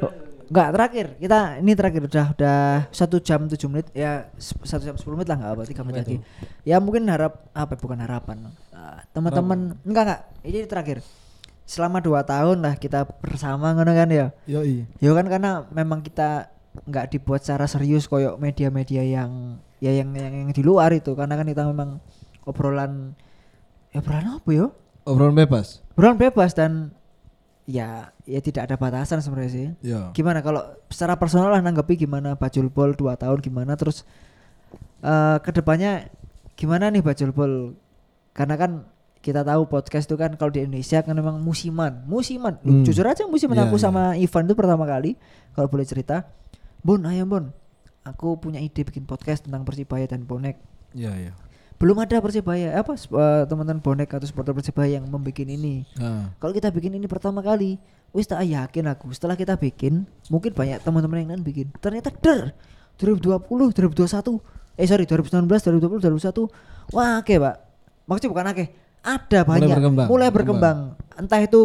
[0.00, 0.08] Oh,
[0.44, 2.58] Enggak terakhir, kita ini terakhir udah udah
[2.92, 6.16] satu jam tujuh menit ya satu jam sepuluh menit lah nggak apa tiga menit lagi.
[6.68, 10.98] Ya mungkin harap apa bukan harapan, Ah, teman-teman enggak enggak ini terakhir.
[11.64, 14.26] Selama dua tahun lah kita bersama ngono kan ya.
[14.44, 14.84] Yo iya.
[15.00, 16.52] Ya kan karena memang kita
[16.84, 21.38] nggak dibuat secara serius koyok media-media yang ya yang, yang yang di luar itu karena
[21.38, 22.02] kan kita memang
[22.44, 23.16] obrolan
[23.94, 24.66] ya obrolan apa yo?
[25.08, 25.80] Obrolan bebas.
[25.96, 26.92] Obrolan bebas dan
[27.64, 29.68] ya ya tidak ada batasan sebenarnya sih.
[29.80, 30.12] Ya.
[30.12, 30.60] Gimana kalau
[30.92, 34.04] secara personal lah nanggapi gimana Bajul Bol 2 tahun gimana terus
[35.04, 36.08] eh ke depannya
[36.54, 37.72] gimana nih Bajul Bol?
[38.34, 38.84] Karena kan
[39.24, 42.60] kita tahu podcast itu kan kalau di Indonesia kan memang musiman, musiman.
[42.60, 42.84] Loh, Hmm.
[42.84, 43.84] Jujur aja musiman Iya, aku iya.
[43.88, 45.16] sama Ivan itu pertama kali
[45.56, 46.28] kalau boleh cerita.
[46.84, 47.48] Bon, ayo Bon.
[48.04, 50.60] Aku punya ide bikin podcast tentang Persibaya dan bonek.
[50.92, 51.32] Iya iya.
[51.84, 55.84] Belum ada Persibaya apa eh, teman-teman bonek atau supporter Persibaya yang membuat ini.
[56.00, 57.76] Nah, Kalau kita bikin ini pertama kali,
[58.16, 59.12] wis tak yakin aku.
[59.12, 61.68] Setelah kita bikin, mungkin banyak teman-teman yang lain bikin.
[61.84, 62.56] Ternyata der
[62.96, 64.40] 2020, 2021,
[64.80, 66.48] eh sorry 2019, 2020,
[66.88, 66.96] 2021.
[66.96, 67.56] Wah, oke, Pak.
[68.08, 68.64] Maksudnya bukan oke.
[69.04, 69.76] Ada Mulai banyak.
[69.76, 70.78] berkembang, Mulai berkembang.
[70.88, 71.20] berkembang.
[71.20, 71.60] Entah itu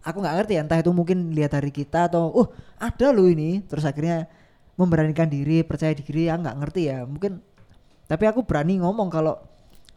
[0.00, 2.48] aku nggak ngerti ya, entah itu mungkin lihat dari kita atau oh,
[2.80, 3.60] ada loh ini.
[3.68, 4.32] Terus akhirnya
[4.80, 7.04] memberanikan diri, percaya diri, ya nggak ngerti ya.
[7.04, 7.44] Mungkin
[8.08, 9.36] tapi aku berani ngomong kalau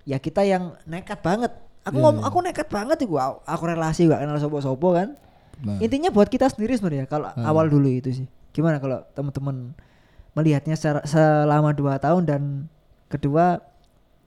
[0.04, 1.52] ya kita yang nekat banget.
[1.82, 2.30] Aku Iya, ngomong iya.
[2.30, 5.18] aku nekat banget itu aku, aku relasi gak kenal sopo-sopo kan.
[5.62, 5.78] nah.
[5.78, 7.46] Intinya buat kita sendiri sebenarnya kalau Hmm.
[7.46, 8.28] awal dulu itu sih.
[8.52, 9.74] Gimana kalau teman-teman
[10.32, 10.74] melihatnya
[11.04, 12.42] selama dua tahun dan
[13.10, 13.60] kedua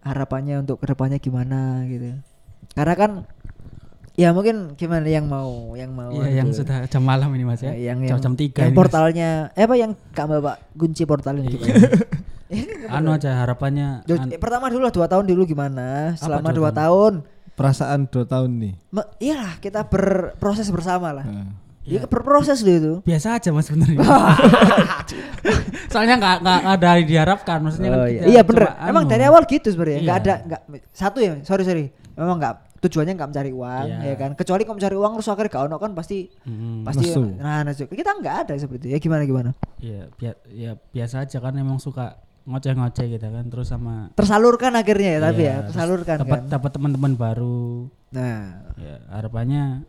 [0.04, 2.20] harapannya untuk ke depannya gimana gitu
[2.76, 3.10] karena kan
[4.14, 7.60] ya mungkin gimana yang mau yang mau Iya yang anu, sudah jam malam ini Mas
[7.60, 7.70] ya.
[7.70, 8.70] eh, yang jam, yang, jam 3 yang ini.
[8.70, 8.76] Mas.
[8.76, 11.52] portalnya eh apa yang kak bapak kunci portalnya Iya.
[11.52, 11.74] gimana
[12.94, 16.68] Anu aja harapannya Jo- an- eh, pertama dulu lah, dua tahun dulu gimana selama dua
[16.68, 17.12] dua tahun
[17.52, 18.72] Perasaan dua tahun nih.
[18.90, 21.50] Me- iyalah kita berproses bersama lah Nah.
[21.82, 23.98] ya berproses loh itu biasa aja Mas sebenarnya.
[25.86, 28.22] Soalnya nggak nggak ada yang diharapkan maksudnya kan Oh, kita iya.
[28.28, 28.62] iya bener.
[28.68, 29.10] cuma Emang anu.
[29.10, 30.00] dari awal gitu sebenarnya.
[30.00, 30.24] Nggak Iya.
[30.24, 30.60] ada nggak
[30.90, 31.32] satu ya.
[31.42, 31.84] Sorry sorry.
[32.14, 32.54] Memang nggak
[32.84, 33.98] tujuannya nggak mencari uang Iya.
[34.04, 34.30] ya kan.
[34.34, 37.22] Kecuali kalau mencari uang terus akhirnya gak ono kan pasti Mm, pasti Nesu.
[37.36, 37.84] nah nesu.
[37.86, 38.88] Kita nggak ada seperti itu.
[38.90, 39.50] Ya gimana gimana.
[39.78, 45.10] Iya, bia- ya biasa aja kan emang suka ngoceh-ngoceh gitu kan terus sama Tersalurkan akhirnya
[45.10, 46.50] ya tapi Iya, ya tersalurkan dapat kan.
[46.50, 47.88] dapat teman-teman baru.
[48.10, 49.88] Nah, Ya, harapannya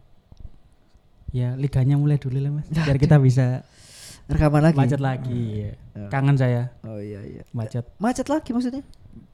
[1.30, 2.67] ya liganya mulai dulu lah Mas.
[2.69, 3.67] Biar kita bisa
[4.26, 4.77] rekaman lagi.
[4.77, 5.43] macet lagi.
[5.61, 5.72] ya.
[5.93, 6.07] Ya.
[6.07, 7.43] Kangen saya Oh iya iya.
[7.51, 7.84] macet.
[7.97, 8.84] Macet lagi maksudnya?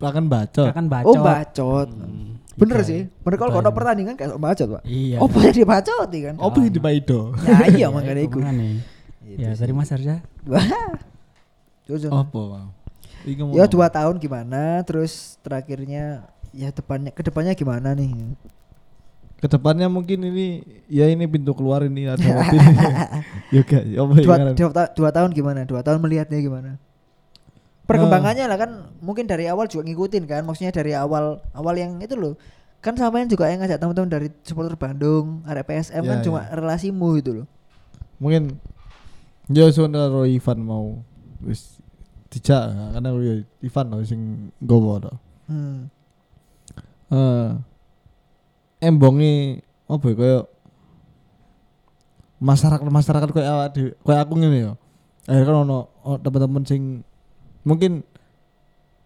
[0.02, 0.68] Bahkan bacot.
[0.74, 1.10] Akan bacot.
[1.10, 1.88] Oh bacot.
[1.94, 3.06] Hmm, Bener sih.
[3.22, 3.78] Bener kalau ini.
[3.78, 4.82] pertandingan kayak macet pak.
[4.84, 5.18] Iya.
[5.22, 6.36] Oh banyak dibacoti kan.
[6.38, 7.20] Yang di Paido?
[7.46, 8.40] Ya iya Ya, makanya itu itu.
[8.42, 8.66] makanya.
[9.22, 10.20] Itu Ya dari Mas Arja.
[10.52, 10.66] Wah.
[12.10, 12.68] Apa, Bang?
[13.54, 18.34] Ya dua tahun gimana, terus terakhirnya ya depannya ke depannya gimana nih?
[19.38, 22.62] Ke depannya mungkin ini ya ini pintu keluar ini ada mobil.
[24.02, 24.54] Apa ya Dua, kan?
[24.58, 25.62] dua, dua tahun gimana?
[25.70, 26.82] Dua tahun melihatnya gimana?
[27.92, 28.72] Perkembangannya lah kan
[29.04, 32.40] mungkin dari awal juga ngikutin kan, maksudnya dari awal awal yang itu loh.
[32.82, 36.58] Kan sampean juga yang ngajak teman-teman dari supporter Bandung, arek PSM kan Ya, cuma ya.
[36.58, 37.48] relasimu itu loh.
[38.18, 38.58] Mungkin
[39.54, 41.04] ya soalnya Ivan mau
[41.46, 41.78] wis
[42.32, 45.14] dijak karena ya Ivan loh sing gowo to.
[45.52, 45.92] Hmm.
[47.12, 47.50] Eh
[48.82, 50.44] embonge apa ya kayak
[52.42, 54.74] masyarakat masyarakat kayak awak kayak aku ngene ya.
[55.30, 55.80] Akhirnya kan ono
[56.18, 57.06] teman-teman sing
[57.62, 58.02] mungkin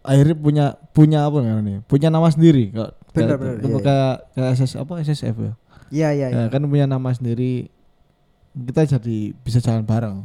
[0.06, 2.72] akhirnya punya punya apa nih punya nama sendiri.
[2.72, 3.80] Kok bener, kayak, iya, iya.
[3.82, 5.54] kayak kayak SS apa SSF ya?
[5.94, 6.52] Iya iya Ya, iya.
[6.54, 7.70] kan punya nama sendiri.
[8.56, 10.18] Kita jadi bisa jalan bareng.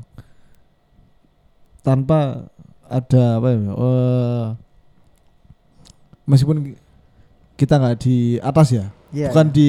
[1.80, 2.46] Tanpa
[2.86, 3.58] ada apa ya?
[3.58, 4.46] Eh,
[6.28, 6.76] meskipun
[7.56, 8.86] kita nggak di atas ya.
[9.10, 9.54] Iya, bukan iya.
[9.56, 9.68] di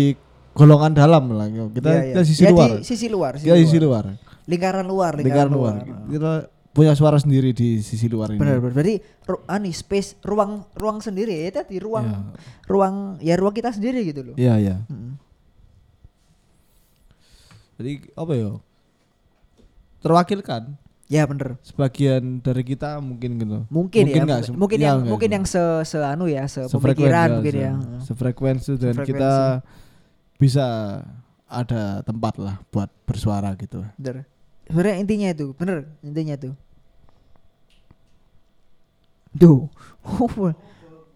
[0.51, 2.07] golongan dalam lah kita Iya, iya.
[2.13, 2.69] kita sisi Ya, luar.
[2.69, 4.03] Di sisi luar, kita sisi luar.
[4.45, 5.75] Lingkaran luar, lingkaran luar.
[6.11, 6.31] Kita
[6.72, 8.73] punya suara sendiri di sisi luar ini Benar, benar.
[8.73, 12.19] Berarti ru, ani space ruang ruang sendiri ya tadi ruang Iya.
[12.65, 14.35] ruang ya ruang kita sendiri gitu loh.
[14.35, 15.19] iya iya Mm.
[17.76, 18.49] jadi apa ya
[19.99, 20.64] terwakilkan
[21.06, 21.60] Ya bener.
[21.60, 25.35] sebagian dari kita mungkin gitu Mungkin, ya, nggak, mungkin, sem- mungkin ya, yang mungkin gitu.
[25.35, 27.72] yang se, se anu ya, se Sefrekuensi, pemikiran ya, mungkin se- ya.
[27.99, 29.11] Sefrekuensi dan Sefrekuensi.
[29.11, 29.31] kita
[30.39, 30.65] bisa
[31.45, 33.84] ada tempat lah buat bersuara gitu.
[33.99, 34.23] Bener.
[34.72, 36.52] Sebenarnya intinya itu, bener intinya itu.
[39.35, 39.68] Duh.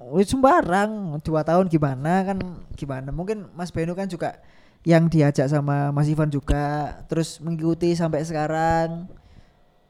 [0.06, 2.38] Oh, sembarang dua tahun gimana kan
[2.78, 4.38] gimana mungkin Mas Beno kan juga
[4.86, 9.10] yang diajak sama Mas Ivan juga terus mengikuti sampai sekarang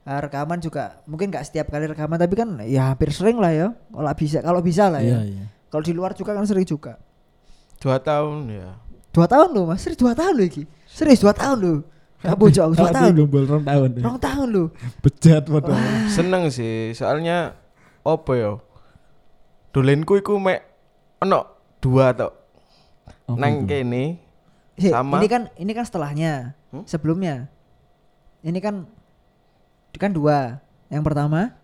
[0.05, 3.67] Ah, rekaman juga mungkin nggak setiap kali rekaman tapi kan ya hampir sering lah ya
[3.89, 5.49] kalau bisa kalau bisa lah ya iya.
[5.73, 7.01] kalau di luar juga kan sering juga
[7.81, 8.77] Dua tahun ya.
[9.09, 11.77] dua tahun loh mas serius dua tahun loh iki serius dua tahun loh
[12.25, 14.03] Gak bojok dua tahun Gombol rong tahun ya.
[14.03, 14.67] rong tahun loh
[14.99, 16.09] Bejat padahal.
[16.09, 17.53] Seneng sih, soalnya
[18.01, 18.51] apa ya?
[19.69, 20.65] Dolenku iku mek
[21.19, 21.45] ono
[21.77, 22.33] dua tok.
[23.25, 24.17] Apa Nang kene
[24.75, 25.17] Sama.
[25.17, 26.83] ini kan ini kan setelahnya Hmm?
[26.83, 27.47] sebelumnya
[28.41, 28.83] ini kan
[29.93, 31.55] kan dua yang pertama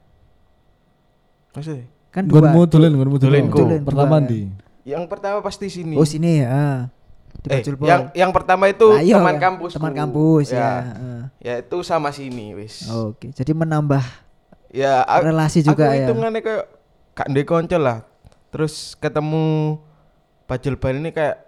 [1.51, 3.43] maksudnya kan dua Nggonmu dolen, nggonmu dolen.
[3.83, 4.47] Pertama di.
[4.83, 5.93] yang pertama pasti sini.
[5.93, 6.87] oh sini ya
[7.41, 9.41] di eh, yang yang pertama itu Lah, iya, teman ya.
[9.41, 9.71] kampus.
[9.73, 11.21] teman kampus ya, heeh.
[11.41, 12.85] Ya itu sama sini wis.
[12.85, 14.03] oke jadi menambah
[14.69, 16.63] Ya a- relasi juga aku ya hitungannya kayak
[17.11, 18.07] gak ndek konco lah.
[18.49, 19.75] Terus ketemu
[20.45, 21.43] Bajul Bal ini kayak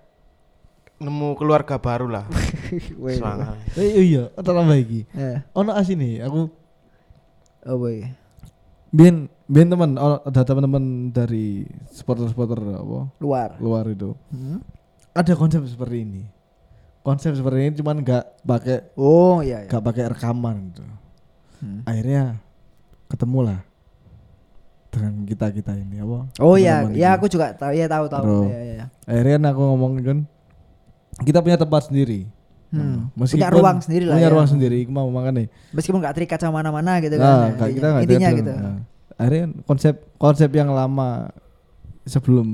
[0.97, 2.27] nemu keluarga baru lah.
[3.15, 3.55] Semangat.
[3.75, 5.07] Eh iya, tambah iki.
[5.13, 6.51] eh Ono asini aku
[7.63, 8.03] oh boy
[8.89, 14.13] Bian, bian teman, oh, ada teman-teman dari supporter-supporter apa luar luar itu.
[14.29, 14.61] Hmm?
[15.13, 16.23] Ada konsep seperti ini.
[17.03, 19.69] Konsep seperti ini cuman nggak pakai oh iya, iya.
[19.69, 20.83] nggak pakai rekaman gitu.
[21.59, 21.79] Hmm.
[21.85, 22.39] Akhirnya
[23.07, 23.59] ketemu lah
[24.89, 26.29] dengan kita kita ini apa?
[26.37, 27.17] oh iya ya ini.
[27.17, 28.41] aku juga tahu ya tahu tahu Bro.
[28.45, 28.85] ya, ya, ya.
[29.09, 30.17] Akhirnya kan aku ngomong kan
[31.21, 32.29] kita punya tempat sendiri.
[32.73, 33.09] Hmm.
[33.13, 34.33] Nah, punya ruang sendiri lah Punya ya.
[34.33, 35.45] ruang sendiri, mau makanya.
[35.77, 38.77] meskipun nggak terikat sama mana-mana gitu Nah, kan nggak- kita nggak intinya gitu nah,
[39.13, 41.29] akhirnya konsep konsep yang lama
[42.03, 42.47] sebelum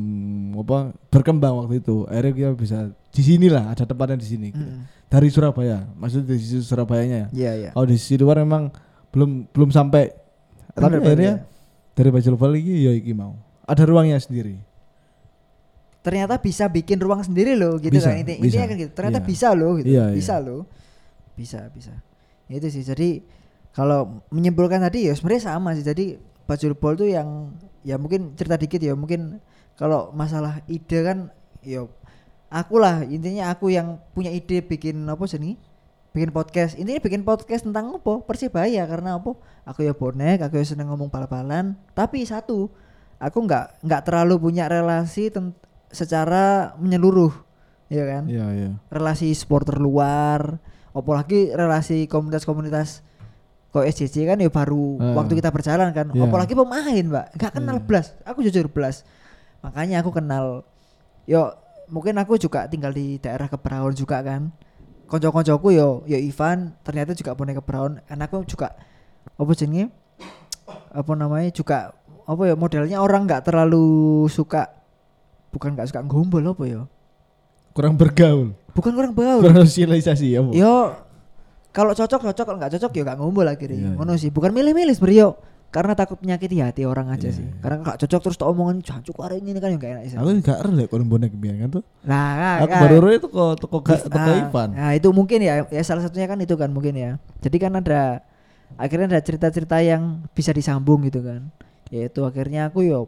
[0.55, 2.77] apa berkembang waktu itu akhirnya kita bisa
[3.09, 4.85] di sini lah ada tempatnya di sini Mm.
[5.09, 7.69] dari Surabaya maksudnya di sisi Surabayanya ya Iya iya.
[7.73, 8.69] kalau di sisi luar memang
[9.09, 10.13] belum belum sampai
[10.69, 11.97] Tapi akhirnya bener.
[11.97, 13.33] dari baju bal iki ya iki mau.
[13.65, 14.61] Ada ruangnya sendiri.
[15.99, 18.39] ternyata bisa bikin ruang sendiri loh gitu Bisa, kan bisa.
[18.39, 19.27] intinya kan gitu ternyata Iya.
[19.27, 20.61] bisa loh gitu Iya, bisa loh
[21.35, 21.93] bisa bisa
[22.47, 23.21] Ya itu sih jadi
[23.69, 26.17] kalau menyimpulkan tadi ya sebenarnya sama sih jadi
[26.49, 27.53] baju bol tuh yang
[27.85, 29.37] ya mungkin cerita dikit ya mungkin
[29.77, 31.29] kalau masalah ide kan
[31.61, 31.85] ya
[32.49, 35.55] aku lah intinya aku yang punya ide bikin apa sih nih
[36.09, 36.73] bikin podcast.
[36.73, 38.25] Intinya bikin podcast tentang apa?
[38.25, 39.37] Persibaya karena apa?
[39.69, 41.77] Aku ya bonek aku ya seneng ngomong bal-balan.
[41.93, 42.73] Tapi satu
[43.21, 45.29] aku nggak nggak terlalu punya relasi
[45.93, 47.33] secara menyeluruh
[47.89, 48.23] ya kan?
[48.29, 48.71] Iya, iya.
[48.89, 50.61] relasi supporter luar
[50.93, 53.05] apalagi relasi komunitas-komunitas
[53.69, 55.13] kok SJJ kan ya baru Ah.
[55.15, 56.09] waktu kita berjalan kan.
[56.09, 56.25] Iya.
[56.25, 57.25] apalagi pemain mbak.
[57.33, 57.85] Nggak kenal Iya.
[57.85, 58.05] belas.
[58.23, 59.05] Aku jujur belas.
[59.59, 60.65] Makanya aku kenal.
[61.23, 61.53] Yo
[61.85, 64.49] mungkin aku juga tinggal di daerah Kebraun juga kan.
[65.05, 68.01] Konco-koncoku yo yo Ivan ternyata juga bonek Kebraun.
[68.03, 68.73] Karena aku juga
[69.31, 69.89] apa jenenge?
[70.89, 71.49] Apa namanya?
[71.49, 71.93] Juga
[72.23, 73.85] apa ya modelnya orang nggak terlalu
[74.27, 74.69] suka
[75.49, 76.81] bukan nggak suka gombol apa ya
[77.73, 78.53] Kurang bergaul.
[78.69, 80.53] bukan orang bau Kurang sosialisasi ya, Bu.
[80.53, 80.93] Yo
[81.79, 83.79] kalau cocok cocok kalau nggak cocok ya nggak ngumpul akhirnya.
[83.79, 85.31] Iya, Ngono sih, bukan milih-milih sebenarnya yo.
[85.69, 87.45] Karena takut menyakiti hati orang aja Iya, sih.
[87.45, 87.61] iya.
[87.61, 90.17] Karena nggak cocok terus tak omongin jancuk hari ini kan yang gak enak sih.
[90.17, 91.83] Aku gak ero lek kon bonek biyen kan tuh.
[92.01, 94.69] Nah, nah, Aku nah, baru itu kok toko gak toko nah, Ivan.
[94.73, 97.11] Nah, itu mungkin ya, ya salah satunya kan itu kan mungkin ya.
[97.45, 98.25] Jadi kan ada
[98.81, 101.53] akhirnya ada cerita-cerita yang bisa disambung gitu kan.
[101.93, 103.05] Yaitu akhirnya aku yo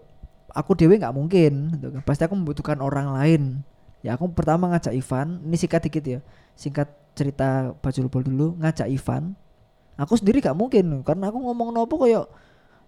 [0.53, 2.01] aku dewe nggak mungkin gitu kan.
[2.05, 3.65] Pasti aku membutuhkan orang lain.
[4.05, 6.19] Ya aku pertama ngajak Ivan, ini singkat dikit ya.
[6.53, 9.35] Singkat cerita baju lubul dulu ngajak Ivan.
[9.95, 12.25] Aku sendiri gak mungkin karena aku ngomong nopo koyo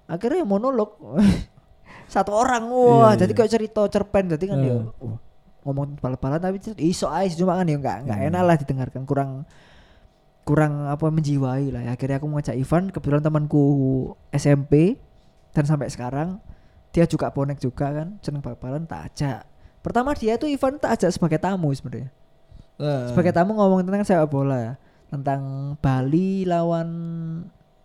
[0.05, 0.95] akhirnya monolog.
[2.13, 3.37] Satu orang wah, Iya, jadi iya.
[3.41, 4.67] kayak cerita cerpen jadi kan Eh.
[4.67, 5.17] ya wah,
[5.63, 8.27] ngomong bal-balan tapi iso aja cuma kan ya nggak nggak Hmm.
[8.29, 9.31] enak lah didengarkan kurang
[10.43, 11.95] kurang apa menjiwai lah ya.
[11.95, 13.63] akhirnya aku ngajak Ivan kebetulan temanku
[14.29, 14.99] SMP
[15.55, 16.43] dan sampai sekarang
[16.91, 19.47] dia juga bonek juga kan seneng bal-balan tak ajak
[19.79, 22.11] pertama dia tuh Ivan tak ajak sebagai tamu sebenarnya
[22.73, 24.75] Nah, sebagai tamu ngomong tentang sepak bola
[25.07, 25.41] tentang
[25.77, 26.89] Bali lawan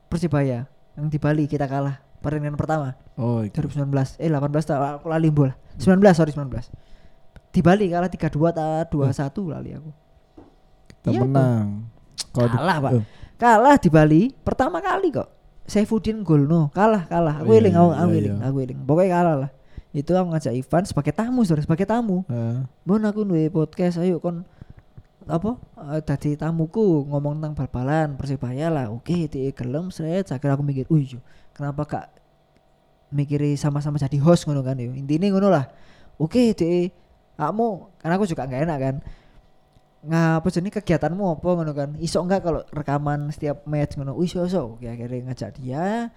[0.09, 0.65] Persibaya
[0.97, 2.97] yang di Bali kita kalah pertandingan pertama.
[3.15, 3.53] Oh, iya.
[3.53, 5.53] 2019 eh 18 tak aku lali bola.
[5.77, 6.49] 19 sorry 19
[7.49, 9.91] di Bali kalah 3-2 tak 2-1 lali aku.
[10.89, 11.67] Kita Iya, menang.
[12.17, 12.93] Di- Kalah, Pak.
[12.93, 13.05] Oh,
[13.37, 15.29] kalah di Bali pertama kali kok.
[15.69, 17.45] Saifuddin gol no kalah kalah.
[17.45, 18.47] Aku Oh, iya, eling iya, aku aku iya, eling iya.
[18.49, 18.79] aku eling.
[18.83, 19.51] Pokoknya kalah lah.
[19.91, 22.25] Itu aku ngajak Ivan sebagai tamu saudara sebagai tamu.
[22.27, 24.49] Eh, Bon aku duwe podcast ayo kon
[25.29, 25.61] apa
[25.93, 30.89] eh, dadi tamuku ngomong tentang bal-balan Persibaya lah oke di gelem seret akhirnya aku mikir
[30.89, 31.21] yo,
[31.53, 32.07] kenapa kak
[33.13, 34.93] mikiri sama-sama jadi host ngono kan yo.
[34.93, 35.65] Intinya ngono lah
[36.21, 36.93] oke di
[37.39, 37.69] kamu
[38.03, 38.97] karena aku juga nggak enak kan.
[39.99, 41.49] Ngapa jenis kegiatanmu apa?
[41.49, 41.91] ngono kan.
[41.99, 44.15] Iso enggak kalau rekaman setiap match ngono?
[44.15, 44.79] Wih iso iso.
[44.79, 46.13] Oke akhirnya ngajak dia.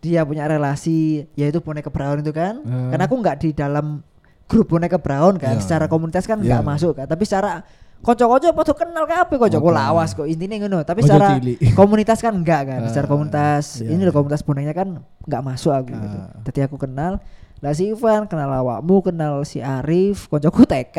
[0.00, 2.62] Dia punya relasi yaitu boneka brown itu kan.
[2.62, 2.88] Eh.
[2.94, 4.04] karena aku nggak di dalam
[4.46, 5.58] grup boneka brown kan.
[5.58, 5.62] Iya.
[5.64, 6.68] secara komunitas kan Iya, nggak iya.
[6.68, 7.06] masuk kan.
[7.08, 7.64] Tapi secara
[8.06, 9.58] kocok-kocok padha kenal kabeh kocok.
[9.60, 9.74] Oke.
[9.74, 10.78] lawas kok intinya ngono.
[10.86, 11.42] Tapi Ojo secara
[11.80, 12.80] komunitas kan enggak kan.
[12.86, 14.88] Secara Ah, komunitas iya, ini loh komunitas bonekanya kan
[15.26, 16.18] nggak masuk aku gitu.
[16.22, 16.30] Ah.
[16.46, 17.18] jadi aku kenal
[17.56, 20.98] lah si Ivan kenal awakmu kenal si Arif koncoku TK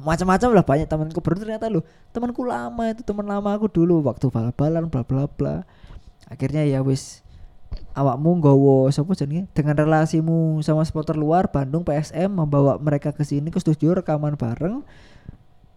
[0.00, 1.20] macam-macam lah banyak temanku.
[1.22, 5.62] Baru ternyata lu temanku lama itu teman lama aku dulu waktu bal-balan bla bla bla.
[6.26, 7.20] Akhirnya ya wis
[7.92, 9.44] awakmu nggowo sapa jenenge?
[9.52, 14.80] Dengan relasimu sama supporter luar Bandung PSM membawa mereka ke sini ke studio rekaman bareng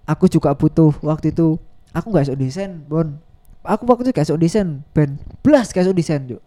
[0.04, 1.56] aku juga butuh waktu itu.
[1.94, 3.18] Aku nggak iso desain Bon.
[3.64, 5.16] Aku waktu itu gak iso desain Ben.
[5.40, 6.42] Belas gak iso desain yuk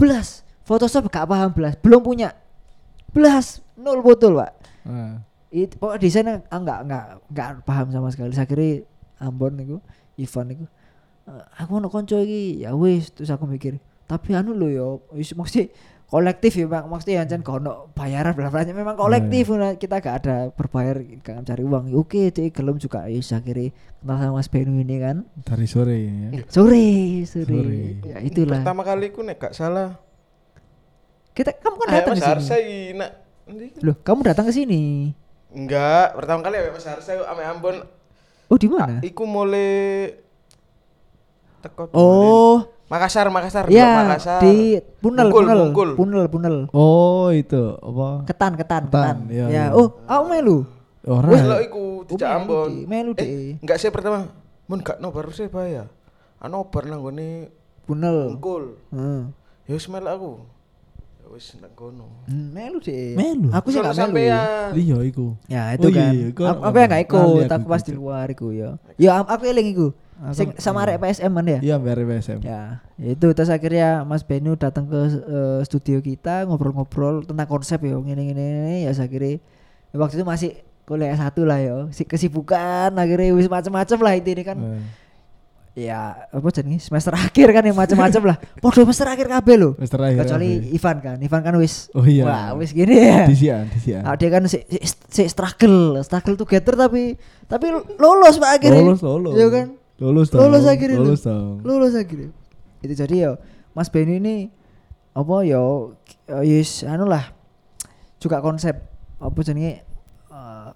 [0.00, 2.32] belas Photoshop gak paham belas belum punya.
[3.12, 4.52] Belas nol betul pak.
[4.88, 5.14] Eh.
[5.50, 7.04] itu pokoknya desainnya ah, nggak nggak
[7.34, 8.30] nggak paham sama sekali.
[8.30, 8.86] Saya kira
[9.18, 9.76] Ambon itu
[10.14, 10.64] Ivan itu
[11.26, 12.62] "Eh, aku mau konco iki.
[12.62, 15.70] Ya wis terus aku mikir tapi anu lo yo wis mesti
[16.10, 20.98] kolektif ya bang maksudnya yang kono bayaran berapa memang kolektif nah, kita gak ada berbayar
[21.22, 21.94] gak cari uang.
[21.94, 23.06] Oke cek gelem juga.
[23.06, 23.70] Ya saya kira
[24.02, 25.22] kenal sama Mas Benu ini kan?
[25.46, 26.28] Dari sore ini ya.
[26.34, 26.90] Eh, sore
[27.30, 27.82] sore, Sore.
[28.02, 28.58] ya itulah.
[28.58, 30.02] Pertama kali ku nek gak salah.
[31.30, 32.78] kita kamu kan datang ke sini.
[32.98, 33.10] Nak.
[33.86, 35.14] Loh kamu datang ke sini?
[35.54, 37.86] Enggak, pertama kali ya Mas Harsai ame Ambon.
[38.50, 38.98] oh di mana?
[38.98, 40.10] Iku mulai
[41.62, 44.42] teko oh Makassar, Makassar, ya Makassar.
[44.42, 45.90] di punel Bungkul, punel Bungkul.
[45.94, 48.26] punel punel Oh, itu apa?
[48.26, 49.64] ketan ketan Ketan, ketan, iya, ya iya.
[49.70, 50.58] oh aku melu
[51.00, 51.30] Orang.
[51.30, 52.68] Wes lo iku Oh, melu Ambon.
[52.68, 53.24] di- melu di.
[53.24, 54.26] Eh, enggak sih pertama.
[54.66, 55.86] Mun gak nobar Persebaya.
[56.36, 57.48] Anobar nang gone
[57.86, 58.76] punel Bungkul.
[58.90, 59.32] hmm.
[59.64, 60.30] Ya wis melok aku.
[61.30, 62.26] Ya wis nang kono.
[62.26, 63.14] Hmm, melu deh.
[63.14, 63.54] Melu?
[63.54, 64.34] Aku sih gak melu.
[64.74, 65.26] Iya iku.
[65.46, 66.10] Ya itu Oh iya, kan.
[66.10, 68.74] iya, kok aku, yang gak ikut, aku pas di luar iku ya.
[68.98, 69.88] Ya aku eling iku.
[70.34, 71.58] Sing sama arek PSM kan ya.
[71.62, 72.42] Iya bare PSM.
[72.42, 77.94] Ya, itu terus akhirnya Mas Benu datang ke eh, studio kita ngobrol-ngobrol tentang konsep ya
[77.94, 80.50] ngene-ngene ya saya kira ya waktu itu masih
[80.84, 84.82] kuliah satu lah ya si kesibukan akhirnya wis macam-macam lah ini kan Eh,
[85.70, 89.86] ya apa jenenge semester akhir kan yang macam-macam lah podo semester akhir kabeh lho Wis
[89.88, 90.26] terakhir.
[90.26, 90.74] kecuali kabeh.
[90.76, 92.24] Ivan kan Ivan kan wis Oh iya.
[92.26, 94.02] wah wis gini ya Disian, disian.
[94.02, 97.14] Ah, dia kan si, si, si struggle, struggle together tapi
[97.46, 98.82] tapi lolos pak akhirnya.
[98.82, 99.34] Lolos, lolos.
[99.34, 99.66] Iya kan?
[100.00, 100.40] Lulus dong.
[100.42, 100.98] Lolos akhirnya.
[100.98, 101.60] Lulus dong.
[101.62, 102.30] Lulus akhirnya.
[102.80, 103.30] Itu jadi ya
[103.70, 104.36] Mas Benny ini
[105.12, 105.60] apa ya
[106.40, 107.30] yes anu lah
[108.16, 108.74] juga konsep
[109.18, 109.84] apa jenenge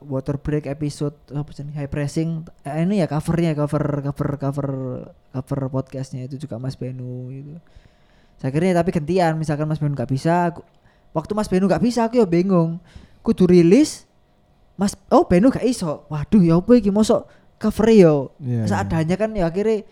[0.02, 4.68] water break episode apa jenenge high pressing eh, ini ya covernya cover cover cover
[5.30, 7.54] cover podcastnya itu juga Mas Benu itu
[8.34, 10.66] saya kira tapi gantian misalkan Mas Benu gak bisa aku-
[11.14, 12.82] waktu Mas Benu gak bisa aku ya bingung.
[13.22, 14.04] Kudu rilis
[14.74, 16.02] Mas oh Benu gak iso.
[16.10, 17.30] Waduh ya apa iki mosok
[17.62, 18.14] cover yo.
[18.42, 19.86] Iya, seadanya kan ya akhirnya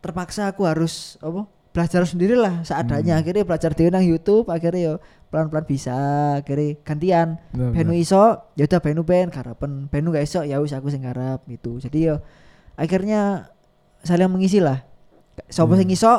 [0.00, 1.44] terpaksa aku harus apa
[1.78, 3.22] belajar sendiri lah seadanya Hmm.
[3.22, 4.94] akhirnya belajar di nang YouTube akhirnya yo
[5.28, 5.94] pelan-pelan bisa
[6.36, 8.02] akhirnya gantian Bener, Benu bener.
[8.02, 8.22] iso
[8.52, 11.98] ya udah Benu ben karapen Benu gak iso ya wis aku sing garap gitu jadi
[12.02, 12.16] yo
[12.74, 13.46] akhirnya
[14.00, 14.82] saling mengisi lah
[15.46, 15.78] siapa Hmm.
[15.78, 16.12] sing iso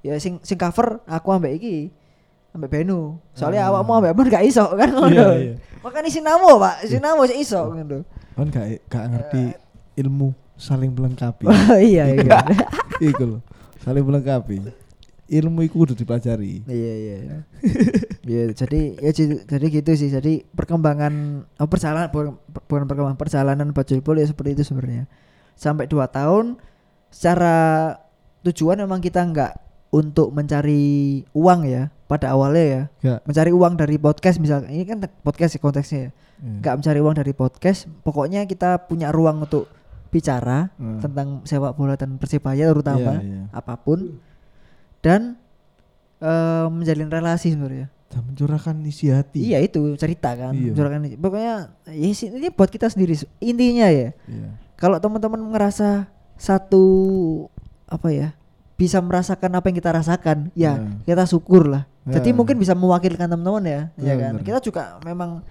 [0.00, 1.76] ya sing sing cover aku ambek iki
[2.50, 3.70] ambek Benu soalnya Ah.
[3.70, 5.54] awakmu ambek Ben gak iso kan ngono Iya, iya.
[5.80, 9.42] makanya sinamo pak sinamo sing iso ngono Kan gak gak ngerti
[9.98, 11.44] ilmu saling melengkapi.
[11.44, 12.40] oh iya iya
[12.98, 13.40] Iku loh.
[13.82, 14.62] Saling melengkapi.
[15.32, 16.62] Ilmu iku udah dipelajari.
[16.70, 17.16] Iya iya.
[18.22, 18.42] iya.
[18.54, 20.10] Jadi ya jadi, jadi gitu sih.
[20.12, 22.38] Jadi perkembangan oh, perjalanan bukan,
[22.68, 25.10] perkembangan perjalanan Bajul ya seperti itu sebenarnya.
[25.58, 26.62] Sampai dua tahun
[27.10, 27.96] secara
[28.46, 29.52] tujuan memang kita nggak
[29.92, 32.82] untuk mencari uang ya pada awalnya ya.
[33.02, 33.20] Gak.
[33.26, 36.10] Mencari uang dari podcast misalkan ini kan podcast ya konteksnya ya.
[36.42, 36.52] Iya.
[36.60, 37.80] Nggak mencari uang dari podcast.
[38.06, 39.66] Pokoknya kita punya ruang untuk
[40.12, 41.00] bicara Hmm.
[41.00, 43.42] tentang sepak bola dan persebaya terutama Iya, iya.
[43.50, 44.20] apa pun
[45.00, 45.40] dan
[46.20, 47.90] eh, menjalin relasi sebenarnya.
[48.06, 49.40] Dan mencurahkan isi hati.
[49.42, 50.70] Iya itu cerita kan, Iya.
[50.70, 51.54] mencurahkan isi- pokoknya
[51.88, 54.12] ya sih, ini buat kita sendiri intinya ya.
[54.22, 54.48] Iya.
[54.76, 56.06] Kalau teman-teman ngerasa
[56.36, 56.84] satu
[57.86, 58.28] apa ya
[58.74, 61.02] bisa merasakan apa yang kita rasakan, ya Iya.
[61.08, 61.88] kita syukur lah.
[62.04, 62.20] Iya.
[62.20, 64.32] Jadi mungkin bisa mewakilkan teman-teman ya, ya Iya, kan.
[64.38, 64.44] benar.
[64.44, 65.42] Kita juga memang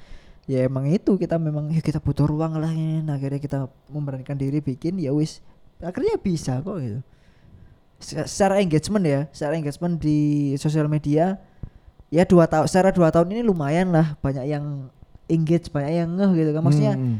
[0.46, 3.02] ya emang itu kita memang ya kita butuh ruang lah ini.
[3.02, 5.40] Nah, akhirnya kita memberanikan diri bikin ya wis.
[5.80, 7.00] Akhirnya bisa kok gitu.
[7.98, 10.20] Se- Secara engagement ya, secara engagement di
[10.58, 11.38] sosial media
[12.10, 14.18] ya dua tahun secara dua tahun ini lumayan lah.
[14.20, 14.90] Banyak yang
[15.26, 16.62] engage banyak yang ngeh gitu kan.
[16.62, 17.18] Maksudnya Hmm,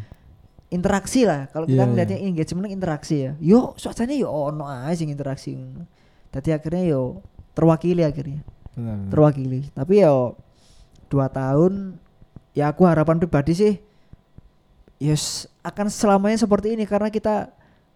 [0.68, 1.48] interaksi lah.
[1.50, 2.28] Kalau kita Iya, ngeliatnya iya.
[2.28, 3.32] engagement kan interaksi ya.
[3.38, 5.56] Yo suasananya yo ono aja sing interaksi.
[6.32, 7.22] Jadi akhirnya yo
[7.52, 8.42] terwakili akhirnya.
[8.72, 9.10] Benar, benar.
[9.12, 9.60] terwakili.
[9.72, 10.36] Tapi yo
[11.08, 12.00] dua tahun
[12.52, 13.74] ya aku harapan pribadi sih
[15.02, 17.50] yes akan selamanya seperti ini karena kita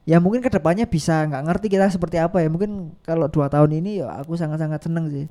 [0.06, 3.82] ya mungkin ke depannya bisa nggak ngerti kita seperti apa ya mungkin kalau dua tahun
[3.82, 5.26] ini ya aku sangat sangat seneng sih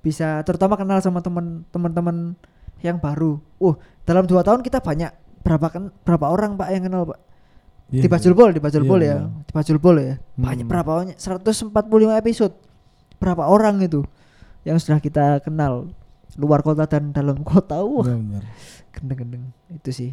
[0.00, 2.32] bisa terutama kenal sama teman teman-teman
[2.80, 3.74] yang baru uh
[4.04, 5.12] dalam dua tahun kita banyak
[5.44, 7.20] berapa kan berapa orang pak yang kenal pak
[7.86, 9.14] Iya, di Bajul Bol, di Bajul Iya, Bol iya.
[9.14, 10.18] ya, di Bajul Bol ya.
[10.34, 10.72] Banyak Hmm.
[10.74, 11.70] berapa banyak 145
[12.18, 12.50] episode.
[13.22, 14.02] Berapa orang itu
[14.66, 15.94] yang sudah kita kenal
[16.36, 17.80] luar kota dan dalam kota.
[17.80, 18.44] Wah, benar.
[18.92, 20.10] gendeng-gendeng itu sih.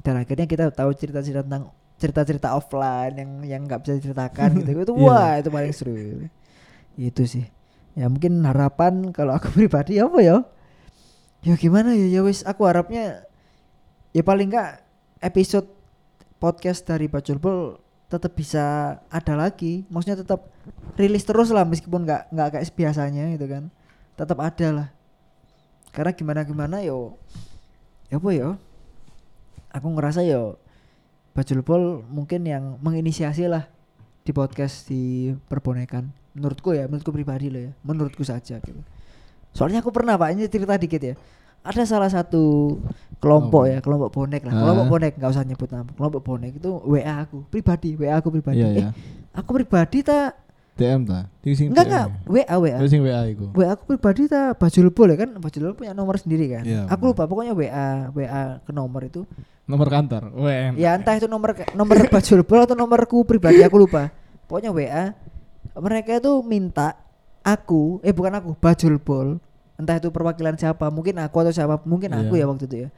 [0.00, 4.70] Dan akhirnya kita tahu cerita-cerita tentang cerita-cerita offline yang yang nggak bisa diceritakan gitu.
[4.84, 5.04] Itu Iya.
[5.04, 5.96] wah, itu paling seru.
[6.96, 7.44] Itu sih.
[7.96, 10.36] Ya mungkin harapan kalau aku pribadi apa ya?
[11.40, 13.24] Ya gimana ya ya wis aku harapnya
[14.12, 14.84] ya paling enggak
[15.20, 15.68] episode
[16.36, 17.36] podcast dari Bacul
[18.10, 20.50] tetap bisa ada lagi maksudnya tetap
[20.98, 23.70] rilis terus lah meskipun nggak nggak kayak biasanya gitu kan
[24.18, 24.88] tetap ada lah
[25.90, 27.18] karena gimana gimana yo
[28.08, 28.58] ya apa yo?
[29.70, 30.58] Aku ngerasa yo
[31.30, 33.70] Bacul Bol mungkin yang menginisiasi lah
[34.20, 36.10] di podcast di perbonekan.
[36.34, 38.80] Menurutku ya menurutku pribadi loh ya menurutku saja gitu.
[39.50, 41.14] Soalnya aku pernah pak ini cerita dikit ya.
[41.60, 42.76] Ada salah satu
[43.20, 44.90] kelompok ya kelompok bonek lah kelompok Ah.
[44.90, 45.90] bonek nggak usah nyebut nama.
[45.92, 48.58] Kelompok bonek itu WA aku pribadi WA aku pribadi.
[48.64, 48.90] Iya, eh
[49.30, 50.34] aku pribadi tak
[50.80, 51.28] DM ta?
[51.42, 52.24] Enggak enggak ya?
[52.24, 53.52] WA WA Oh, sing WA iku.
[53.52, 57.12] WA aku pribadi tak Bajul Bol ya kan Bajul punya nomor sendiri kan Iya, aku
[57.12, 59.28] lupa pokoknya WA WA ke nomor itu
[59.68, 60.34] Nomor kantor.
[60.34, 60.74] WM.
[60.74, 64.08] ya entah itu nomor nomor Bajul Bol atau nomorku pribadi aku lupa
[64.44, 65.12] pokoknya WA
[65.76, 66.96] mereka itu minta
[67.40, 69.38] aku eh bukan aku Bajul Bol
[69.76, 72.42] entah itu perwakilan siapa mungkin aku atau siapa mungkin aku Iya.
[72.42, 72.88] ya waktu itu ya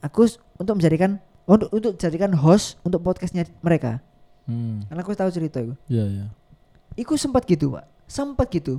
[0.00, 4.00] aku untuk menjadikan untuk untuk jadikan host untuk podcastnya mereka
[4.44, 4.84] Hmm.
[4.84, 6.26] karena aku tahu cerita itu Iya, iya.
[6.94, 7.84] Iku sempat gitu pak.
[8.04, 8.78] Sempat gitu.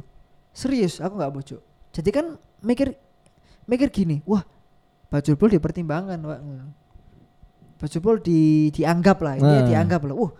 [0.50, 1.60] Serius aku nggak bocok
[1.92, 2.26] Jadi kan
[2.60, 2.96] mikir
[3.66, 4.40] mikir gini wah
[5.06, 6.40] Bajul Bol dipertimbangkan Pak.
[7.76, 9.68] Bajul Bol di dianggap lah ini Nah.
[9.68, 10.16] dianggap lah.
[10.16, 10.32] Wah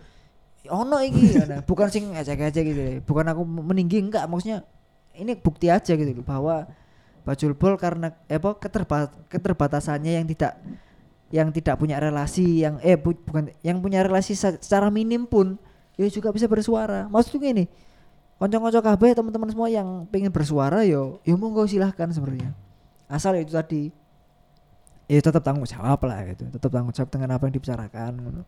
[0.66, 1.36] ono iki
[1.70, 2.80] bukan sing ecek-ecek gitu.
[3.04, 4.24] Bukan aku meninggi enggak.
[4.26, 4.64] Maksudnya
[5.14, 6.66] ini bukti aja gitu loh, bahwa
[7.22, 10.52] Bajul Bol karena eh apa keterba- keterbatasannya yang tidak
[11.28, 15.58] yang tidak punya relasi yang eh bu- bukan yang punya relasi secara minim pun
[15.96, 17.08] ya juga bisa bersuara.
[17.08, 17.64] Maksudnya gini
[18.36, 22.52] konco-konco kabeh teman-teman semua yang pengen bersuara yo yo monggo silahkan sebenarnya.
[23.08, 23.90] Asal itu tadi.
[25.06, 26.50] Ya tetap tanggung jawab lah gitu.
[26.50, 28.42] Tetap tanggung jawab dengan apa yang dibicarakan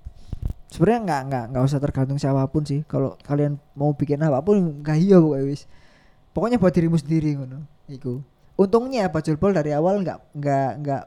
[0.68, 2.84] sebenarnya nggak nggak nggak usah tergantung siapa pun sih.
[2.84, 5.64] Kalau kalian mau bikin apa pun nggak iya wis.
[6.36, 8.20] Pokoknya buat dirimu sendiri ngono iku.
[8.58, 11.04] Untungnya Bajul Bol dari awal nggak nggak nggak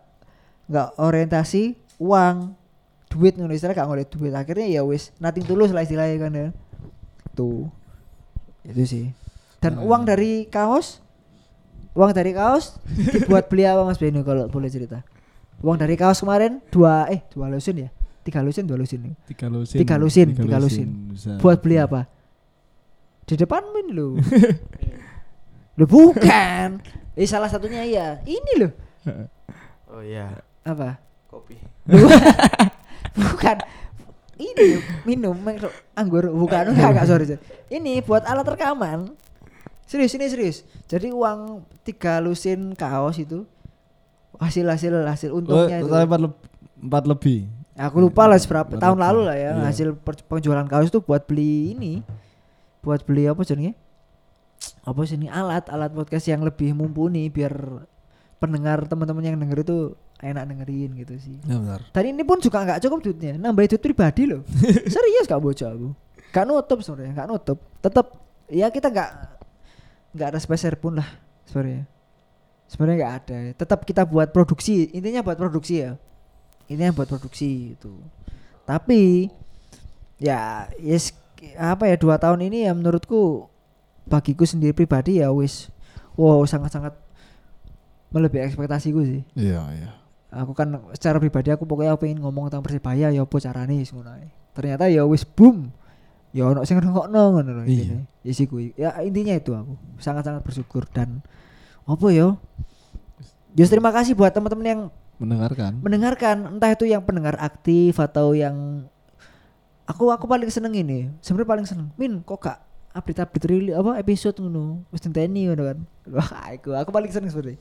[0.71, 2.55] nggak orientasi uang
[3.11, 4.31] duit ngono istilah gak ngoleh duit.
[4.31, 6.47] Akhirnya ya wis nating tulus lah istilahnya kan ya.
[7.31, 7.67] Tuh
[8.63, 9.05] itu sih.
[9.59, 9.85] Dan Hmm.
[9.85, 11.03] uang dari kaos
[11.91, 12.79] uang dari kaos
[13.13, 15.03] dibuat beli apa Mas Beno kalau boleh cerita?
[15.59, 17.89] Uang dari kaos kemarin dua eh dua lusin ya?
[18.21, 20.87] Tiga lusin dua lusin tiga lusin Tiga lusin, tiga lusin.
[21.09, 21.35] Bisa.
[21.37, 22.07] buat beli apa?
[23.23, 24.15] Di depan min lo
[25.77, 26.79] lo bukan.
[27.11, 28.07] Eh salah satunya iya.
[28.23, 28.71] Ini loh.
[29.91, 30.95] Oh iya, apa?
[31.27, 31.59] Kopi.
[33.13, 33.57] Bukan
[34.35, 34.67] ini
[35.03, 35.37] minum
[35.93, 37.41] anggur bukan enggak enggak sorry, sorry.
[37.69, 39.13] ini buat alat rekaman
[39.85, 43.43] serius ini serius jadi uang tiga lusin kaos itu
[44.37, 46.43] hasil hasil hasil Oh, untungnya itu total empat, leb-
[46.81, 47.39] empat lebih.
[47.73, 49.05] aku lupa lah seberapa tahun lebih.
[49.05, 49.63] lalu lah ya Iya.
[49.67, 49.87] hasil
[50.25, 51.93] penjualan kaos itu buat beli ini
[52.81, 53.75] buat beli apa jadinya
[54.81, 57.53] apa sih ini alat alat podcast yang lebih mumpuni biar
[58.37, 59.77] pendengar teman-teman yang denger itu
[60.21, 61.81] enak dengerin gitu sih Ya benar.
[61.89, 64.45] dan ini pun juga nggak cukup duitnya, nambah duit pribadi loh.
[64.93, 65.89] Serius gak bocah aku.
[66.29, 67.57] Gak nutup sebenarnya, gak nutup.
[67.79, 68.05] Tetap
[68.45, 69.09] ya kita nggak
[70.11, 71.09] nggak ada spacer pun lah
[71.43, 71.89] sebenarnya.
[72.69, 73.37] Sebenarnya nggak ada.
[73.57, 75.97] Tetap kita buat produksi, intinya buat produksi ya.
[76.65, 77.91] Intinya buat produksi itu.
[78.63, 79.27] Tapi
[80.15, 81.11] ya yes
[81.57, 83.49] apa ya dua tahun ini ya menurutku
[84.05, 85.73] bagiku sendiri pribadi ya wis
[86.13, 86.93] wow sangat-sangat
[88.11, 89.89] melebihi ekspektasiku sih Iya, iya.
[90.31, 94.11] Aku kan secara pribadi aku pokoknya aku pengen ngomong tentang persebaya ya apa carane ngono
[94.51, 95.69] ternyata ya wis boom.
[96.31, 98.07] Ya ono sing ngrungokno ngono lho Iya.
[98.23, 99.75] ya sih kuwi ya intinya itu aku.
[99.99, 101.19] Sangat-sangat bersyukur dan
[101.83, 102.39] apa ya?
[103.51, 104.81] Just terima kasih buat teman-teman yang
[105.19, 105.83] Mendengarkan.
[105.83, 106.37] mendengarkan.
[106.55, 108.87] Entah itu yang pendengar aktif atau yang
[109.83, 111.11] aku aku paling seneng ini.
[111.19, 111.87] Sebenarnya paling seneng.
[111.99, 112.57] Min kok gak
[112.91, 114.87] update update rili apa episode ngono?
[114.89, 115.77] Wis tenteni ngono kan?
[116.09, 117.59] Wah aku aku paling seneng sebenarnya.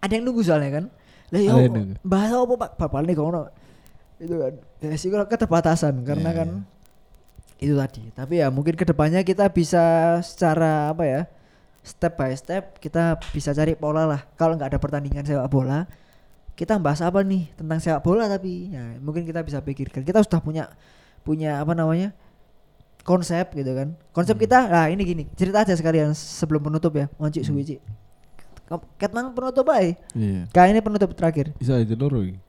[0.00, 0.84] Ada yang nunggu soalnya kan
[1.32, 3.00] lah ya yang apa- pak?
[3.04, 3.42] Nih ngono
[4.20, 7.64] itu kan ya sih keterbatasan karena Iya, kan iya.
[7.64, 8.02] itu tadi.
[8.14, 11.20] Tapi ya mungkin ke depannya kita bisa secara apa ya
[11.84, 14.20] step by step kita bisa cari pola lah.
[14.36, 15.84] Kalau nggak ada pertandingan sepak bola
[16.54, 20.06] kita bahas apa nih tentang sepak bola tapi ya mungkin kita bisa pikirkan.
[20.06, 20.70] Kita sudah punya
[21.26, 22.14] punya apa namanya
[23.02, 23.98] konsep gitu kan.
[24.14, 25.24] Konsep kita nah ini gini.
[25.34, 27.76] Cerita aja sekalian sebelum penutup ya Monci suwi Ci.
[28.96, 30.48] Ket mang penutup aja Iya.
[30.48, 31.52] Kak ini penutup terakhir.
[31.60, 32.40] Bisa itu loro iki.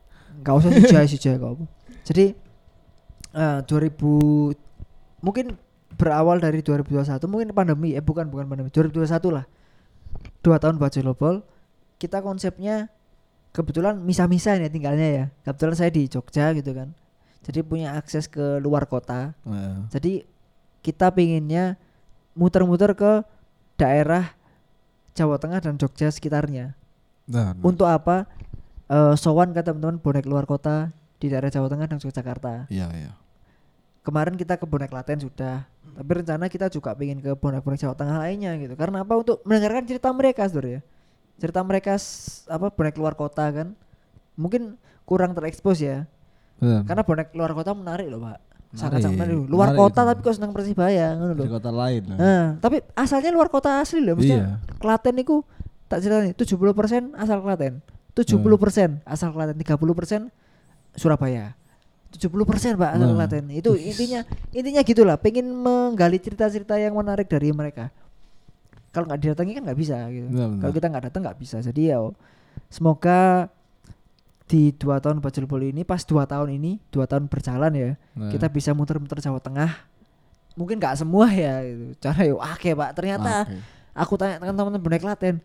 [0.41, 1.59] Gak usah si Jaya si Jaya kau.
[2.07, 2.35] Jadi
[3.35, 4.55] eh 2000
[5.19, 5.59] mungkin
[5.95, 9.45] berawal dari 2021 mungkin pandemi eh bukan bukan pandemi 2021 lah.
[10.39, 11.43] Dua tahun baca global
[11.99, 12.91] kita konsepnya
[13.55, 15.25] kebetulan misa-misa ini tinggalnya ya.
[15.43, 16.91] Kebetulan saya di Jogja gitu kan.
[17.43, 19.37] Jadi punya akses ke luar kota.
[19.45, 20.25] Nah, jadi
[20.81, 21.77] kita pinginnya
[22.33, 23.21] muter-muter ke
[23.77, 24.33] daerah
[25.15, 26.75] Jawa Tengah dan Jogja sekitarnya
[27.25, 27.63] nah, nah.
[27.63, 28.27] untuk apa?
[28.85, 32.69] Eh sowan ke teman-teman bonek luar kota di daerah Jawa Tengah dan Yogyakarta.
[32.69, 33.11] Iya, iya.
[34.05, 38.21] Kemarin kita ke bonek Klaten sudah, tapi rencana kita juga pengen ke bonek-bonek Jawa Tengah
[38.21, 38.77] lainnya gitu.
[38.77, 39.17] Karena apa?
[39.17, 40.81] Untuk mendengarkan cerita mereka, saudara ya.
[41.41, 41.97] Cerita mereka
[42.45, 43.73] apa bonek luar kota kan,
[44.37, 44.77] mungkin
[45.09, 46.05] kurang terekspos ya.
[46.61, 46.85] Benar.
[46.85, 48.39] Karena bonek luar kota menarik loh pak.
[48.75, 49.47] Sangat sangat menarik.
[49.47, 50.07] Luar menarik kota itu.
[50.11, 51.53] tapi kok senang persibaya, ngono di loh.
[51.55, 52.01] kota lain.
[52.11, 54.75] Nah, tapi asalnya luar kota asli loh, maksudnya Iya.
[54.77, 55.41] Klaten itu
[55.87, 57.73] tak cerita nih 70% asal Klaten
[58.11, 60.27] 70% asal Klaten 30%
[60.95, 61.53] Surabaya
[62.09, 63.15] 70% pak asal Nah.
[63.15, 67.93] Klaten itu intinya intinya gitulah pengen menggali cerita-cerita yang menarik dari mereka
[68.89, 71.99] kalau nggak didatangi kan nggak bisa gitu kalau kita nggak datang nggak bisa jadi ya
[72.71, 73.51] semoga
[74.45, 78.29] di dua tahun Bajul Bol ini pas dua tahun ini dua tahun berjalan ya Nah,
[78.29, 79.73] kita bisa muter-muter Jawa Tengah.
[80.55, 81.97] Mungkin nggak semua ya gitu.
[81.99, 82.89] Cara yo oke pak.
[82.95, 83.57] Ternyata oke.
[83.91, 85.41] aku tanya teman-teman bonek Klaten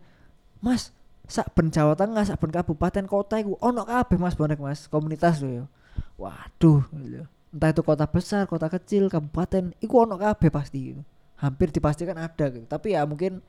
[0.61, 0.93] mas
[1.27, 4.85] sak ben Jawa Tengah sak ben kabupaten kota iku ono kabeh mas bonek mas?
[4.87, 5.65] Komunitas lho ya.
[6.15, 7.25] Waduh gitu.
[7.51, 11.01] entah itu kota besar kota kecil kabupaten iku ono kabeh pasti gitu.
[11.41, 12.69] hampir dipastikan ada gitu.
[12.69, 13.41] Tapi ya mungkin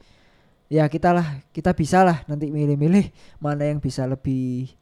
[0.73, 4.82] ya kita lah kita bisa lah nanti milih-milih mana yang bisa lebih bi-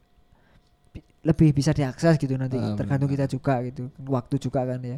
[1.21, 3.25] lebih bisa diakses gitu nanti Ah, tergantung benar.
[3.25, 4.97] kita juga gitu waktu juga kan ya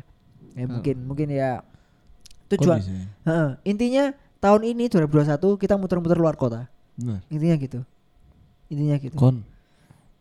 [0.53, 0.71] ya Ah.
[0.71, 1.59] mungkin mungkin ya
[2.47, 2.79] tujuan.
[3.25, 7.19] Heeh, intinya tahun ini 2021 kita muter-muter luar kota Bener.
[7.27, 7.79] intinya gitu
[8.67, 9.43] intinya gitu Kon.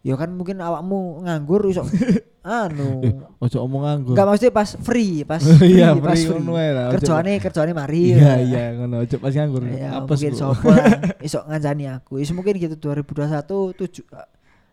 [0.01, 1.87] ya kan mungkin awakmu nganggur iso
[2.43, 4.15] anu Eh, Ojo omong nganggur.
[4.19, 6.91] Enggak maksudnya pas free, pas free, Iya, pas free lah.
[6.91, 8.19] Kerjaane kerjaane mari.
[8.19, 9.63] Iya iya ngono ojo pas nganggur.
[9.71, 10.75] Ya, mungkin sopo
[11.27, 12.19] iso ngancani aku.
[12.19, 14.03] Iso mungkin gitu 2021 tuju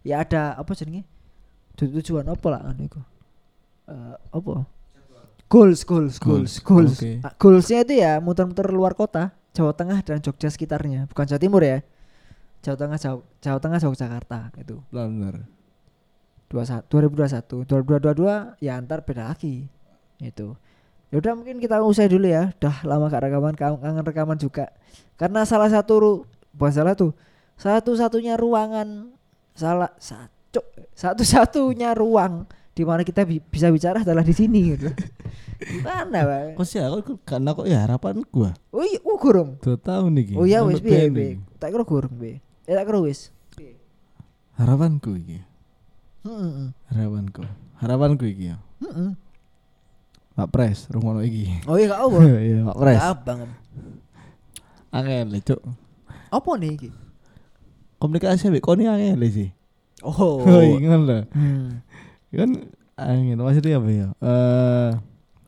[0.02, 1.06] ya ada apa jenenge?
[1.80, 3.00] Tu- Tujuan apa lah anu iku?
[3.88, 4.68] Eh, apa?
[5.48, 6.96] Goals, goals, goals, Goals, goals.
[7.00, 7.12] oke.
[7.24, 11.64] Ah, Goalsnya itu ya muter-muter luar kota, Jawa Tengah dan Jogja sekitarnya, bukan Jawa Timur
[11.64, 11.82] ya.
[12.62, 14.78] Jawa Tengah, Jawa, Jawa Tengah, Yogyakarta itu.
[14.92, 15.48] Bener.
[16.50, 19.70] 21 2021 2022 ya antar beda lagi
[20.18, 20.58] itu
[21.14, 24.74] ya udah mungkin kita usai dulu ya udah lama gak rekaman kang- kangen rekaman juga
[25.14, 27.14] karena salah satu bukan salah tuh
[27.54, 29.14] satu-satunya ruangan
[29.54, 30.34] salah satu
[30.94, 34.88] satu-satunya ruang di mana kita bi- bisa bicara adalah di sini gitu
[35.60, 38.56] gimana pak Kok sih aku karena kok ya harapan gua.
[38.72, 40.34] oh iya oh gurung Dua tahun iki.
[40.34, 41.12] oh iya wis piye
[41.58, 43.36] tak kira gurung piye ya tak kira wis
[44.56, 45.40] Harapanku iki.
[46.24, 47.44] heeh Harapanku.
[47.80, 48.58] Harapanku iki ya.
[48.80, 49.12] heeh
[50.34, 51.64] Pak Pres rungono iki.
[51.68, 52.18] oh iya gak apa
[52.48, 52.96] Iya, Pak Pres.
[52.98, 53.40] Gak abang
[54.90, 55.62] Angel cuk.
[56.32, 56.90] apa nih iki
[58.00, 59.52] Komunikasi mbek koni angel sih.
[60.02, 61.22] Oh Oh, ingat lah.
[61.30, 61.82] Hmm.
[62.30, 62.50] Kan
[62.96, 64.08] angin maksudnya apa ya?
[64.20, 64.90] Eh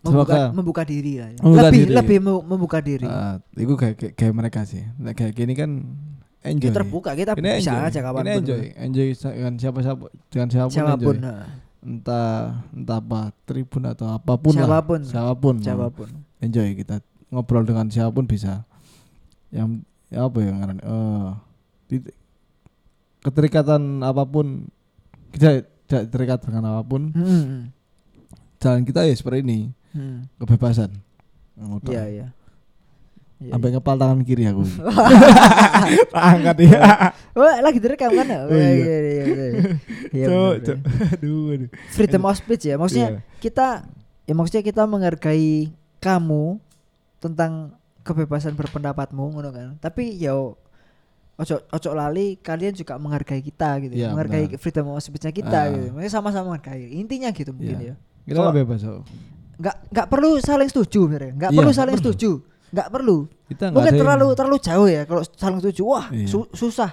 [0.01, 1.37] membuka, membuka diri lah ya.
[1.39, 1.93] Membuka lebih diri.
[1.93, 4.81] lebih mem- membuka diri eh, itu kayak kayak, kayak mereka sih.
[4.95, 5.69] Nah, kayak gini kan
[6.41, 6.63] enjoy.
[6.63, 7.85] kita terbuka kita Ini bisa enjoy.
[7.85, 11.21] aja kapan Ini enjoy, enjoy dengan siapa siapa dengan siapa pun, siapa pun enjoy.
[11.23, 11.45] nah.
[11.81, 12.29] Entah
[12.71, 14.99] entah apa tribun atau apa pun Siapa pun.
[14.99, 15.09] lah.
[15.09, 15.55] Siapa pun.
[15.59, 16.09] siapa pun
[16.39, 16.95] Enjoy kita
[17.29, 18.65] ngobrol dengan siapa pun bisa.
[19.49, 21.27] Yang ya apa ya ngaran eh
[21.87, 22.13] di-
[23.21, 24.65] keterikatan apa pun
[25.31, 27.69] kita tidak terikat dengan apa pun hmm.
[28.57, 29.59] jalan kita ya seperti ini
[29.91, 30.23] Hmm.
[30.39, 30.87] kebebasan
[31.59, 31.91] Ngotot.
[31.91, 32.27] iya iya
[33.41, 33.75] Iya, sampai iya.
[33.75, 34.63] ngepal tangan kiri aku
[36.13, 36.79] angkat ya
[37.33, 38.69] oh lagi direkam kan oh, iya.
[38.71, 39.45] iya iya iya iya.
[40.13, 40.77] Iya, bener.
[41.17, 43.19] aduh aduh freedom of speech ya maksudnya Iya.
[43.41, 43.67] kita
[44.29, 46.61] ya maksudnya kita menghargai kamu
[47.19, 47.73] tentang
[48.05, 50.37] kebebasan berpendapatmu ngono kan tapi ya
[51.41, 54.59] ojo ojo lali kalian juga menghargai kita gitu Iya, menghargai benar.
[54.59, 55.65] freedom of speech-nya kita Ah.
[55.67, 55.87] gitu.
[55.91, 57.87] Maksudnya sama-sama menghargai intinya gitu mungkin Iya.
[57.91, 57.95] ya.
[58.23, 59.03] Kita lah bebas kok
[59.57, 61.33] nggak nggak perlu saling setuju sebenarnya.
[61.35, 62.03] Nggak Iya, perlu saling perlu.
[62.07, 62.31] setuju.
[62.71, 63.17] Nggak perlu.
[63.45, 65.81] Kita mungkin ada yang- terlalu terlalu jauh ya kalau saling setuju.
[65.83, 66.27] Wah Iya.
[66.27, 66.89] su- susah.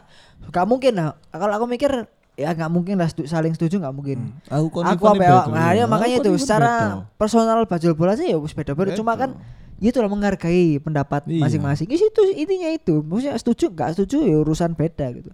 [0.48, 1.08] Nggak mungkin lah.
[1.28, 1.90] Kalau aku mikir
[2.34, 4.18] ya nggak mungkin lah saling setuju nggak mungkin.
[4.46, 4.64] Hmm.
[4.64, 5.42] aku aku apa ya?
[5.48, 6.72] nah, ya makanya itu secara
[7.14, 8.92] personal bajul bola sih ya wis beda-beda.
[8.94, 9.34] Cuma kan
[9.80, 11.46] itu lah menghargai pendapat Iya.
[11.46, 11.86] masing-masing.
[11.86, 12.98] Di situ intinya itu.
[12.98, 15.30] Maksudnya setuju nggak setuju ya urusan beda gitu.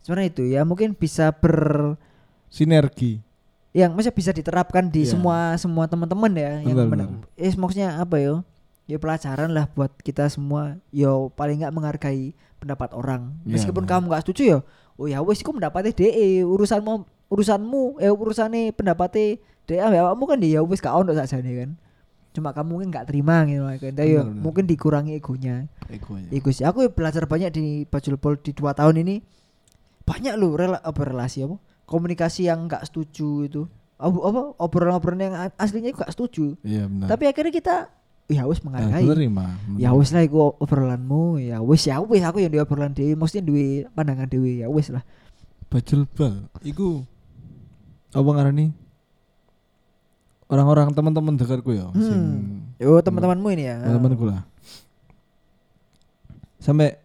[0.00, 1.98] Sebenarnya itu ya mungkin bisa ber
[2.46, 3.18] sinergi.
[3.74, 5.12] Yang maksudnya bisa diterapkan di Iya.
[5.14, 8.46] semua semua teman-teman ya yang Benar, eh, maksudnya apa yo?
[8.88, 10.80] Ya pelajaran lah buat kita semua.
[10.88, 13.36] Yo paling nggak menghargai pendapat orang.
[13.44, 14.00] Iya, meskipun benar.
[14.00, 14.58] kamu nggak setuju ya
[14.98, 20.38] oh ya wes iku pendapatnya DE urusanmu urusanmu eh urusane pendapatnya DE ya kamu kan
[20.42, 21.70] ya wes gak ono saja nih kan
[22.38, 24.30] cuma kamu mungkin nggak terima gitu Tapi benar.
[24.30, 25.66] mungkin dikurangi egonya.
[25.90, 26.30] Egonya.
[26.30, 29.18] Iku sih aku belajar banyak di Bajul Pol di dua tahun ini.
[30.06, 31.58] Banyak loh rela, apa relasi apa?
[31.84, 33.62] Komunikasi yang nggak setuju itu.
[33.98, 36.54] Apa, apa obrolan-obrolan yang aslinya gak setuju.
[36.62, 37.10] Iya benar.
[37.10, 37.76] Tapi akhirnya kita
[38.30, 39.08] ya wis Nah, menghargai.
[39.08, 43.18] terima ya wis lah iku obrolanmu ya wis ya wis aku yang di obrolan dewi.
[43.18, 45.02] Mesti duwe pandangan dewi ya wis lah.
[45.66, 47.02] Bajul bal iku
[48.14, 48.72] apa ngarani
[50.48, 52.02] orang-orang teman-teman dekatku ya Hmm.
[52.02, 52.20] sing
[52.80, 54.42] yo teman-temanmu ini ya teman-temanku lah
[56.58, 56.98] sampai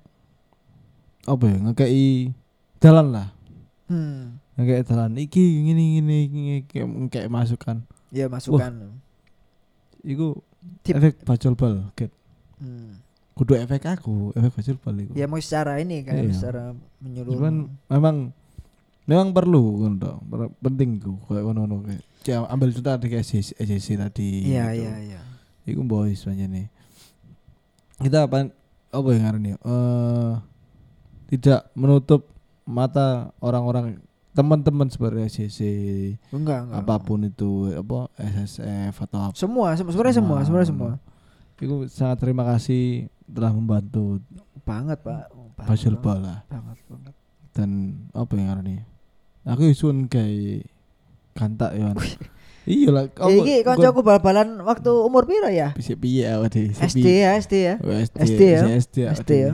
[1.24, 2.34] apa ya ngekei
[2.80, 3.28] jalan lah
[3.88, 4.40] hmm.
[4.60, 6.53] ngekei jalan iki gini gini gini
[7.07, 8.99] kayak masukan ya masukan
[10.03, 10.40] iku
[10.84, 10.95] Tip.
[10.95, 12.11] efek bajul bal Ket.
[12.60, 12.99] hmm.
[13.36, 16.32] kudu efek aku efek bajul bal iku ya mau secara ini kan Iya.
[16.32, 16.64] secara
[16.99, 17.53] menyuruh cuman
[17.88, 18.15] memang
[19.03, 19.94] memang perlu kan
[20.60, 24.84] penting ku kayak ngono kayak ya, ambil contoh kayak EJC, EJC tadi iya gitu.
[24.84, 25.20] iya iya
[25.64, 26.68] Iku boys nih.
[27.98, 28.52] Kita apa
[28.90, 29.52] apa yang ngarani?
[29.56, 30.32] Eh
[31.30, 32.28] tidak menutup
[32.64, 33.98] mata orang-orang
[34.32, 35.60] teman-teman seperti SCC
[36.30, 39.36] enggak enggak apa pun itu apa SSF atau apa.
[39.36, 40.91] semua sem- sebenarnya semua sebenarnya semua
[41.56, 44.20] Iku sangat terima kasih telah membantu
[44.60, 46.04] banget pak Oh, banget Basil banget.
[46.04, 47.14] Bala banget banget
[47.54, 47.70] dan
[48.10, 48.76] apa yang ngarani?
[49.45, 50.66] Aku isun kayak
[51.34, 51.91] kantak ya.
[52.64, 53.05] iya lah.
[53.10, 56.72] ya, iki kancaku bal-balan waktu umur piro ya Bisa piye awak deh.
[56.72, 58.61] SD ya SD ya Oh, SD, SD ya?
[59.11, 59.51] SD, ya?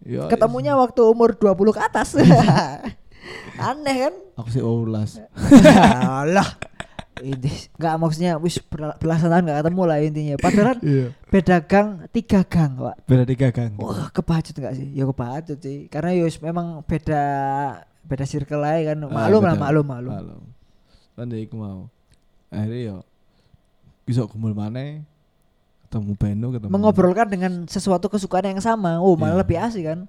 [0.00, 2.16] Ya, Ketemunya waktu umur 20 ke atas.
[3.60, 4.14] Aneh kan?
[4.34, 5.20] aku sih ulas.
[6.24, 6.56] Alah.
[7.20, 8.56] Ini enggak maksudnya wis
[8.96, 10.34] belasan tahun enggak ketemu lah intinya.
[10.40, 11.06] Padahal Iya.
[11.28, 12.96] beda gang, tiga gang, Pak.
[13.04, 13.76] Beda tiga gang.
[13.76, 14.88] Wah, kebacut enggak sih?
[14.88, 15.84] Ya kebacut sih.
[15.92, 17.22] Karena ya wis memang beda
[18.08, 19.04] beda circle aja kan.
[19.04, 20.12] Ah, Maklum lah, maklum, maklum.
[20.16, 20.40] Maklum.
[21.20, 21.92] Kan ya iku mau.
[22.48, 22.96] Akhirnya yo
[24.02, 25.04] bisa kumpul mana
[25.84, 28.96] ketemu Beno ketemu Mengobrolkan dengan sesuatu kesukaan yang sama.
[28.98, 29.40] Oh, malah Iya.
[29.40, 30.00] lebih asik kan.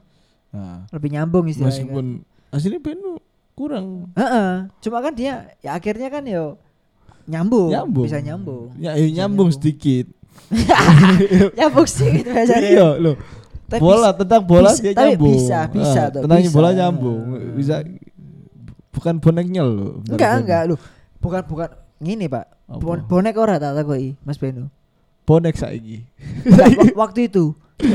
[0.49, 1.67] nah, Lebih nyambung istilahnya.
[1.67, 1.83] kan.
[1.83, 2.05] meskipun
[2.49, 3.11] aslinya Beno
[3.53, 4.71] kurang Heeh.
[4.79, 6.55] Cuma kan dia ya akhirnya kan yo
[7.23, 8.71] nyambung, nyambung bisa nyambung.
[8.75, 10.07] ya iya, Bisa nyambung sedikit
[11.57, 12.63] nyambung gitu biasanya.
[12.65, 13.15] iya loh
[13.65, 16.51] Tapi bola tentang bola bisa- dia tapi nyambung bisa, bisa Ah, tuh, tentang bisa.
[16.51, 17.19] bola nyambung
[17.53, 17.75] bisa
[18.91, 20.75] bukan boneknya loh Enggak, enggak lu.
[21.21, 21.69] Bukan bukan
[22.01, 22.45] ngini, Pak.
[22.81, 24.71] Bon- bonek ora tak takoi, Mas Beno.
[25.21, 26.01] bonek saiki
[26.97, 27.53] waktu itu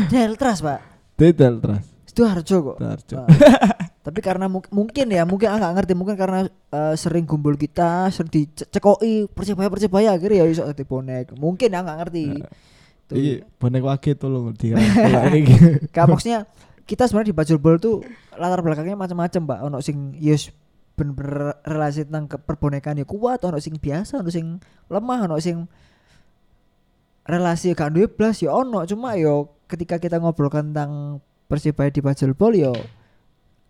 [0.08, 0.80] Deltras, Pak.
[1.18, 2.76] detail terus Sidoarjo kok.
[2.80, 2.96] Ah.
[4.06, 8.08] Tapi karena mu- mungkin ya, mungkin ah, nggak ngerti, mungkin karena eh, sering kumpul kita,
[8.08, 11.36] sering dicekoi persebaya persebaya akhirnya ya iso dadi bonek.
[11.36, 12.24] Mungkin ya nggak ngerti.
[13.06, 13.14] Tuh.
[13.14, 14.74] iya bonek wakil tolong iki
[15.94, 16.38] Kayak maksudnya
[16.88, 18.02] kita sebenarnya di Bajul Bol tuh
[18.34, 19.58] latar belakangnya macam-macam, Pak.
[19.68, 20.50] Ono sing yes
[20.96, 24.58] bener relasi tentang ke- perbonekan ya kuat, ono sing biasa, ono sing
[24.88, 25.68] lemah, ono sing
[27.28, 32.34] relasi gak duwe blas ya ono, cuma yo ketika kita ngobrolkan tentang Persibaya di Bajul
[32.34, 32.74] Bol yo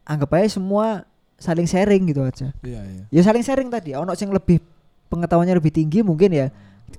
[0.08, 1.04] anggap aja semua
[1.36, 2.54] saling sharing gitu aja.
[2.64, 3.04] iya iya.
[3.12, 4.62] Ya saling sharing tadi, ono sing lebih
[5.12, 6.48] pengetahuannya lebih tinggi mungkin ya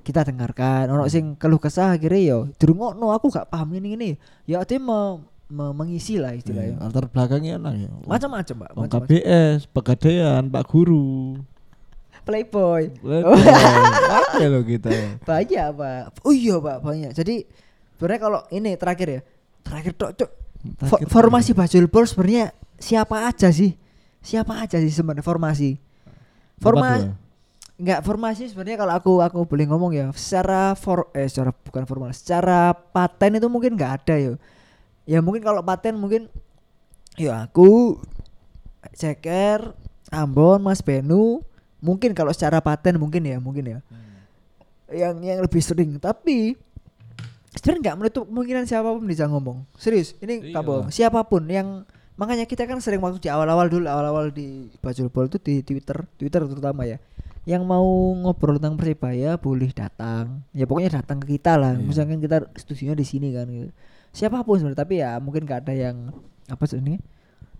[0.04, 4.10] kita dengarkan ono sing keluh kesah akhirnya yo dirungokno aku gak paham ini ini.
[4.46, 7.88] Ya me- mengisi lah Iya, istilahnya latar belakangnya enak ya.
[8.04, 9.00] Macam-macam pak macam-macam.
[9.08, 11.40] KBS, Pegadaian, Pak Guru.
[12.22, 12.92] playboy.
[14.20, 14.92] Apa lo kita?
[15.24, 16.00] banyak pak.
[16.20, 17.16] Oh iya pak banyak.
[17.16, 17.48] Jadi
[17.96, 19.20] sebenarnya kalau ini terakhir ya.
[19.64, 21.08] Terakhir tok Terakhir.
[21.08, 23.72] formasi bajul bol sebenarnya siapa aja sih?
[24.20, 25.80] Siapa aja sih sebenarnya formasi?
[26.60, 27.08] Formasi
[27.78, 32.10] Enggak formasi sebenarnya kalau aku aku boleh ngomong ya secara for eh secara bukan formal
[32.10, 34.32] secara paten itu mungkin nggak ada ya
[35.08, 36.28] ya mungkin kalau paten mungkin
[37.16, 37.96] ya aku
[38.92, 39.72] ceker
[40.08, 41.44] Ambon Mas Benu.
[41.78, 43.78] Mungkin kalau secara paten mungkin ya mungkin ya.
[44.88, 45.90] Yang yang lebih sering.
[46.00, 46.56] Tapi
[47.54, 49.64] sebenarnya nggak menutup kemungkinan siapa pun bisa ngomong.
[49.76, 50.58] Serius ini Iya.
[50.58, 51.84] nggak bohong siapa pun yang
[52.18, 56.02] makanya kita kan sering waktu di awal-awal dulu awal-awal di Bajul Bol itu di Twitter
[56.16, 56.98] Twitter terutama ya.
[57.48, 60.44] Yang mau ngobrol tentang Persibaya boleh datang.
[60.52, 61.76] Ya pokoknya datang ke kita lah.
[61.78, 61.84] Iya.
[61.84, 63.70] misalkan kita studionya di sini kan gitu
[64.10, 66.10] siapa pun sebenarnya tapi ya mungkin gak ada yang
[66.46, 66.96] apa sih ini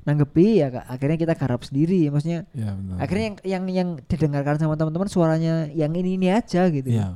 [0.02, 2.96] nanggepi ya akhirnya kita garap sendiri maksudnya Ya benar.
[2.98, 7.12] akhirnya yang yang yang didengarkan sama teman-teman suaranya yang ini ini aja gitu Iya.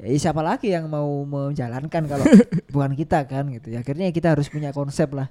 [0.00, 2.24] ya siapa lagi yang mau menjalankan kalau
[2.72, 5.28] bukan kita kan gitu ya akhirnya kita harus punya konsep lah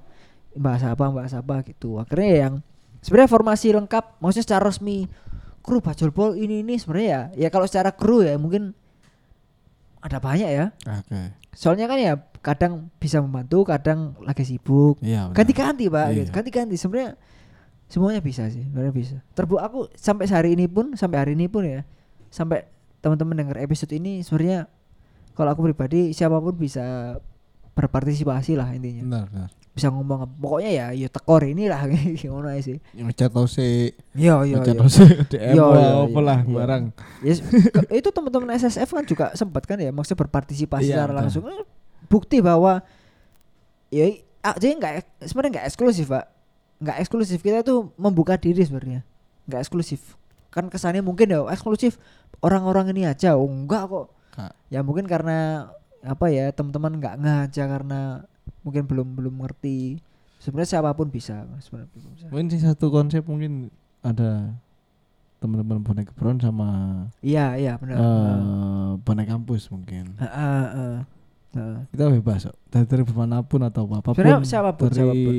[0.53, 2.53] bahasa apa bahasa apa gitu akhirnya yang
[3.01, 5.09] sebenarnya formasi lengkap maksudnya secara resmi
[5.59, 8.77] kru bajul bol ini ini sebenarnya ya ya kalau secara kru ya mungkin
[9.99, 11.33] ada banyak ya Oke.
[11.51, 15.29] soalnya kan ya kadang bisa membantu kadang lagi sibuk Iya.
[15.29, 16.15] ganti-ganti pak Iya.
[16.17, 16.29] gitu.
[16.31, 17.19] ganti-ganti sebenarnya
[17.85, 21.63] semuanya bisa sih sebenarnya bisa terbu aku sampai hari ini pun sampai hari ini pun
[21.63, 21.81] ya
[22.29, 22.63] sampai
[22.99, 24.69] teman-teman dengar episode ini sebenarnya
[25.33, 27.15] kalau aku pribadi siapa pun bisa
[27.73, 29.49] berpartisipasi lah intinya Benar, benar.
[29.69, 30.33] bisa ngomong apa.
[30.33, 31.79] pokoknya ya ya tekor inilah
[32.19, 36.19] gimana aja sih ngecat tau sih, iya iya ngecat sih, DM lah, iya, apa iya,
[36.21, 36.51] lah iya.
[36.53, 36.83] barang.
[37.21, 41.47] Ya, s- ke- itu teman-teman SSF kan juga sempat kan ya maksudnya berpartisipasi secara langsung
[41.47, 41.63] Eh,
[42.09, 42.81] bukti bahwa
[43.93, 44.05] ya
[44.41, 46.25] ah, jadi nggak sebenarnya nggak eksklusif pak.
[46.81, 47.39] Nggak eksklusif.
[47.39, 49.05] Kita tuh membuka diri sebenarnya.
[49.45, 50.17] Nggak eksklusif.
[50.49, 52.01] Kan kesannya mungkin ya eksklusif
[52.41, 53.37] orang-orang ini aja.
[53.37, 54.07] Oh enggak kok.
[54.29, 54.53] Kak.
[54.69, 55.69] ya mungkin karena
[55.99, 57.99] apa ya teman-teman nggak ngaja karena
[58.65, 60.01] mungkin belum belum ngerti.
[60.39, 62.25] Sebenarnya siapa pun bisa sebenarnya bisa.
[62.31, 63.67] Mungkin sih satu konsep mungkin
[63.99, 64.55] ada
[65.39, 66.67] teman-teman bonek Brown sama
[67.23, 70.15] iya iya benar eh bonek kampus mungkin.
[70.19, 70.97] Heeh, heeh.
[71.49, 72.55] Kita bebas kok.
[72.69, 74.17] dari, dari mana pun atau apa pun.
[74.17, 75.35] Sebenarnya siapa pun, dari siapa pun.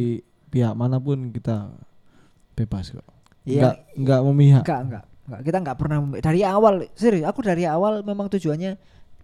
[0.50, 1.56] pihak mana pun kita
[2.54, 3.06] bebas kok.
[3.46, 4.62] Iya, Enggak enggak memihak.
[4.66, 5.40] enggak, enggak, enggak.
[5.46, 7.24] Kita enggak pernah dari awal, serius.
[7.24, 8.74] Aku dari awal memang tujuannya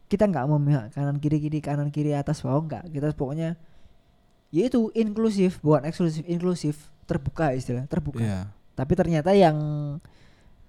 [0.06, 2.86] kita enggak memihak kanan kiri kiri kanan kiri atas bawah enggak.
[2.88, 3.58] Kita pokoknya
[4.54, 8.22] yaitu inklusif, bukan eksklusif, inklusif, terbuka istilah, terbuka.
[8.22, 8.40] Iya.
[8.78, 9.58] Tapi ternyata yang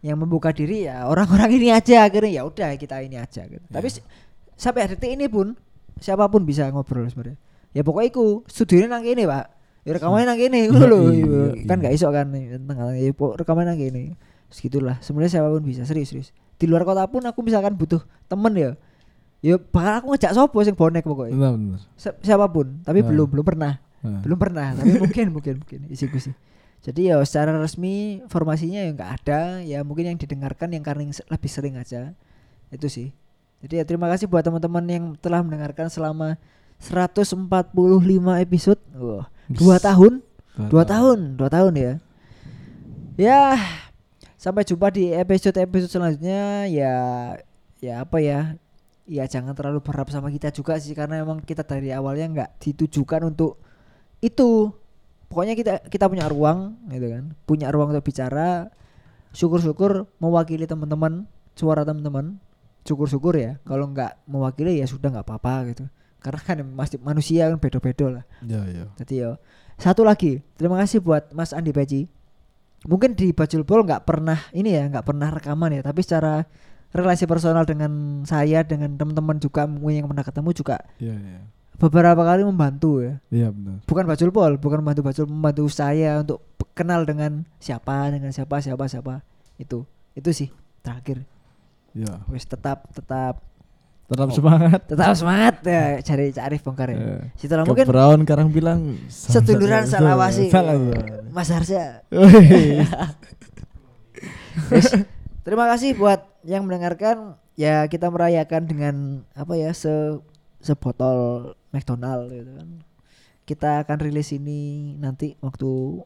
[0.02, 3.61] yang membuka diri ya orang-orang ini aja akhirnya ya udah kita ini aja gitu.
[3.69, 4.02] Tapi Iya.
[4.57, 5.53] sampai detik ini pun
[5.98, 7.38] siapa pun bisa ngobrol sebenarnya.
[7.72, 9.45] Ya pokoknya iku studionya nang kene, Pak.
[9.84, 10.99] Ya rekamannya nang kene ngono Iya, lho.
[11.07, 11.65] iya, iya.
[11.65, 14.03] Kan gak iso kan tengah ya rekamannya nang kene.
[14.48, 14.98] Segitulah.
[14.99, 16.30] Sebenarnya siapa pun bisa serius serius.
[16.56, 18.72] Di luar kota pun aku misalkan butuh temen ya.
[19.40, 21.34] Ya bakal aku ngejak sopo sing bonek pokoknya.
[21.34, 21.80] Benar benar.
[21.94, 23.07] Si- siapa pun, tapi Nah.
[23.07, 23.74] belum belum pernah.
[23.98, 24.22] Nah.
[24.22, 26.32] belum pernah tapi mungkin mungkin mungkin isiku sih
[26.80, 31.49] jadi ya secara resmi formasinya ya nggak ada ya mungkin yang didengarkan yang karena lebih
[31.49, 32.14] sering aja
[32.69, 33.10] itu sih
[33.58, 36.38] jadi ya terima kasih buat teman-teman yang telah mendengarkan selama
[36.78, 37.34] 145
[38.46, 38.82] episode.
[38.94, 40.22] Wah dua tahun?
[40.70, 41.20] Dua tahun.
[41.38, 41.94] dua tahun ya.
[43.18, 43.42] Ya
[44.38, 46.70] sampai jumpa di episode episode selanjutnya.
[46.70, 46.94] Ya
[47.82, 48.62] ya apa ya?
[49.10, 53.34] Ya jangan terlalu berharap sama kita juga sih karena emang kita dari awalnya nggak ditujukan
[53.34, 53.58] untuk
[54.22, 54.70] itu.
[55.28, 57.24] Pokoknya kita kita punya ruang gitu kan?
[57.50, 58.70] Punya ruang untuk bicara.
[59.34, 61.26] Syukur-syukur mewakili teman-teman
[61.58, 62.38] suara teman-teman
[62.88, 65.84] syukur-syukur ya kalau nggak mewakili ya sudah nggak apa-apa gitu
[66.18, 68.86] karena kan masih manusia kan beda-beda lah Ya ya.
[68.98, 69.32] jadi yo
[69.76, 72.08] satu lagi terima kasih buat Mas Andi Peci
[72.86, 76.48] mungkin di Bajul Bol nggak pernah ini ya nggak pernah rekaman ya tapi secara
[76.90, 81.40] relasi personal dengan saya dengan teman-teman juga yang pernah ketemu juga Iya iya.
[81.76, 83.78] beberapa kali membantu ya Iya benar.
[83.84, 86.42] bukan Bajul Pol bukan membantu Bajul membantu saya untuk
[86.74, 89.22] kenal dengan siapa dengan siapa siapa siapa
[89.58, 89.84] itu
[90.14, 90.50] itu sih
[90.82, 91.26] terakhir
[91.98, 92.22] Ya.
[92.28, 93.41] wis tetap tetap
[94.07, 94.32] Tetap Oh.
[94.32, 94.88] semangat.
[94.88, 97.18] tetap semangat ya cari cari bongkar ya Ya.
[97.36, 98.80] setelah Ke mungkin Brown sekarang bilang
[99.10, 100.80] seduluran salawasi Salah.
[101.28, 102.88] Mas Harsha Wih.
[104.69, 104.90] Wis,
[105.44, 108.95] terima kasih buat yang mendengarkan ya kita merayakan dengan
[109.34, 109.91] apa ya se
[110.60, 112.69] sebotol McDonald gitu kan
[113.44, 114.60] kita akan rilis ini
[114.95, 116.02] nanti waktu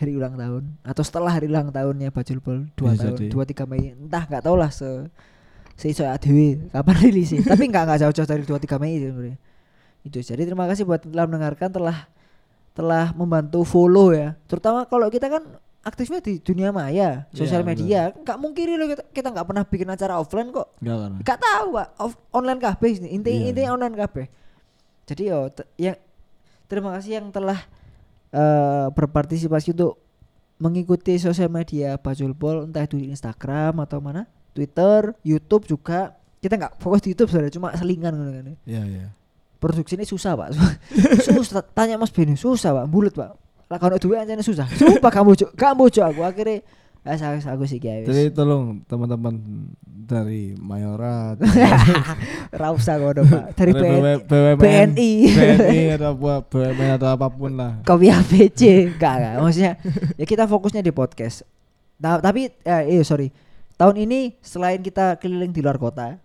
[0.00, 3.68] hari ulang tahun atau setelah hari ulang tahunnya Bajul Bol dua Bisa tahun dua tiga
[3.68, 3.92] Mei.
[3.92, 4.88] Entah nggak tahu lah se
[5.76, 9.36] se iso adewe kapan rilisnya tapi nggak nggak jauh-jauh dari dua tiga Mei sih sebenarnya.
[10.00, 12.08] Itu jadi terima kasih buat telah mendengarkan telah
[12.72, 14.32] telah membantu follow ya.
[14.48, 15.44] Terutama kalau kita kan
[15.80, 19.88] aktifnya di dunia maya sosial Iya, media nggak mungkin loh kita kita nggak pernah bikin
[19.88, 20.68] acara offline kok.
[21.20, 21.88] Nggak tahu pak.
[22.00, 23.48] Off, online kabeh ini inti Iya.
[23.52, 24.26] intinya online kabeh.
[25.08, 25.96] Jadi yo yang
[26.70, 27.58] terima kasih yang telah
[28.34, 29.98] eh, berpartisipasi untuk
[30.60, 36.14] mengikuti sosial media Bajul Pol entah itu di Instagram atau mana Twitter YouTube juga.
[36.40, 38.46] Kita nggak fokus di YouTube saudara cuma selingan gitu kan.
[38.64, 39.06] Iya iya.
[39.60, 40.56] produksi ini susah pak.
[41.28, 42.86] Susah tanya mas Beni susah pak.
[42.88, 43.36] Bulat pak.
[43.68, 44.64] Lah kalau duit aja susah.
[44.72, 46.20] Sumpah kamu cok kamu cok aku.
[46.24, 46.64] Akhirnya
[47.00, 49.34] ya saya aku sih guys Jadi tolong teman-teman
[50.10, 51.38] dari Mayorat,
[52.60, 55.12] rausa ngono pak dari BNI BW- BUMN, BNI.
[55.30, 57.72] BNI atau apa BUMN atau apa pun lah.
[57.82, 59.72] kopi ABC enggak enggak maksudnya
[60.18, 61.46] ya kita fokusnya di podcast.
[61.96, 63.30] Nah, tapi eh, iya sorry.
[63.76, 66.16] Tahun ini selain kita keliling di luar kota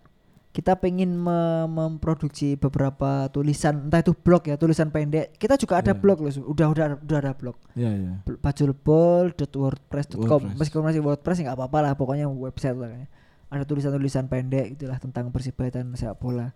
[0.56, 5.92] kita pengen me- memproduksi beberapa tulisan entah itu blog ya tulisan pendek kita juga ada
[5.92, 6.00] Iya.
[6.00, 8.14] blog loh udah udah udah ada blog Iya iya.
[8.40, 10.56] bajulbol.wordpress.com WordPress.
[10.58, 13.10] meskipun masih WordPress ya nggak apa-apa lah pokoknya website lah kayaknya.
[13.46, 16.56] ada tulisan-tulisan pendek itulah tentang persibaya dan sepak bola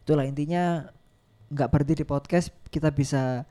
[0.00, 0.88] itulah intinya
[1.46, 3.44] nggak berhenti di podcast kita bisa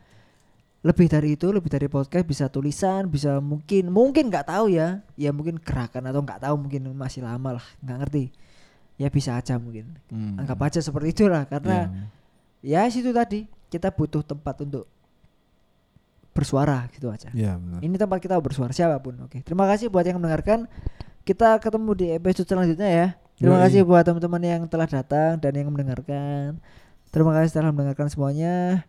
[0.82, 5.32] lebih dari itu lebih dari podcast bisa tulisan bisa mungkin mungkin nggak tahu ya ya
[5.32, 8.26] mungkin gerakan atau nggak tahu mungkin masih lama lah nggak ngerti
[9.04, 10.40] ya bisa aja mungkin Hmm.
[10.40, 11.92] anggap aja seperti itulah karena
[12.64, 12.88] Iya.
[12.88, 14.88] ya situ tadi kita butuh tempat untuk
[16.32, 17.80] bersuara gitu aja Iya benar.
[17.82, 19.14] ini tempat kita bersuara siapa pun.
[19.22, 19.44] Oke.
[19.44, 20.66] Terima kasih buat yang mendengarkan.
[21.22, 23.08] Kita ketemu di episode selanjutnya ya.
[23.38, 23.64] Terima Yoi.
[23.70, 26.58] kasih buat teman-teman yang telah datang dan yang mendengarkan.
[27.14, 28.82] Terima kasih telah mendengarkan semuanya.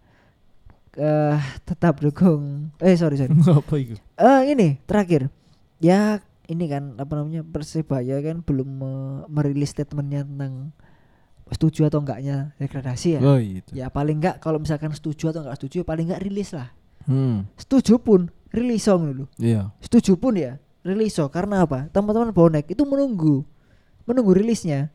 [0.95, 2.73] Eh tetap dukung.
[2.81, 3.35] Eh sorry sorry.
[3.61, 3.97] Apa itu?
[4.17, 5.29] Eh ini terakhir.
[5.79, 10.73] Ya ini kan apa namanya persebaya kan belum me- merilis statementnya tentang
[11.47, 13.21] setuju atau enggaknya degradasi ya.
[13.21, 13.71] Oh itu.
[13.71, 16.73] Ya paling enggak kalau misalkan setuju atau enggak setuju paling enggak rilis lah.
[17.05, 17.45] Hmm.
[17.55, 19.75] Setuju pun rilis song dulu Iya.
[19.79, 23.43] setuju pun ya rilis so karena apa teman-teman bonek itu menunggu
[24.05, 24.95] menunggu rilisnya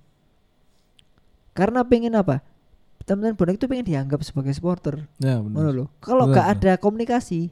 [1.51, 2.39] karena pengen apa
[3.03, 5.75] teman-teman bonek itu pengen dianggap sebagai supporter Ya benar.
[5.75, 6.61] loh kalau Benar, nggak benar.
[6.63, 7.51] ada komunikasi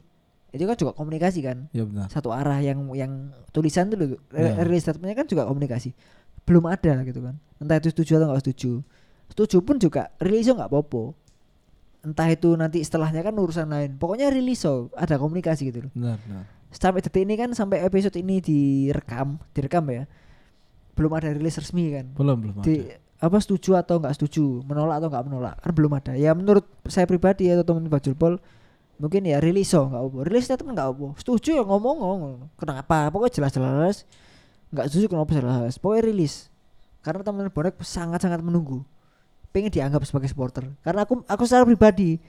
[0.58, 1.70] itu kan juga komunikasi kan?
[1.70, 2.10] Ya benar.
[2.10, 4.58] satu arah yang yang tulisan loh, Ya.
[4.66, 5.94] rilis statementnya kan juga komunikasi.
[6.42, 7.38] Belum ada gitu kan.
[7.62, 8.82] Entah itu setuju atau nggak setuju.
[9.30, 11.14] Setuju pun juga rilis nggak apa-apa.
[12.02, 13.90] Entah itu nanti setelahnya kan urusan lain.
[13.98, 15.92] Pokoknya rilis so ada komunikasi gitu loh.
[15.94, 16.44] Benar, benar.
[16.68, 20.04] sampai detik ini kan sampai episode ini direkam direkam ya.
[20.92, 22.06] Belum ada rilis resmi kan.
[22.12, 23.00] Belum belum di ada.
[23.18, 26.12] apa setuju atau nggak setuju menolak atau nggak menolak kan belum ada.
[26.14, 28.38] Ya menurut saya pribadi atau teman Bajul Pol
[28.98, 32.34] mungkin ya rilis so nggak apa rilis statement nggak apa setuju ya ngomong ngomong.
[32.58, 33.08] Kenapa?
[33.14, 34.02] Pokoknya jelas-jelas.
[34.74, 36.34] Nggak setuju kenapa jelas pokoknya rilis.
[37.00, 38.82] Karena teman bonek sangat sangat menunggu.
[39.54, 40.68] Pengen dianggap sebagai supporter.
[40.82, 42.20] Karena aku aku secara pribadi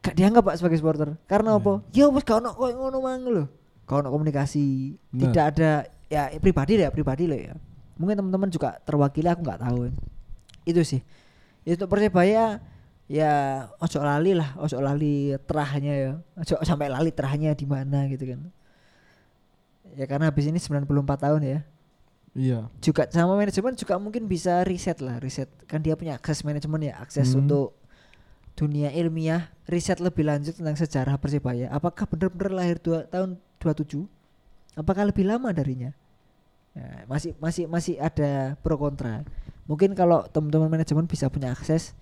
[0.00, 1.14] gak dianggap pak sebagai supporter.
[1.28, 1.60] Karena Ya.
[1.60, 3.44] apa ya wes gak ono koyo ngono mang lho.
[3.84, 4.96] Gak ono komunikasi.
[5.12, 5.20] Benar.
[5.30, 5.70] tidak ada
[6.10, 7.54] ya pribadi deh pribadi loh ya.
[8.00, 9.92] Mungkin teman-teman juga terwakili aku nggak tahu.
[10.64, 11.04] Itu sih.
[11.68, 12.58] Itu persebaya
[13.10, 16.12] ya ojo lali lah ojo lali terahnya ya.
[16.38, 18.40] Ojo sampai lali terahnya di mana gitu kan.
[19.98, 20.86] Ya karena habis ini 94
[21.18, 21.60] tahun ya.
[22.30, 22.70] Iya.
[22.78, 25.50] juga sama manajemen juga mungkin bisa riset lah riset.
[25.66, 27.42] Kan dia punya akses manajemen ya akses Hmm.
[27.42, 27.74] untuk
[28.54, 29.50] dunia ilmiah.
[29.66, 31.66] Riset lebih lanjut tentang sejarah persebaya.
[31.74, 34.06] Apakah benar-benar lahir dua, tahun 27
[34.78, 35.90] apakah lebih lama darinya?
[36.70, 39.26] Ya, masih masih masih ada pro kontra.
[39.66, 41.98] Mungkin kalau teman-teman manajemen bisa punya akses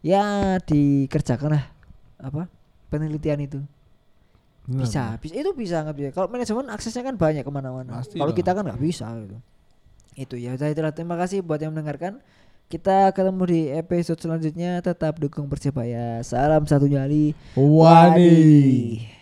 [0.00, 1.64] ya dikerjakan lah
[2.20, 2.48] apa
[2.88, 3.60] penelitian itu.
[4.68, 8.04] Benar, bisa, bisa itu bisa nggak bisa kalau manajemen aksesnya kan banyak ke mana-mana.
[8.04, 9.36] Kalau kita kan nggak bisa gitu.
[10.14, 12.20] Itu ya udah itulah terima kasih buat yang mendengarkan.
[12.70, 16.22] Kita ketemu di episode selanjutnya tetap dukung persebaya.
[16.22, 17.34] Salam satu nyali.
[17.58, 19.18] Wani.